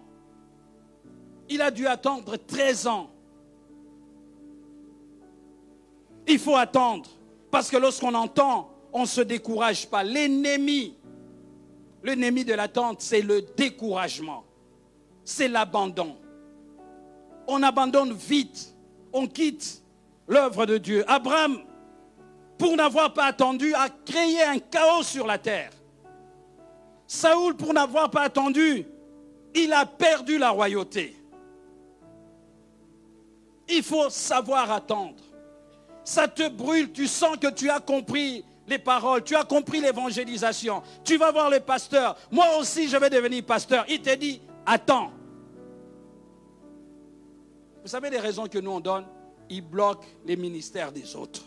Il 1.49 1.63
a 1.63 1.71
dû 1.71 1.87
attendre 1.87 2.37
13 2.37 2.87
ans. 2.89 3.09
Il 6.29 6.39
faut 6.39 6.57
attendre. 6.57 7.09
Parce 7.51 7.71
que 7.71 7.79
lorsqu'on 7.79 8.13
entend, 8.13 8.69
on 8.93 9.01
ne 9.01 9.07
se 9.07 9.23
décourage 9.23 9.89
pas. 9.89 10.05
L'ennemi, 10.05 10.99
l'ennemi 12.05 12.45
de 12.45 12.53
l'attente, 12.53 13.01
c'est 13.01 13.23
le 13.23 13.41
découragement 13.57 14.45
c'est 15.27 15.49
l'abandon. 15.49 16.17
On 17.49 17.63
abandonne 17.63 18.13
vite, 18.13 18.75
on 19.13 19.27
quitte 19.27 19.83
l'œuvre 20.27 20.65
de 20.65 20.79
Dieu. 20.79 21.05
Abraham, 21.07 21.59
pour 22.57 22.75
n'avoir 22.77 23.13
pas 23.13 23.27
attendu, 23.27 23.75
a 23.75 23.89
créé 23.89 24.43
un 24.45 24.59
chaos 24.59 25.03
sur 25.03 25.27
la 25.27 25.37
terre. 25.37 25.73
Saoul, 27.07 27.57
pour 27.57 27.75
n'avoir 27.75 28.11
pas 28.11 28.23
attendu, 28.23 28.87
il 29.55 29.73
a 29.73 29.85
perdu 29.85 30.39
la 30.39 30.51
royauté. 30.51 31.17
Il 33.69 33.83
faut 33.83 34.09
savoir 34.11 34.71
attendre. 34.71 35.17
Ça 36.05 36.29
te 36.29 36.49
brûle, 36.49 36.93
tu 36.93 37.09
sens 37.09 37.37
que 37.37 37.51
tu 37.51 37.69
as 37.69 37.81
compris 37.81 38.45
les 38.69 38.79
paroles, 38.79 39.25
tu 39.25 39.35
as 39.35 39.45
compris 39.45 39.81
l'évangélisation. 39.81 40.83
Tu 41.05 41.17
vas 41.17 41.33
voir 41.33 41.51
le 41.51 41.59
pasteur. 41.59 42.17
Moi 42.31 42.47
aussi, 42.59 42.89
je 42.89 42.97
vais 42.97 43.11
devenir 43.11 43.45
pasteur. 43.45 43.85
Il 43.89 44.01
te 44.01 44.15
dit, 44.15 44.41
attends. 44.65 45.16
Vous 47.87 47.93
savez 47.93 48.11
les 48.11 48.19
raisons 48.19 48.49
que 48.49 48.59
nous 48.59 48.73
on 48.73 48.81
donne? 48.81 49.07
Ils 49.49 49.61
bloquent 49.61 50.09
les 50.25 50.35
ministères 50.35 50.91
des 50.91 51.15
autres. 51.15 51.45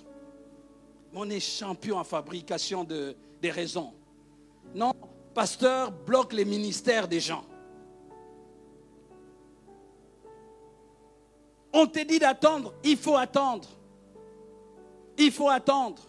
On 1.14 1.30
est 1.30 1.42
champion 1.42 1.98
en 1.98 2.06
fabrication 2.06 2.86
de, 2.86 3.14
des 3.42 3.52
raisons. 3.52 3.92
Non, 4.74 4.94
pasteur 5.34 5.92
bloque 5.92 6.32
les 6.32 6.46
ministères 6.46 7.10
des 7.10 7.20
gens. 7.20 7.44
On 11.74 11.86
te 11.88 12.00
dit 12.06 12.20
d'attendre, 12.20 12.74
il 12.86 12.96
faut 12.96 13.18
attendre. 13.18 13.68
Il 15.18 15.34
faut 15.34 15.50
attendre. 15.50 16.02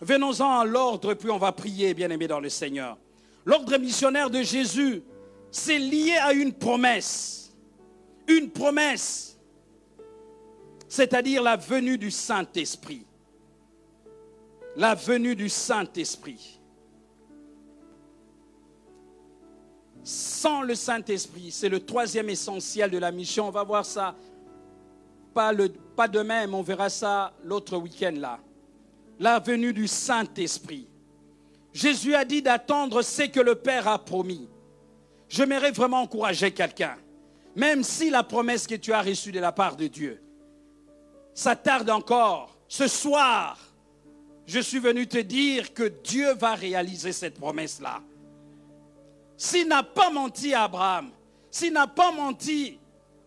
Venons-en 0.00 0.60
à 0.60 0.64
l'ordre, 0.64 1.12
puis 1.12 1.28
on 1.28 1.36
va 1.36 1.52
prier, 1.52 1.92
bien 1.92 2.08
aimé 2.08 2.28
dans 2.28 2.40
le 2.40 2.48
Seigneur. 2.48 2.96
L'ordre 3.44 3.76
missionnaire 3.76 4.30
de 4.30 4.40
Jésus, 4.40 5.02
c'est 5.50 5.78
lié 5.78 6.16
à 6.16 6.32
une 6.32 6.54
promesse 6.54 7.47
une 8.28 8.50
promesse, 8.50 9.38
c'est-à-dire 10.88 11.42
la 11.42 11.56
venue 11.56 11.98
du 11.98 12.10
Saint-Esprit. 12.10 13.04
La 14.76 14.94
venue 14.94 15.34
du 15.34 15.48
Saint-Esprit. 15.48 16.60
Sans 20.04 20.62
le 20.62 20.74
Saint-Esprit, 20.74 21.50
c'est 21.50 21.68
le 21.68 21.84
troisième 21.84 22.30
essentiel 22.30 22.90
de 22.90 22.98
la 22.98 23.10
mission. 23.10 23.48
On 23.48 23.50
va 23.50 23.64
voir 23.64 23.84
ça, 23.84 24.14
pas, 25.34 26.08
demain, 26.08 26.46
mais 26.46 26.54
on 26.54 26.62
verra 26.62 26.88
ça 26.88 27.32
l'autre 27.44 27.76
week-end 27.76 28.14
là. 28.16 28.38
La 29.18 29.40
venue 29.40 29.72
du 29.72 29.88
Saint-Esprit. 29.88 30.86
Jésus 31.72 32.14
a 32.14 32.24
dit 32.24 32.40
d'attendre 32.40 33.02
ce 33.02 33.22
que 33.22 33.40
le 33.40 33.56
Père 33.56 33.88
a 33.88 33.98
promis. 33.98 34.48
Je 35.28 35.42
m'aimerais 35.42 35.72
vraiment 35.72 36.02
encourager 36.02 36.52
quelqu'un. 36.52 36.96
Même 37.58 37.82
si 37.82 38.08
la 38.08 38.22
promesse 38.22 38.68
que 38.68 38.76
tu 38.76 38.92
as 38.92 39.02
reçue 39.02 39.32
de 39.32 39.40
la 39.40 39.50
part 39.50 39.74
de 39.74 39.88
Dieu, 39.88 40.22
ça 41.34 41.56
tarde 41.56 41.90
encore. 41.90 42.56
Ce 42.68 42.86
soir, 42.86 43.58
je 44.46 44.60
suis 44.60 44.78
venu 44.78 45.08
te 45.08 45.18
dire 45.18 45.74
que 45.74 45.82
Dieu 45.82 46.34
va 46.34 46.54
réaliser 46.54 47.10
cette 47.10 47.34
promesse-là. 47.34 48.00
S'il 49.36 49.66
n'a 49.66 49.82
pas 49.82 50.08
menti 50.10 50.54
à 50.54 50.62
Abraham, 50.62 51.10
s'il 51.50 51.72
n'a 51.72 51.88
pas 51.88 52.12
menti 52.12 52.78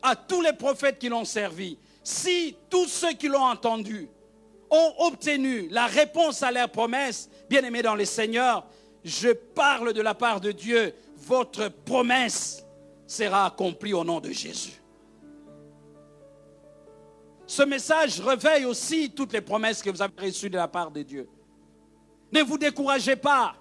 à 0.02 0.16
tous 0.16 0.42
les 0.42 0.54
prophètes 0.54 0.98
qui 0.98 1.10
l'ont 1.10 1.26
servi, 1.26 1.78
si 2.02 2.56
tous 2.70 2.88
ceux 2.88 3.12
qui 3.12 3.28
l'ont 3.28 3.44
entendu 3.44 4.08
ont 4.70 4.94
obtenu 5.00 5.68
la 5.72 5.88
réponse 5.88 6.42
à 6.42 6.54
leur 6.54 6.70
promesse, 6.70 7.30
bien 7.50 7.66
aimés 7.66 7.82
dans 7.82 7.96
les 7.96 8.06
seigneurs, 8.06 8.66
je 9.04 9.28
parle 9.28 9.92
de 9.92 10.02
la 10.02 10.16
part 10.16 10.40
de 10.40 10.54
Dieu, 10.54 10.94
votre 11.18 11.68
promesse 11.68 12.64
sera 13.12 13.45
accomplie 13.45 13.93
au 13.93 14.05
nom 14.05 14.22
de 14.22 14.32
Jésus. 14.32 14.82
Ce 17.45 17.64
message 17.64 18.22
réveille 18.22 18.64
aussi 18.64 19.12
toutes 19.12 19.34
les 19.34 19.41
promesses 19.41 19.82
que 19.82 19.89
vous 19.89 20.01
avez 20.01 20.14
reçues 20.28 20.49
de 20.49 20.55
la 20.55 20.70
part 20.70 20.89
de 20.91 21.01
Dieu. 21.01 21.28
Ne 22.32 22.41
vous 22.41 22.57
découragez 22.57 23.18
pas. 23.18 23.55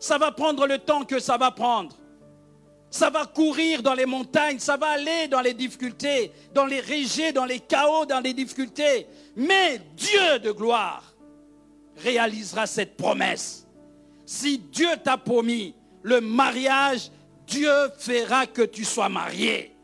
Ça 0.00 0.18
va 0.18 0.32
prendre 0.32 0.66
le 0.66 0.78
temps 0.78 1.04
que 1.04 1.20
ça 1.20 1.36
va 1.36 1.52
prendre. 1.52 1.96
Ça 2.90 3.08
va 3.08 3.26
courir 3.26 3.80
dans 3.80 3.94
les 3.94 4.06
montagnes, 4.06 4.58
ça 4.58 4.76
va 4.76 4.88
aller 4.88 5.28
dans 5.28 5.40
les 5.40 5.54
difficultés, 5.54 6.32
dans 6.52 6.66
les 6.66 6.80
régés, 6.80 7.32
dans 7.32 7.44
les 7.44 7.60
chaos, 7.60 8.06
dans 8.06 8.20
les 8.20 8.34
difficultés. 8.34 9.06
Mais 9.36 9.80
Dieu 9.94 10.40
de 10.40 10.50
gloire 10.50 11.14
réalisera 11.96 12.66
cette 12.66 12.96
promesse. 12.96 13.68
Si 14.24 14.58
Dieu 14.58 14.88
t'a 15.04 15.16
promis 15.16 15.74
le 16.02 16.20
mariage, 16.20 17.10
Dieu 17.46 17.72
fera 17.98 18.46
que 18.46 18.62
tu 18.62 18.84
sois 18.84 19.08
marié. 19.08 19.76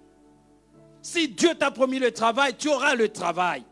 Si 1.00 1.28
Dieu 1.28 1.54
t'a 1.54 1.70
promis 1.70 1.98
le 1.98 2.12
travail, 2.12 2.54
tu 2.56 2.68
auras 2.68 2.94
le 2.94 3.08
travail. 3.08 3.64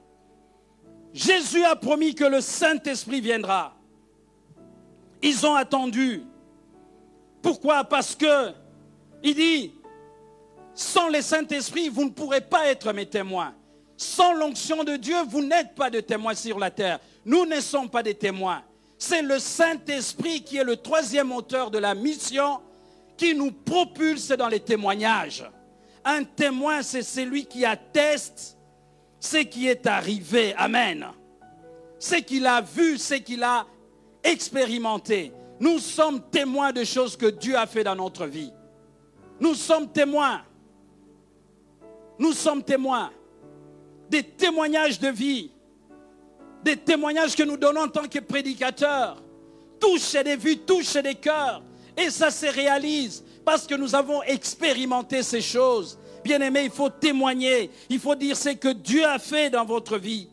Jésus 1.12 1.64
a 1.64 1.76
promis 1.76 2.14
que 2.14 2.24
le 2.24 2.40
Saint-Esprit 2.40 3.20
viendra. 3.20 3.76
Ils 5.22 5.46
ont 5.46 5.54
attendu. 5.54 6.22
Pourquoi? 7.42 7.84
Parce 7.84 8.14
que 8.14 8.52
il 9.22 9.34
dit 9.34 9.74
sans 10.74 11.08
le 11.08 11.20
Saint-Esprit, 11.20 11.88
vous 11.88 12.04
ne 12.04 12.10
pourrez 12.10 12.40
pas 12.40 12.66
être 12.66 12.92
mes 12.92 13.06
témoins. 13.06 13.54
Sans 13.96 14.32
l'onction 14.32 14.82
de 14.82 14.96
Dieu, 14.96 15.16
vous 15.28 15.42
n'êtes 15.42 15.74
pas 15.74 15.90
de 15.90 16.00
témoins 16.00 16.34
sur 16.34 16.58
la 16.58 16.70
terre. 16.70 17.00
Nous 17.26 17.44
ne 17.44 17.60
sommes 17.60 17.90
pas 17.90 18.02
des 18.02 18.14
témoins. 18.14 18.62
C'est 18.96 19.22
le 19.22 19.38
Saint-Esprit 19.38 20.42
qui 20.42 20.56
est 20.56 20.64
le 20.64 20.76
troisième 20.76 21.32
auteur 21.32 21.70
de 21.70 21.78
la 21.78 21.94
mission 21.94 22.60
qui 23.20 23.34
nous 23.34 23.52
propulse 23.52 24.28
dans 24.28 24.48
les 24.48 24.60
témoignages. 24.60 25.44
Un 26.02 26.24
témoin, 26.24 26.80
c'est 26.80 27.02
celui 27.02 27.44
qui 27.44 27.66
atteste 27.66 28.56
ce 29.18 29.36
qui 29.36 29.68
est 29.68 29.86
arrivé. 29.86 30.54
Amen. 30.56 31.06
Ce 31.98 32.14
qu'il 32.14 32.46
a 32.46 32.62
vu, 32.62 32.96
ce 32.96 33.16
qu'il 33.16 33.42
a 33.42 33.66
expérimenté. 34.24 35.34
Nous 35.60 35.78
sommes 35.80 36.22
témoins 36.30 36.72
de 36.72 36.82
choses 36.82 37.14
que 37.14 37.26
Dieu 37.26 37.58
a 37.58 37.66
fait 37.66 37.84
dans 37.84 37.94
notre 37.94 38.24
vie. 38.24 38.50
Nous 39.38 39.52
sommes 39.52 39.92
témoins. 39.92 40.40
Nous 42.18 42.32
sommes 42.32 42.62
témoins 42.62 43.10
des 44.08 44.22
témoignages 44.22 44.98
de 44.98 45.08
vie, 45.08 45.50
des 46.64 46.78
témoignages 46.78 47.36
que 47.36 47.42
nous 47.42 47.58
donnons 47.58 47.82
en 47.82 47.88
tant 47.88 48.08
que 48.08 48.18
prédicateurs. 48.20 49.22
Toucher 49.78 50.24
des 50.24 50.36
vues, 50.36 50.56
toucher 50.56 51.02
des 51.02 51.16
cœurs. 51.16 51.62
Et 52.00 52.10
ça 52.10 52.30
se 52.30 52.46
réalise 52.46 53.22
parce 53.44 53.66
que 53.66 53.74
nous 53.74 53.94
avons 53.94 54.22
expérimenté 54.22 55.22
ces 55.22 55.42
choses. 55.42 55.98
Bien 56.24 56.40
aimé, 56.40 56.62
il 56.64 56.70
faut 56.70 56.88
témoigner. 56.88 57.70
Il 57.90 58.00
faut 58.00 58.14
dire 58.14 58.36
ce 58.36 58.50
que 58.50 58.72
Dieu 58.72 59.04
a 59.04 59.18
fait 59.18 59.50
dans 59.50 59.64
votre 59.64 59.98
vie. 59.98 60.28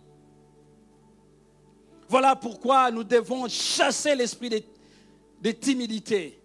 Voilà 2.08 2.36
pourquoi 2.38 2.90
nous 2.90 3.04
devons 3.04 3.50
chasser 3.50 4.16
l'esprit 4.16 4.64
de, 5.42 5.52
timidité, 5.52 6.40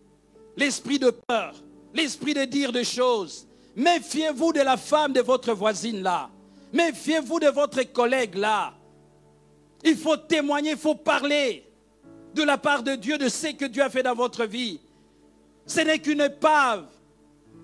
l'esprit 0.56 0.98
de 0.98 1.10
peur, 1.10 1.54
l'esprit 1.94 2.34
de 2.34 2.44
dire 2.44 2.72
des 2.72 2.84
choses. 2.84 3.46
Méfiez-vous 3.76 4.52
de 4.52 4.60
la 4.60 4.76
femme 4.76 5.12
de 5.12 5.20
votre 5.20 5.52
voisine 5.52 6.02
là. 6.02 6.30
Méfiez-vous 6.72 7.38
de 7.38 7.48
votre 7.48 7.82
collègue 7.92 8.34
là. 8.34 8.74
Il 9.84 9.96
faut 9.96 10.16
témoigner, 10.16 10.72
il 10.72 10.76
faut 10.76 10.96
parler 10.96 11.64
de 12.34 12.42
la 12.42 12.58
part 12.58 12.82
de 12.82 12.96
Dieu 12.96 13.18
de 13.18 13.28
ce 13.28 13.48
que 13.48 13.66
Dieu 13.66 13.82
a 13.82 13.90
fait 13.90 14.02
dans 14.02 14.14
votre 14.14 14.44
vie. 14.44 14.80
Ce 15.66 15.80
n'est 15.80 15.98
qu'une 15.98 16.20
épave. 16.20 16.86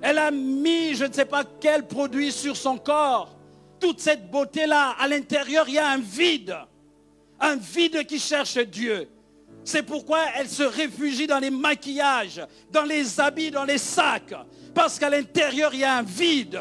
Elle 0.01 0.19
a 0.19 0.31
mis 0.31 0.95
je 0.95 1.05
ne 1.05 1.13
sais 1.13 1.25
pas 1.25 1.45
quel 1.61 1.87
produit 1.87 2.33
sur 2.33 2.57
son 2.57 2.79
corps. 2.79 3.37
Toute 3.81 4.01
cette 4.01 4.31
beauté-là, 4.31 4.97
à 4.99 5.09
l'intérieur, 5.09 5.69
il 5.69 5.75
y 5.75 5.79
a 5.79 5.89
un 5.89 5.99
vide. 5.99 6.57
Un 7.41 7.57
vide 7.57 8.07
qui 8.07 8.19
cherche 8.19 8.59
Dieu. 8.59 9.09
C'est 9.65 9.83
pourquoi 9.83 10.21
elle 10.37 10.49
se 10.49 10.63
réfugie 10.63 11.27
dans 11.27 11.39
les 11.39 11.51
maquillages, 11.51 12.41
dans 12.71 12.85
les 12.85 13.21
habits, 13.21 13.51
dans 13.51 13.65
les 13.65 13.79
sacs. 13.79 14.35
Parce 14.75 14.99
qu'à 14.99 15.11
l'intérieur, 15.11 15.75
il 15.75 15.81
y 15.81 15.85
a 15.85 15.97
un 15.97 16.03
vide. 16.03 16.61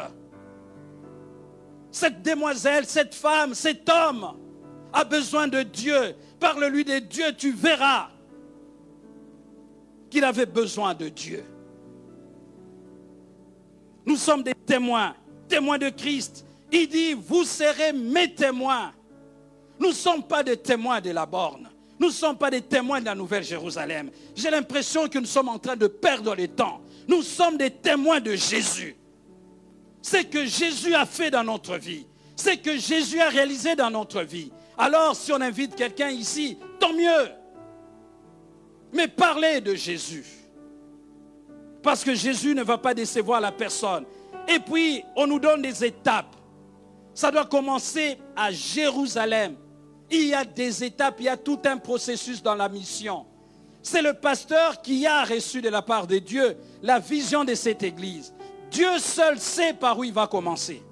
Cette 1.90 2.22
demoiselle, 2.22 2.84
cette 2.86 3.14
femme, 3.14 3.54
cet 3.54 3.88
homme 3.88 4.36
a 4.92 5.04
besoin 5.04 5.48
de 5.48 5.62
Dieu. 5.62 6.14
Parle-lui 6.38 6.84
de 6.84 6.98
Dieu, 6.98 7.34
tu 7.36 7.50
verras 7.50 8.10
qu'il 10.10 10.24
avait 10.24 10.46
besoin 10.46 10.94
de 10.94 11.08
Dieu. 11.08 11.44
Nous 14.06 14.16
sommes 14.16 14.42
des 14.42 14.54
témoins, 14.54 15.14
témoins 15.48 15.78
de 15.78 15.90
Christ. 15.90 16.46
Il 16.72 16.88
dit, 16.88 17.14
vous 17.14 17.44
serez 17.44 17.92
mes 17.92 18.34
témoins. 18.34 18.92
Nous 19.78 19.88
ne 19.88 19.92
sommes 19.92 20.22
pas 20.22 20.42
des 20.42 20.56
témoins 20.56 21.00
de 21.00 21.10
la 21.10 21.26
borne. 21.26 21.68
Nous 22.00 22.08
ne 22.08 22.12
sommes 22.12 22.38
pas 22.38 22.50
des 22.50 22.62
témoins 22.62 23.00
de 23.00 23.06
la 23.06 23.14
Nouvelle 23.14 23.42
Jérusalem. 23.42 24.10
J'ai 24.34 24.50
l'impression 24.50 25.08
que 25.08 25.18
nous 25.18 25.26
sommes 25.26 25.48
en 25.48 25.58
train 25.58 25.76
de 25.76 25.86
perdre 25.86 26.34
le 26.34 26.48
temps. 26.48 26.80
Nous 27.06 27.22
sommes 27.22 27.56
des 27.56 27.70
témoins 27.70 28.20
de 28.20 28.34
Jésus. 28.34 28.96
Ce 30.00 30.18
que 30.18 30.46
Jésus 30.46 30.94
a 30.94 31.06
fait 31.06 31.30
dans 31.30 31.44
notre 31.44 31.76
vie. 31.76 32.06
Ce 32.36 32.50
que 32.56 32.76
Jésus 32.78 33.20
a 33.20 33.28
réalisé 33.28 33.74
dans 33.74 33.90
notre 33.90 34.22
vie. 34.22 34.52
Alors, 34.76 35.16
si 35.16 35.32
on 35.32 35.40
invite 35.40 35.74
quelqu'un 35.74 36.10
ici, 36.10 36.56
tant 36.78 36.92
mieux 36.92 37.28
mais 38.92 39.08
parlez 39.08 39.60
de 39.60 39.74
Jésus. 39.74 40.26
Parce 41.82 42.04
que 42.04 42.14
Jésus 42.14 42.54
ne 42.54 42.62
va 42.62 42.78
pas 42.78 42.94
décevoir 42.94 43.40
la 43.40 43.52
personne. 43.52 44.04
Et 44.48 44.58
puis, 44.58 45.04
on 45.16 45.26
nous 45.26 45.38
donne 45.38 45.62
des 45.62 45.84
étapes. 45.84 46.34
Ça 47.14 47.30
doit 47.30 47.46
commencer 47.46 48.18
à 48.36 48.50
Jérusalem. 48.50 49.56
Il 50.10 50.28
y 50.28 50.34
a 50.34 50.44
des 50.44 50.84
étapes, 50.84 51.16
il 51.18 51.26
y 51.26 51.28
a 51.28 51.36
tout 51.36 51.58
un 51.64 51.76
processus 51.76 52.42
dans 52.42 52.54
la 52.54 52.68
mission. 52.68 53.26
C'est 53.82 54.02
le 54.02 54.14
pasteur 54.14 54.82
qui 54.82 55.06
a 55.06 55.24
reçu 55.24 55.60
de 55.60 55.68
la 55.68 55.82
part 55.82 56.06
de 56.06 56.18
Dieu 56.18 56.56
la 56.82 56.98
vision 56.98 57.44
de 57.44 57.54
cette 57.54 57.82
église. 57.82 58.34
Dieu 58.70 58.98
seul 58.98 59.38
sait 59.38 59.74
par 59.74 59.98
où 59.98 60.04
il 60.04 60.12
va 60.12 60.26
commencer. 60.26 60.82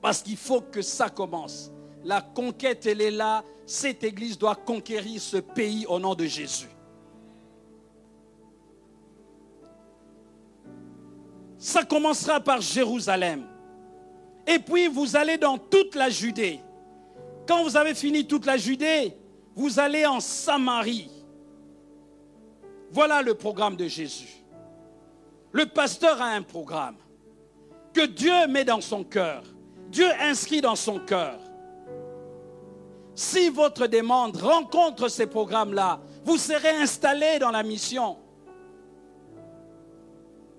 Parce 0.00 0.22
qu'il 0.22 0.36
faut 0.36 0.60
que 0.60 0.82
ça 0.82 1.08
commence. 1.08 1.70
La 2.04 2.20
conquête, 2.20 2.86
elle 2.86 3.00
est 3.00 3.10
là 3.10 3.44
cette 3.72 4.04
église 4.04 4.36
doit 4.36 4.54
conquérir 4.54 5.18
ce 5.18 5.38
pays 5.38 5.86
au 5.86 5.98
nom 5.98 6.14
de 6.14 6.26
Jésus. 6.26 6.68
Ça 11.56 11.82
commencera 11.82 12.38
par 12.38 12.60
Jérusalem. 12.60 13.46
Et 14.46 14.58
puis 14.58 14.88
vous 14.88 15.16
allez 15.16 15.38
dans 15.38 15.56
toute 15.56 15.94
la 15.94 16.10
Judée. 16.10 16.60
Quand 17.46 17.62
vous 17.62 17.76
avez 17.76 17.94
fini 17.94 18.26
toute 18.26 18.44
la 18.44 18.58
Judée, 18.58 19.16
vous 19.54 19.78
allez 19.80 20.04
en 20.04 20.20
Samarie. 20.20 21.10
Voilà 22.90 23.22
le 23.22 23.32
programme 23.32 23.76
de 23.76 23.88
Jésus. 23.88 24.44
Le 25.50 25.64
pasteur 25.64 26.20
a 26.20 26.26
un 26.26 26.42
programme 26.42 26.96
que 27.94 28.04
Dieu 28.04 28.46
met 28.48 28.64
dans 28.66 28.82
son 28.82 29.02
cœur. 29.02 29.42
Dieu 29.88 30.08
inscrit 30.20 30.60
dans 30.60 30.76
son 30.76 30.98
cœur. 30.98 31.38
Si 33.14 33.50
votre 33.50 33.86
demande 33.86 34.36
rencontre 34.36 35.08
ces 35.08 35.26
programmes-là, 35.26 36.00
vous 36.24 36.38
serez 36.38 36.70
installé 36.70 37.38
dans 37.38 37.50
la 37.50 37.62
mission. 37.62 38.16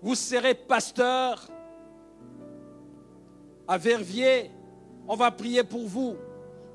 Vous 0.01 0.15
serez 0.15 0.53
pasteur 0.53 1.47
à 3.67 3.77
Verviers. 3.77 4.51
On 5.07 5.15
va 5.15 5.31
prier 5.31 5.63
pour 5.63 5.87
vous. 5.87 6.15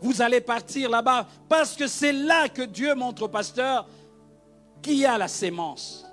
Vous 0.01 0.22
allez 0.22 0.41
partir 0.41 0.91
là-bas 0.91 1.26
parce 1.49 1.76
que 1.76 1.87
c'est 1.87 2.12
là 2.12 2.49
que 2.49 2.62
Dieu 2.62 2.95
montre 2.95 3.24
au 3.24 3.29
pasteur 3.29 3.87
qui 4.81 5.05
a 5.05 5.18
la 5.18 5.29
sémence. 5.29 6.07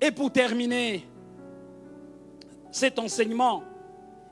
Et 0.00 0.10
pour 0.10 0.32
terminer 0.32 1.06
cet 2.70 2.98
enseignement, 2.98 3.62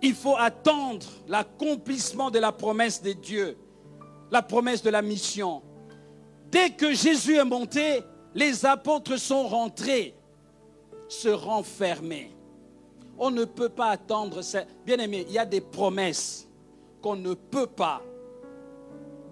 il 0.02 0.14
faut 0.14 0.36
attendre 0.36 1.06
l'accomplissement 1.28 2.30
de 2.30 2.38
la 2.38 2.52
promesse 2.52 3.02
de 3.02 3.12
Dieu, 3.12 3.56
la 4.30 4.42
promesse 4.42 4.82
de 4.82 4.90
la 4.90 5.02
mission. 5.02 5.62
Dès 6.50 6.70
que 6.70 6.92
Jésus 6.92 7.36
est 7.36 7.44
monté, 7.44 8.02
les 8.34 8.66
apôtres 8.66 9.18
sont 9.18 9.48
rentrés, 9.48 10.14
se 11.08 11.28
renfermer. 11.28 12.32
On 13.18 13.30
ne 13.30 13.44
peut 13.44 13.70
pas 13.70 13.88
attendre. 13.88 14.40
Bien 14.84 14.98
aimé, 14.98 15.24
il 15.28 15.34
y 15.34 15.38
a 15.38 15.46
des 15.46 15.60
promesses 15.60 16.46
qu'on 17.00 17.16
ne 17.16 17.34
peut 17.34 17.66
pas 17.66 18.02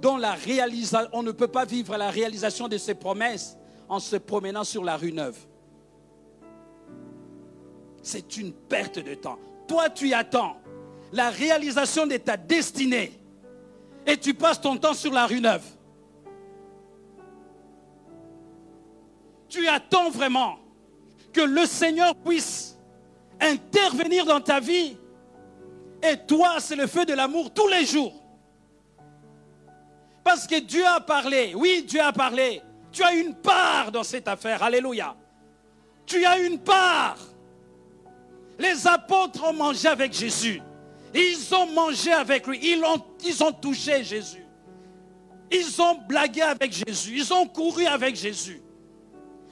dont 0.00 0.16
la 0.18 0.32
réalisation, 0.32 1.08
on 1.14 1.22
ne 1.22 1.32
peut 1.32 1.48
pas 1.48 1.64
vivre 1.64 1.96
la 1.96 2.10
réalisation 2.10 2.68
de 2.68 2.76
ses 2.76 2.94
promesses 2.94 3.56
en 3.88 4.00
se 4.00 4.16
promenant 4.16 4.64
sur 4.64 4.84
la 4.84 4.96
rue 4.96 5.12
Neuve. 5.12 5.38
C'est 8.02 8.36
une 8.36 8.52
perte 8.52 8.98
de 8.98 9.14
temps. 9.14 9.38
Toi, 9.66 9.90
tu 9.90 10.12
attends 10.12 10.56
la 11.12 11.30
réalisation 11.30 12.06
de 12.06 12.16
ta 12.16 12.36
destinée 12.36 13.18
et 14.06 14.16
tu 14.16 14.34
passes 14.34 14.60
ton 14.60 14.76
temps 14.76 14.94
sur 14.94 15.12
la 15.12 15.26
rue 15.26 15.40
Neuve. 15.40 15.64
Tu 19.48 19.68
attends 19.68 20.10
vraiment 20.10 20.58
que 21.32 21.40
le 21.40 21.66
Seigneur 21.66 22.14
puisse 22.16 22.76
intervenir 23.40 24.24
dans 24.24 24.40
ta 24.40 24.60
vie. 24.60 24.96
Et 26.02 26.16
toi, 26.26 26.56
c'est 26.58 26.76
le 26.76 26.86
feu 26.86 27.04
de 27.04 27.14
l'amour 27.14 27.52
tous 27.52 27.68
les 27.68 27.86
jours. 27.86 28.12
Parce 30.22 30.46
que 30.46 30.58
Dieu 30.58 30.84
a 30.86 31.00
parlé. 31.00 31.54
Oui, 31.54 31.84
Dieu 31.86 32.00
a 32.00 32.12
parlé. 32.12 32.62
Tu 32.90 33.02
as 33.02 33.14
une 33.14 33.34
part 33.34 33.92
dans 33.92 34.02
cette 34.02 34.26
affaire. 34.26 34.62
Alléluia. 34.62 35.14
Tu 36.06 36.24
as 36.24 36.38
une 36.38 36.58
part. 36.58 37.18
Les 38.58 38.86
apôtres 38.86 39.44
ont 39.44 39.52
mangé 39.52 39.88
avec 39.88 40.12
Jésus. 40.12 40.60
Ils 41.14 41.54
ont 41.54 41.66
mangé 41.66 42.12
avec 42.12 42.46
lui. 42.46 42.60
Ils 42.62 43.42
ont, 43.42 43.52
touché 43.52 44.02
Jésus. 44.02 44.44
Ils 45.50 45.80
ont 45.80 45.94
blagué 46.08 46.42
avec 46.42 46.72
Jésus. 46.72 47.14
Ils 47.16 47.32
ont 47.32 47.46
couru 47.46 47.86
avec 47.86 48.16
Jésus. 48.16 48.60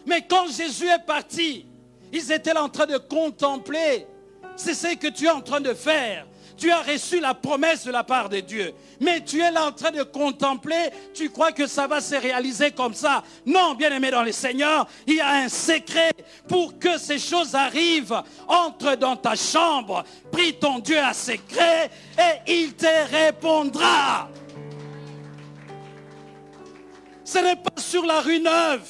Mais 0.06 0.26
quand 0.26 0.48
Jésus 0.48 0.88
est 0.88 1.04
parti, 1.06 1.66
ils 2.12 2.32
étaient 2.32 2.56
en 2.56 2.68
train 2.68 2.86
de 2.86 2.98
contempler. 2.98 4.06
C'est 4.56 4.74
ce 4.74 4.94
que 4.96 5.08
tu 5.08 5.26
es 5.26 5.30
en 5.30 5.40
train 5.40 5.60
de 5.60 5.74
faire. 5.74 6.26
Tu 6.62 6.70
as 6.70 6.82
reçu 6.82 7.18
la 7.18 7.34
promesse 7.34 7.84
de 7.84 7.90
la 7.90 8.04
part 8.04 8.28
de 8.28 8.38
Dieu. 8.38 8.72
Mais 9.00 9.20
tu 9.24 9.40
es 9.40 9.50
là 9.50 9.66
en 9.66 9.72
train 9.72 9.90
de 9.90 10.04
contempler. 10.04 10.90
Tu 11.12 11.28
crois 11.28 11.50
que 11.50 11.66
ça 11.66 11.88
va 11.88 12.00
se 12.00 12.14
réaliser 12.14 12.70
comme 12.70 12.94
ça. 12.94 13.24
Non, 13.44 13.74
bien 13.74 13.90
aimé 13.90 14.12
dans 14.12 14.22
le 14.22 14.30
Seigneur, 14.30 14.86
il 15.08 15.16
y 15.16 15.20
a 15.20 15.28
un 15.28 15.48
secret 15.48 16.12
pour 16.46 16.78
que 16.78 16.98
ces 16.98 17.18
choses 17.18 17.56
arrivent. 17.56 18.14
Entre 18.46 18.94
dans 18.94 19.16
ta 19.16 19.34
chambre, 19.34 20.04
prie 20.30 20.54
ton 20.54 20.78
Dieu 20.78 21.00
à 21.00 21.12
secret 21.14 21.90
et 22.16 22.52
il 22.52 22.74
te 22.74 23.10
répondra. 23.10 24.30
Ce 27.24 27.38
n'est 27.38 27.56
pas 27.56 27.80
sur 27.82 28.06
la 28.06 28.20
rue 28.20 28.38
neuve. 28.38 28.88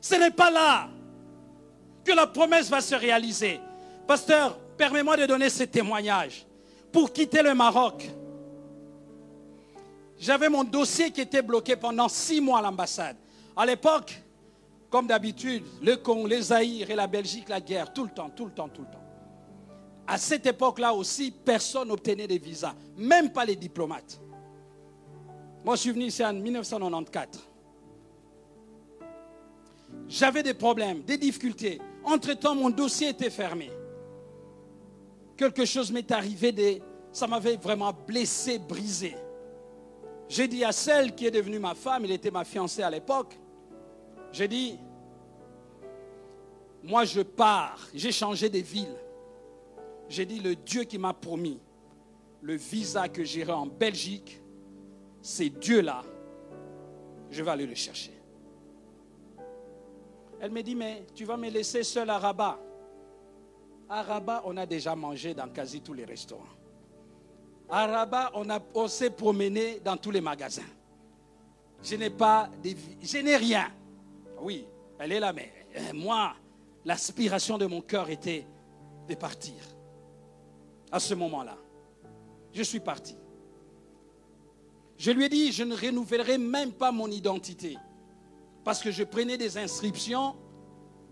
Ce 0.00 0.14
n'est 0.14 0.30
pas 0.30 0.50
là 0.50 0.88
que 2.02 2.12
la 2.12 2.26
promesse 2.26 2.70
va 2.70 2.80
se 2.80 2.94
réaliser. 2.94 3.60
Pasteur, 4.06 4.56
permets-moi 4.76 5.16
de 5.16 5.26
donner 5.26 5.48
ce 5.48 5.64
témoignage. 5.64 6.46
Pour 6.92 7.12
quitter 7.12 7.42
le 7.42 7.54
Maroc, 7.54 8.08
j'avais 10.18 10.48
mon 10.48 10.64
dossier 10.64 11.10
qui 11.10 11.20
était 11.20 11.42
bloqué 11.42 11.76
pendant 11.76 12.08
six 12.08 12.40
mois 12.40 12.60
à 12.60 12.62
l'ambassade. 12.62 13.16
À 13.56 13.66
l'époque, 13.66 14.20
comme 14.90 15.06
d'habitude, 15.06 15.64
le 15.82 15.96
Congo, 15.96 16.26
les 16.26 16.42
Zaïre 16.42 16.90
et 16.90 16.94
la 16.94 17.06
Belgique, 17.06 17.48
la 17.48 17.60
guerre, 17.60 17.92
tout 17.92 18.04
le 18.04 18.10
temps, 18.10 18.30
tout 18.30 18.44
le 18.44 18.52
temps, 18.52 18.68
tout 18.68 18.82
le 18.82 18.88
temps. 18.88 19.04
À 20.06 20.18
cette 20.18 20.46
époque-là 20.46 20.92
aussi, 20.92 21.30
personne 21.30 21.88
n'obtenait 21.88 22.26
des 22.26 22.38
visas, 22.38 22.74
même 22.96 23.32
pas 23.32 23.44
les 23.44 23.56
diplomates. 23.56 24.20
Moi, 25.64 25.76
je 25.76 25.80
suis 25.80 25.90
venu 25.90 26.04
ici 26.04 26.24
en 26.24 26.32
1994. 26.32 27.42
J'avais 30.08 30.42
des 30.42 30.54
problèmes, 30.54 31.02
des 31.02 31.16
difficultés. 31.16 31.80
Entre-temps, 32.04 32.54
mon 32.54 32.70
dossier 32.70 33.08
était 33.08 33.30
fermé. 33.30 33.70
Quelque 35.36 35.64
chose 35.64 35.90
m'est 35.90 36.10
arrivé, 36.12 36.82
ça 37.12 37.26
m'avait 37.26 37.56
vraiment 37.56 37.92
blessé, 37.92 38.58
brisé. 38.58 39.16
J'ai 40.28 40.48
dit 40.48 40.64
à 40.64 40.72
celle 40.72 41.14
qui 41.14 41.26
est 41.26 41.30
devenue 41.30 41.58
ma 41.58 41.74
femme, 41.74 42.04
elle 42.04 42.12
était 42.12 42.30
ma 42.30 42.44
fiancée 42.44 42.82
à 42.82 42.90
l'époque, 42.90 43.38
j'ai 44.32 44.48
dit, 44.48 44.78
moi 46.82 47.04
je 47.04 47.20
pars, 47.20 47.78
j'ai 47.94 48.12
changé 48.12 48.48
de 48.48 48.58
ville. 48.58 48.96
J'ai 50.08 50.26
dit, 50.26 50.40
le 50.40 50.54
Dieu 50.54 50.84
qui 50.84 50.98
m'a 50.98 51.12
promis 51.12 51.60
le 52.42 52.56
visa 52.56 53.08
que 53.08 53.24
j'irai 53.24 53.52
en 53.52 53.66
Belgique, 53.66 54.40
c'est 55.22 55.48
Dieu-là, 55.48 56.02
je 57.30 57.42
vais 57.42 57.50
aller 57.50 57.66
le 57.66 57.74
chercher. 57.74 58.12
Elle 60.40 60.50
me 60.50 60.62
dit, 60.62 60.74
mais 60.74 61.06
tu 61.14 61.24
vas 61.24 61.38
me 61.38 61.48
laisser 61.48 61.82
seul 61.82 62.10
à 62.10 62.18
Rabat. 62.18 62.58
À 63.88 64.02
Rabat, 64.02 64.42
on 64.44 64.56
a 64.56 64.66
déjà 64.66 64.94
mangé 64.94 65.34
dans 65.34 65.48
quasi 65.48 65.80
tous 65.80 65.92
les 65.92 66.04
restaurants. 66.04 66.44
À 67.68 67.86
Rabat, 67.86 68.32
on, 68.74 68.88
s'est 68.88 69.10
promené 69.10 69.80
dans 69.80 69.96
tous 69.96 70.10
les 70.10 70.20
magasins. 70.20 70.62
Je 71.82 71.96
n'ai 71.96 72.10
pas, 72.10 72.48
je 72.64 73.18
n'ai 73.18 73.36
rien. 73.36 73.70
Oui, 74.40 74.66
elle 74.98 75.12
est 75.12 75.20
là, 75.20 75.32
mais 75.32 75.52
euh, 75.76 75.80
moi, 75.92 76.34
l'aspiration 76.84 77.58
de 77.58 77.66
mon 77.66 77.80
cœur 77.80 78.08
était 78.10 78.46
de 79.08 79.14
partir. 79.14 79.54
À 80.90 81.00
ce 81.00 81.14
moment-là, 81.14 81.56
je 82.52 82.62
suis 82.62 82.80
parti. 82.80 83.16
Je 84.96 85.10
lui 85.10 85.24
ai 85.24 85.28
dit, 85.28 85.52
je 85.52 85.64
ne 85.64 85.74
renouvellerai 85.74 86.38
même 86.38 86.72
pas 86.72 86.92
mon 86.92 87.10
identité 87.10 87.76
parce 88.62 88.80
que 88.80 88.90
je 88.90 89.04
prenais 89.04 89.36
des 89.36 89.58
inscriptions 89.58 90.34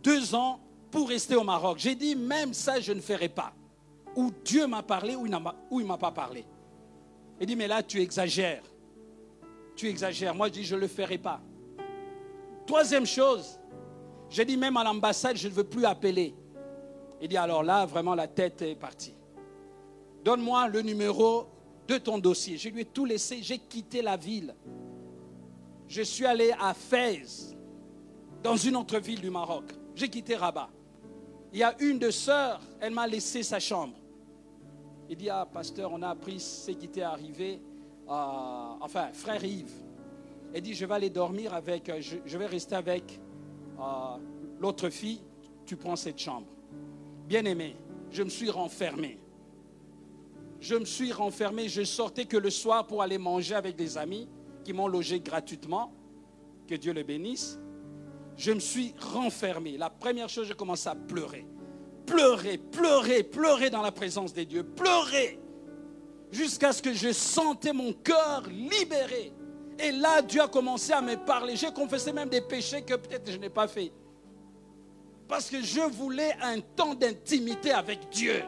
deux 0.02 0.34
ans 0.34 0.60
pour 0.92 1.08
rester 1.08 1.34
au 1.34 1.42
Maroc. 1.42 1.78
J'ai 1.80 1.96
dit, 1.96 2.14
même 2.14 2.54
ça, 2.54 2.78
je 2.80 2.92
ne 2.92 3.00
ferai 3.00 3.28
pas. 3.28 3.52
Ou 4.14 4.30
Dieu 4.44 4.68
m'a 4.68 4.84
parlé 4.84 5.16
ou 5.16 5.26
il 5.26 5.32
ne 5.32 5.84
m'a 5.84 5.98
pas 5.98 6.12
parlé. 6.12 6.44
Il 7.40 7.46
dit, 7.46 7.56
mais 7.56 7.66
là, 7.66 7.82
tu 7.82 8.00
exagères. 8.00 8.62
Tu 9.74 9.88
exagères. 9.88 10.36
Moi, 10.36 10.46
je 10.46 10.52
dis, 10.52 10.64
je 10.64 10.76
ne 10.76 10.80
le 10.80 10.86
ferai 10.86 11.18
pas. 11.18 11.40
Troisième 12.64 13.06
chose, 13.06 13.58
j'ai 14.30 14.44
dit, 14.44 14.56
même 14.56 14.76
à 14.76 14.84
l'ambassade, 14.84 15.36
je 15.36 15.48
ne 15.48 15.52
veux 15.52 15.64
plus 15.64 15.84
appeler. 15.84 16.32
Il 17.20 17.26
dit, 17.26 17.36
alors 17.36 17.64
là, 17.64 17.84
vraiment, 17.86 18.14
la 18.14 18.28
tête 18.28 18.62
est 18.62 18.76
partie. 18.76 19.14
Donne-moi 20.24 20.68
le 20.68 20.82
numéro 20.82 21.48
de 21.88 21.98
ton 21.98 22.18
dossier. 22.18 22.56
Je 22.56 22.68
lui 22.68 22.82
ai 22.82 22.84
tout 22.84 23.04
laissé. 23.04 23.42
J'ai 23.42 23.58
quitté 23.58 24.02
la 24.02 24.16
ville 24.16 24.54
je 25.92 26.00
suis 26.00 26.24
allé 26.24 26.52
à 26.58 26.72
Fès, 26.72 27.54
dans 28.42 28.56
une 28.56 28.76
autre 28.76 28.98
ville 28.98 29.20
du 29.20 29.28
Maroc. 29.28 29.64
J'ai 29.94 30.08
quitté 30.08 30.36
Rabat. 30.36 30.70
Il 31.52 31.58
y 31.58 31.62
a 31.62 31.74
une 31.80 31.98
de 31.98 32.10
sœurs, 32.10 32.60
elle 32.80 32.92
m'a 32.92 33.06
laissé 33.06 33.42
sa 33.42 33.60
chambre. 33.60 33.94
Il 35.08 35.16
dit, 35.16 35.28
ah, 35.28 35.46
pasteur, 35.50 35.92
on 35.92 36.00
a 36.00 36.08
appris 36.08 36.40
ce 36.40 36.70
qui 36.70 36.88
t'est 36.88 37.02
arrivé. 37.02 37.60
enfin, 38.06 39.08
frère 39.12 39.44
Yves. 39.44 39.72
Il 40.54 40.62
dit, 40.62 40.74
je 40.74 40.86
vais 40.86 40.94
aller 40.94 41.10
dormir 41.10 41.52
avec, 41.54 41.88
euh, 41.88 42.00
je, 42.00 42.38
vais 42.38 42.46
rester 42.46 42.74
avec 42.74 43.20
euh, 43.78 43.82
l'autre 44.60 44.88
fille. 44.88 45.20
Tu 45.66 45.76
prends 45.76 45.96
cette 45.96 46.18
chambre. 46.18 46.46
Bien 47.26 47.44
aimé, 47.44 47.76
je 48.10 48.22
me 48.22 48.28
suis 48.28 48.50
renfermé. 48.50 49.18
Je 50.60 50.74
me 50.74 50.84
suis 50.84 51.12
renfermé. 51.12 51.68
Je 51.68 51.82
sortais 51.82 52.24
que 52.24 52.36
le 52.36 52.50
soir 52.50 52.86
pour 52.86 53.02
aller 53.02 53.18
manger 53.18 53.54
avec 53.54 53.76
des 53.76 53.98
amis 53.98 54.28
qui 54.64 54.72
m'ont 54.72 54.88
logé 54.88 55.20
gratuitement, 55.20 55.92
que 56.66 56.74
Dieu 56.74 56.92
le 56.92 57.02
bénisse, 57.02 57.58
je 58.36 58.52
me 58.52 58.60
suis 58.60 58.94
renfermé. 58.98 59.76
La 59.76 59.90
première 59.90 60.28
chose, 60.28 60.48
j'ai 60.48 60.54
commencé 60.54 60.88
à 60.88 60.94
pleurer. 60.94 61.46
Pleurer, 62.06 62.58
pleurer, 62.58 63.22
pleurer 63.22 63.70
dans 63.70 63.82
la 63.82 63.92
présence 63.92 64.32
des 64.32 64.44
dieux. 64.44 64.64
Pleurer. 64.64 65.38
Jusqu'à 66.30 66.72
ce 66.72 66.82
que 66.82 66.92
je 66.92 67.12
sentais 67.12 67.72
mon 67.72 67.92
cœur 67.92 68.42
libéré. 68.50 69.32
Et 69.78 69.92
là, 69.92 70.22
Dieu 70.22 70.42
a 70.42 70.48
commencé 70.48 70.92
à 70.92 71.00
me 71.00 71.16
parler. 71.16 71.56
J'ai 71.56 71.72
confessé 71.72 72.12
même 72.12 72.28
des 72.28 72.40
péchés 72.40 72.82
que 72.82 72.94
peut-être 72.94 73.30
je 73.30 73.36
n'ai 73.36 73.50
pas 73.50 73.68
fait. 73.68 73.92
Parce 75.28 75.48
que 75.48 75.62
je 75.62 75.80
voulais 75.80 76.34
un 76.42 76.60
temps 76.60 76.94
d'intimité 76.94 77.70
avec 77.72 78.08
Dieu. 78.10 78.42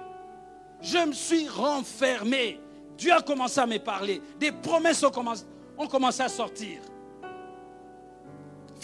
Je 0.80 0.98
me 0.98 1.12
suis 1.12 1.48
renfermé. 1.48 2.60
Dieu 2.96 3.12
a 3.12 3.22
commencé 3.22 3.60
à 3.60 3.66
me 3.66 3.78
parler. 3.78 4.20
Des 4.38 4.52
promesses 4.52 5.02
ont 5.02 5.86
commencé 5.86 6.22
à 6.22 6.28
sortir. 6.28 6.80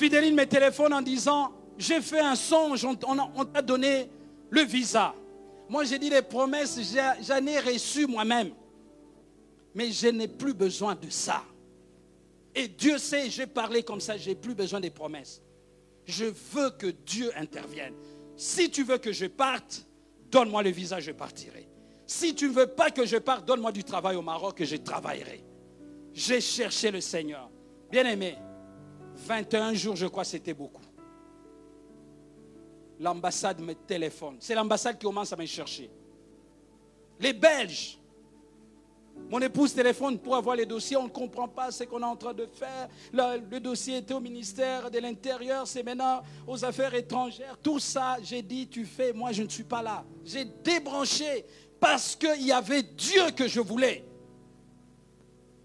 Fidéline 0.00 0.34
me 0.34 0.46
téléphone 0.46 0.94
en 0.94 1.02
disant, 1.02 1.52
j'ai 1.76 2.00
fait 2.00 2.20
un 2.20 2.34
songe, 2.34 2.86
on, 2.86 3.44
t'a 3.44 3.60
donné 3.60 4.08
le 4.48 4.62
visa. 4.62 5.14
Moi, 5.68 5.84
j'ai 5.84 5.98
dit 5.98 6.08
les 6.08 6.22
promesses, 6.22 6.80
j'en 7.20 7.46
ai 7.46 7.60
reçu 7.60 8.06
moi-même. 8.06 8.52
Mais 9.74 9.92
je 9.92 10.06
n'ai 10.06 10.26
plus 10.26 10.54
besoin 10.54 10.94
de 10.94 11.10
ça. 11.10 11.44
Et 12.54 12.66
Dieu 12.66 12.96
sait, 12.96 13.28
j'ai 13.28 13.46
parlé 13.46 13.82
comme 13.82 14.00
ça, 14.00 14.16
j'ai 14.16 14.34
plus 14.34 14.54
besoin 14.54 14.80
des 14.80 14.88
promesses. 14.88 15.42
Je 16.06 16.24
veux 16.54 16.70
que 16.70 16.86
Dieu 16.86 17.30
intervienne. 17.36 17.92
Si 18.38 18.70
tu 18.70 18.84
veux 18.84 18.96
que 18.96 19.12
je 19.12 19.26
parte, 19.26 19.86
donne-moi 20.30 20.62
le 20.62 20.70
visa, 20.70 20.98
je 20.98 21.12
partirai. 21.12 21.68
Si 22.06 22.34
tu 22.34 22.48
ne 22.48 22.54
veux 22.54 22.68
pas 22.68 22.90
que 22.90 23.04
je 23.04 23.18
parte, 23.18 23.44
donne-moi 23.44 23.70
du 23.70 23.84
travail 23.84 24.16
au 24.16 24.22
Maroc 24.22 24.62
et 24.62 24.64
je 24.64 24.76
travaillerai. 24.76 25.44
J'ai 26.14 26.40
cherché 26.40 26.90
le 26.90 27.02
Seigneur. 27.02 27.50
Bien 27.90 28.06
aimé, 28.06 28.38
21 29.20 29.74
jours, 29.74 29.96
je 29.96 30.06
crois, 30.06 30.24
c'était 30.24 30.54
beaucoup. 30.54 30.82
L'ambassade 32.98 33.60
me 33.60 33.74
téléphone. 33.74 34.36
C'est 34.40 34.54
l'ambassade 34.54 34.98
qui 34.98 35.06
commence 35.06 35.32
à 35.32 35.36
me 35.36 35.46
chercher. 35.46 35.90
Les 37.18 37.32
Belges, 37.32 37.98
Mon 39.28 39.40
épouse 39.40 39.74
téléphone 39.74 40.18
pour 40.18 40.34
avoir 40.34 40.56
les 40.56 40.66
dossiers. 40.66 40.96
On 40.96 41.04
ne 41.04 41.08
comprend 41.08 41.46
pas 41.46 41.70
ce 41.70 41.84
qu'on 41.84 42.00
est 42.00 42.04
en 42.04 42.16
train 42.16 42.34
de 42.34 42.46
faire. 42.46 42.88
Le, 43.12 43.58
dossier 43.58 43.98
était 43.98 44.14
au 44.14 44.20
ministère 44.20 44.90
de 44.90 44.98
l'Intérieur. 44.98 45.66
C'est 45.66 45.82
maintenant 45.82 46.22
aux 46.46 46.64
affaires 46.64 46.94
étrangères. 46.94 47.56
Tout 47.62 47.78
ça, 47.78 48.16
j'ai 48.22 48.42
dit, 48.42 48.66
tu 48.66 48.84
fais. 48.84 49.12
Moi, 49.12 49.32
je 49.32 49.42
ne 49.42 49.48
suis 49.48 49.64
pas 49.64 49.82
là. 49.82 50.04
J'ai 50.24 50.44
débranché 50.44 51.44
parce 51.78 52.16
qu'il 52.16 52.42
y 52.46 52.52
avait 52.52 52.82
Dieu 52.82 53.30
que 53.36 53.46
je 53.46 53.60
voulais. 53.60 54.04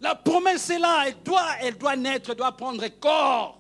La 0.06 0.14
promesse 0.14 0.70
est 0.70 0.78
là. 0.78 1.06
Elle 1.08 1.16
doit, 1.24 1.48
elle 1.62 1.78
doit 1.80 1.96
naître, 1.96 2.30
elle 2.30 2.36
doit 2.36 2.52
prendre 2.52 2.88
corps. 3.00 3.60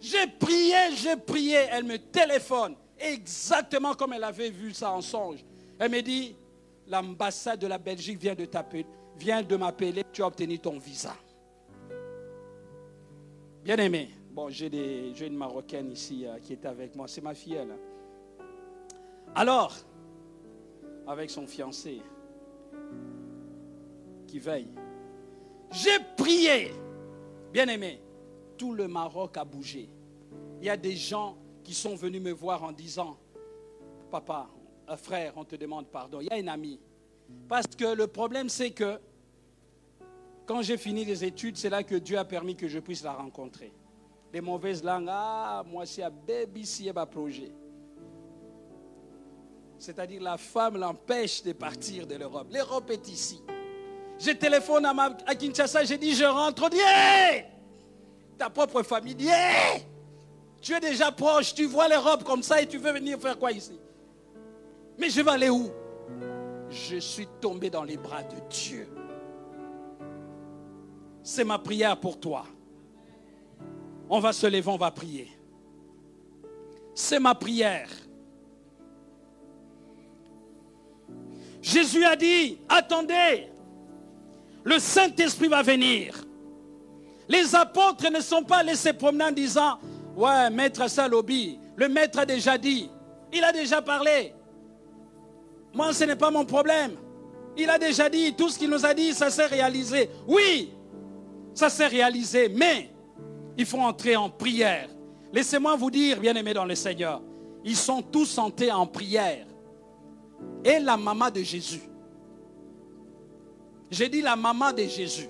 J'ai 0.00 0.26
prié, 0.26 0.96
j'ai 0.96 1.16
prié. 1.16 1.68
Elle 1.70 1.84
me 1.84 1.96
téléphone 1.96 2.74
exactement 2.98 3.94
comme 3.94 4.12
elle 4.12 4.24
avait 4.24 4.50
vu 4.50 4.74
ça 4.74 4.90
en 4.90 5.00
songe. 5.00 5.44
Elle 5.78 5.92
me 5.92 6.02
dit, 6.02 6.34
l'ambassade 6.88 7.60
de 7.60 7.68
la 7.68 7.78
Belgique 7.78 8.18
vient 8.18 8.34
de 8.34 8.44
taper, 8.44 8.84
vient 9.16 9.40
de 9.40 9.54
m'appeler, 9.54 10.02
tu 10.12 10.24
as 10.24 10.26
obtenu 10.26 10.58
ton 10.58 10.76
visa. 10.76 11.14
Bien 13.62 13.76
aimé, 13.76 14.10
bon, 14.32 14.48
j'ai 14.50 15.14
une 15.24 15.36
Marocaine 15.36 15.92
ici 15.92 16.26
euh, 16.26 16.40
qui 16.40 16.54
est 16.54 16.66
avec 16.66 16.96
moi, 16.96 17.06
c'est 17.06 17.20
ma 17.20 17.34
fille. 17.34 17.56
Alors, 19.32 19.76
avec 21.06 21.30
son 21.30 21.46
fiancé 21.46 22.02
veille, 24.38 24.68
j'ai 25.70 25.98
prié, 26.16 26.72
bien 27.52 27.68
aimé, 27.68 28.00
tout 28.56 28.74
le 28.74 28.88
Maroc 28.88 29.36
a 29.36 29.44
bougé. 29.44 29.88
Il 30.60 30.66
y 30.66 30.70
a 30.70 30.76
des 30.76 30.96
gens 30.96 31.36
qui 31.64 31.74
sont 31.74 31.94
venus 31.94 32.20
me 32.20 32.32
voir 32.32 32.62
en 32.62 32.72
disant, 32.72 33.18
papa, 34.10 34.50
frère, 34.96 35.32
on 35.36 35.44
te 35.44 35.56
demande 35.56 35.86
pardon. 35.86 36.20
Il 36.20 36.26
y 36.26 36.30
a 36.30 36.38
une 36.38 36.48
amie. 36.48 36.80
Parce 37.48 37.66
que 37.66 37.94
le 37.94 38.06
problème, 38.06 38.48
c'est 38.48 38.70
que 38.70 39.00
quand 40.46 40.62
j'ai 40.62 40.76
fini 40.76 41.04
les 41.04 41.24
études, 41.24 41.56
c'est 41.56 41.70
là 41.70 41.82
que 41.82 41.94
Dieu 41.94 42.18
a 42.18 42.24
permis 42.24 42.56
que 42.56 42.66
je 42.66 42.80
puisse 42.80 43.04
la 43.04 43.12
rencontrer. 43.12 43.72
Les 44.32 44.40
mauvaises 44.40 44.82
langues, 44.82 45.08
ah, 45.08 45.62
moi, 45.66 45.86
c'est 45.86 46.02
un 46.02 46.10
baby, 46.10 46.66
c'est 46.66 46.96
un 46.96 47.06
projet. 47.06 47.52
C'est-à-dire 49.78 50.22
la 50.22 50.36
femme 50.36 50.76
l'empêche 50.76 51.42
de 51.42 51.52
partir 51.52 52.06
de 52.06 52.16
l'Europe. 52.16 52.48
L'Europe 52.52 52.90
est 52.90 53.08
ici. 53.08 53.40
Je 54.20 54.32
téléphone 54.32 54.84
à, 54.84 54.92
ma, 54.92 55.10
Kinshasa, 55.10 55.84
j'ai 55.84 55.96
dit, 55.96 56.14
je 56.14 56.24
rentre. 56.24 56.64
On 56.64 56.68
dit, 56.68 56.76
ta 58.36 58.50
propre 58.50 58.82
famille 58.82 59.14
dit, 59.14 59.28
tu 60.60 60.74
es 60.74 60.80
déjà 60.80 61.10
proche, 61.10 61.54
tu 61.54 61.64
vois 61.64 61.88
l'Europe 61.88 62.22
comme 62.22 62.42
ça 62.42 62.60
et 62.60 62.66
tu 62.66 62.76
veux 62.76 62.92
venir 62.92 63.18
faire 63.18 63.38
quoi 63.38 63.50
ici? 63.50 63.80
Mais 64.98 65.08
je 65.08 65.22
vais 65.22 65.30
aller 65.30 65.48
où? 65.48 65.70
Je 66.68 66.98
suis 66.98 67.26
tombé 67.40 67.70
dans 67.70 67.82
les 67.82 67.96
bras 67.96 68.22
de 68.22 68.36
Dieu. 68.50 68.86
C'est 71.22 71.44
ma 71.44 71.58
prière 71.58 71.98
pour 71.98 72.20
toi. 72.20 72.44
On 74.10 74.20
va 74.20 74.34
se 74.34 74.46
lever, 74.46 74.68
on 74.68 74.76
va 74.76 74.90
prier. 74.90 75.30
C'est 76.94 77.18
ma 77.18 77.34
prière. 77.34 77.88
Jésus 81.62 82.04
a 82.04 82.16
dit, 82.16 82.58
attendez, 82.68 83.48
le 84.64 84.78
Saint-Esprit 84.78 85.48
va 85.48 85.62
venir. 85.62 86.14
Les 87.28 87.54
apôtres 87.54 88.10
ne 88.10 88.20
sont 88.20 88.42
pas 88.42 88.62
laissés 88.62 88.92
promener 88.92 89.24
en 89.24 89.32
disant, 89.32 89.78
ouais, 90.16 90.50
maître 90.50 90.88
Salobi, 90.88 91.58
le 91.76 91.88
maître 91.88 92.18
a 92.18 92.26
déjà 92.26 92.58
dit, 92.58 92.90
il 93.32 93.44
a 93.44 93.52
déjà 93.52 93.80
parlé. 93.80 94.34
Moi, 95.72 95.92
ce 95.92 96.04
n'est 96.04 96.16
pas 96.16 96.30
mon 96.30 96.44
problème. 96.44 96.92
Il 97.56 97.70
a 97.70 97.78
déjà 97.78 98.08
dit, 98.08 98.34
tout 98.34 98.48
ce 98.48 98.58
qu'il 98.58 98.70
nous 98.70 98.84
a 98.84 98.94
dit, 98.94 99.12
ça 99.12 99.30
s'est 99.30 99.46
réalisé. 99.46 100.10
Oui, 100.26 100.72
ça 101.54 101.70
s'est 101.70 101.86
réalisé, 101.86 102.48
mais 102.48 102.90
il 103.56 103.66
faut 103.66 103.78
entrer 103.78 104.16
en 104.16 104.28
prière. 104.28 104.88
Laissez-moi 105.32 105.76
vous 105.76 105.90
dire, 105.90 106.18
bien-aimés 106.18 106.54
dans 106.54 106.64
le 106.64 106.74
Seigneur, 106.74 107.22
ils 107.64 107.76
sont 107.76 108.02
tous 108.02 108.38
entrés 108.38 108.72
en 108.72 108.86
prière. 108.86 109.46
Et 110.64 110.78
la 110.80 110.96
maman 110.96 111.30
de 111.30 111.42
Jésus. 111.42 111.82
J'ai 113.90 114.08
dit 114.08 114.22
la 114.22 114.36
maman 114.36 114.72
de 114.72 114.82
Jésus. 114.82 115.28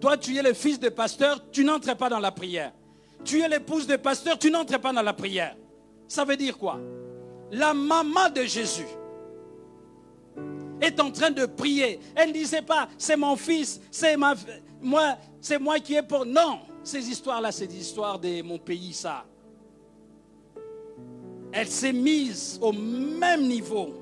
Toi, 0.00 0.18
tu 0.18 0.36
es 0.36 0.42
le 0.42 0.52
fils 0.52 0.78
de 0.78 0.90
pasteur, 0.90 1.50
tu 1.50 1.64
n'entres 1.64 1.96
pas 1.96 2.10
dans 2.10 2.18
la 2.18 2.30
prière. 2.30 2.72
Tu 3.24 3.40
es 3.40 3.48
l'épouse 3.48 3.86
de 3.86 3.96
pasteur, 3.96 4.38
tu 4.38 4.50
n'entres 4.50 4.78
pas 4.78 4.92
dans 4.92 5.02
la 5.02 5.14
prière. 5.14 5.56
Ça 6.06 6.24
veut 6.24 6.36
dire 6.36 6.58
quoi? 6.58 6.78
La 7.50 7.72
maman 7.72 8.28
de 8.28 8.42
Jésus 8.42 8.86
est 10.80 11.00
en 11.00 11.10
train 11.10 11.30
de 11.30 11.46
prier. 11.46 11.98
Elle 12.14 12.28
ne 12.28 12.34
disait 12.34 12.62
pas, 12.62 12.88
c'est 12.98 13.16
mon 13.16 13.36
fils, 13.36 13.80
c'est 13.90 14.16
moi, 14.16 14.34
c'est 15.40 15.58
moi 15.58 15.78
qui 15.80 15.94
ai 15.94 16.02
pour. 16.02 16.26
Non, 16.26 16.60
ces 16.84 17.08
histoires-là, 17.08 17.50
c'est 17.50 17.66
des 17.66 17.80
histoires 17.80 18.18
de 18.18 18.42
mon 18.42 18.58
pays, 18.58 18.92
ça. 18.92 19.24
Elle 21.52 21.68
s'est 21.68 21.92
mise 21.92 22.58
au 22.60 22.72
même 22.72 23.48
niveau. 23.48 23.94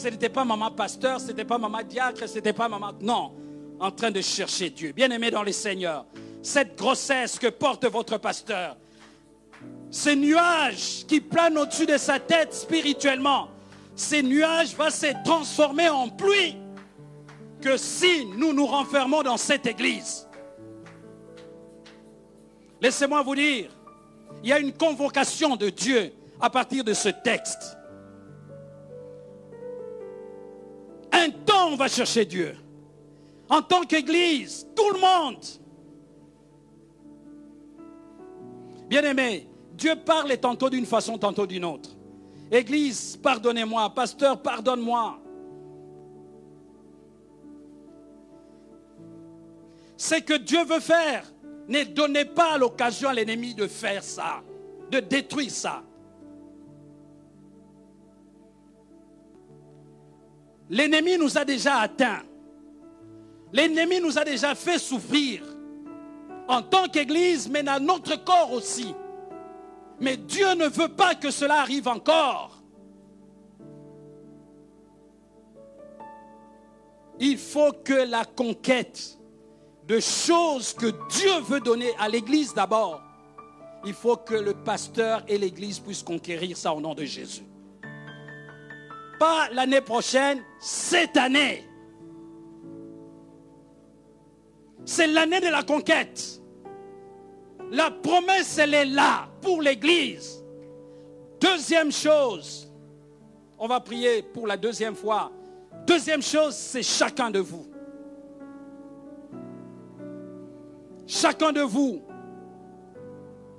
Ce 0.00 0.08
n'était 0.08 0.30
pas 0.30 0.46
maman 0.46 0.70
pasteur, 0.70 1.20
ce 1.20 1.26
n'était 1.26 1.44
pas 1.44 1.58
maman 1.58 1.82
diacre, 1.82 2.26
ce 2.26 2.36
n'était 2.36 2.54
pas 2.54 2.70
maman. 2.70 2.92
Non, 3.02 3.34
en 3.78 3.90
train 3.90 4.10
de 4.10 4.22
chercher 4.22 4.70
Dieu. 4.70 4.92
Bien-aimé 4.92 5.30
dans 5.30 5.42
les 5.42 5.52
seigneurs, 5.52 6.06
cette 6.42 6.74
grossesse 6.78 7.38
que 7.38 7.48
porte 7.48 7.84
votre 7.84 8.16
pasteur, 8.16 8.78
ces 9.90 10.16
nuages 10.16 11.04
qui 11.06 11.20
planent 11.20 11.58
au-dessus 11.58 11.84
de 11.84 11.98
sa 11.98 12.18
tête 12.18 12.54
spirituellement, 12.54 13.48
ces 13.94 14.22
nuages 14.22 14.74
vont 14.74 14.88
se 14.88 15.22
transformer 15.22 15.90
en 15.90 16.08
pluie 16.08 16.56
que 17.60 17.76
si 17.76 18.24
nous 18.24 18.54
nous 18.54 18.64
renfermons 18.64 19.22
dans 19.22 19.36
cette 19.36 19.66
église. 19.66 20.26
Laissez-moi 22.80 23.20
vous 23.20 23.34
dire, 23.34 23.68
il 24.42 24.48
y 24.48 24.52
a 24.54 24.60
une 24.60 24.72
convocation 24.72 25.56
de 25.56 25.68
Dieu 25.68 26.14
à 26.40 26.48
partir 26.48 26.84
de 26.84 26.94
ce 26.94 27.10
texte. 27.10 27.76
Un 31.12 31.30
temps, 31.30 31.68
on 31.72 31.76
va 31.76 31.88
chercher 31.88 32.24
Dieu. 32.24 32.56
En 33.48 33.62
tant 33.62 33.82
qu'église, 33.82 34.66
tout 34.76 34.90
le 34.92 35.00
monde. 35.00 35.44
Bien 38.88 39.02
aimé, 39.04 39.48
Dieu 39.74 39.94
parle 39.96 40.36
tantôt 40.38 40.70
d'une 40.70 40.86
façon, 40.86 41.18
tantôt 41.18 41.46
d'une 41.46 41.64
autre. 41.64 41.90
Église, 42.50 43.18
pardonnez-moi. 43.22 43.94
Pasteur, 43.94 44.40
pardonne-moi. 44.42 45.18
Ce 49.96 50.16
que 50.16 50.34
Dieu 50.38 50.64
veut 50.64 50.80
faire, 50.80 51.30
ne 51.68 51.84
donnez 51.84 52.24
pas 52.24 52.58
l'occasion 52.58 53.10
à 53.10 53.14
l'ennemi 53.14 53.54
de 53.54 53.66
faire 53.66 54.02
ça, 54.02 54.42
de 54.90 54.98
détruire 54.98 55.50
ça. 55.50 55.82
L'ennemi 60.70 61.18
nous 61.18 61.36
a 61.36 61.44
déjà 61.44 61.78
atteints. 61.80 62.22
L'ennemi 63.52 64.00
nous 64.00 64.16
a 64.16 64.24
déjà 64.24 64.54
fait 64.54 64.78
souffrir. 64.78 65.42
En 66.46 66.62
tant 66.62 66.88
qu'Église, 66.88 67.48
mais 67.48 67.62
dans 67.62 67.82
notre 67.82 68.24
corps 68.24 68.52
aussi. 68.52 68.94
Mais 69.98 70.16
Dieu 70.16 70.54
ne 70.54 70.68
veut 70.68 70.88
pas 70.88 71.14
que 71.14 71.30
cela 71.30 71.60
arrive 71.60 71.88
encore. 71.88 72.62
Il 77.18 77.36
faut 77.36 77.72
que 77.84 78.08
la 78.08 78.24
conquête 78.24 79.18
de 79.86 80.00
choses 80.00 80.72
que 80.72 80.86
Dieu 81.10 81.40
veut 81.48 81.60
donner 81.60 81.92
à 81.98 82.08
l'Église 82.08 82.54
d'abord, 82.54 83.02
il 83.84 83.92
faut 83.92 84.16
que 84.16 84.34
le 84.34 84.54
pasteur 84.54 85.22
et 85.26 85.36
l'Église 85.36 85.80
puissent 85.80 86.02
conquérir 86.02 86.56
ça 86.56 86.72
au 86.72 86.80
nom 86.80 86.94
de 86.94 87.04
Jésus. 87.04 87.42
Pas 89.20 89.50
l'année 89.52 89.82
prochaine, 89.82 90.42
cette 90.58 91.18
année. 91.18 91.68
C'est 94.86 95.08
l'année 95.08 95.40
de 95.40 95.48
la 95.48 95.62
conquête. 95.62 96.40
La 97.70 97.90
promesse, 97.90 98.56
elle 98.56 98.72
est 98.72 98.86
là 98.86 99.28
pour 99.42 99.60
l'Église. 99.60 100.42
Deuxième 101.38 101.92
chose, 101.92 102.72
on 103.58 103.68
va 103.68 103.80
prier 103.80 104.22
pour 104.22 104.46
la 104.46 104.56
deuxième 104.56 104.94
fois. 104.94 105.30
Deuxième 105.86 106.22
chose, 106.22 106.54
c'est 106.54 106.82
chacun 106.82 107.30
de 107.30 107.40
vous. 107.40 107.66
Chacun 111.06 111.52
de 111.52 111.60
vous 111.60 112.00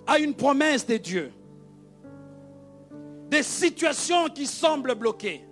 a 0.08 0.18
une 0.18 0.34
promesse 0.34 0.88
de 0.88 0.98
Dieu. 0.98 1.32
Des 3.30 3.44
situations 3.44 4.28
qui 4.28 4.48
semblent 4.48 4.96
bloquées. 4.96 5.46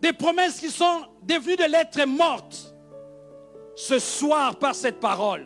Des 0.00 0.12
promesses 0.12 0.58
qui 0.60 0.70
sont 0.70 1.06
devenues 1.22 1.56
de 1.56 1.64
lettres 1.64 2.04
mortes. 2.06 2.74
Ce 3.76 3.98
soir, 3.98 4.56
par 4.56 4.74
cette 4.74 5.00
parole, 5.00 5.44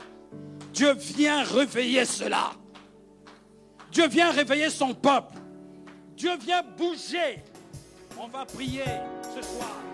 Dieu 0.72 0.92
vient 0.94 1.42
réveiller 1.42 2.04
cela. 2.04 2.52
Dieu 3.90 4.08
vient 4.08 4.30
réveiller 4.30 4.70
son 4.70 4.92
peuple. 4.94 5.34
Dieu 6.16 6.36
vient 6.38 6.62
bouger. 6.62 7.44
On 8.18 8.26
va 8.28 8.44
prier 8.44 8.84
ce 9.22 9.42
soir. 9.42 9.93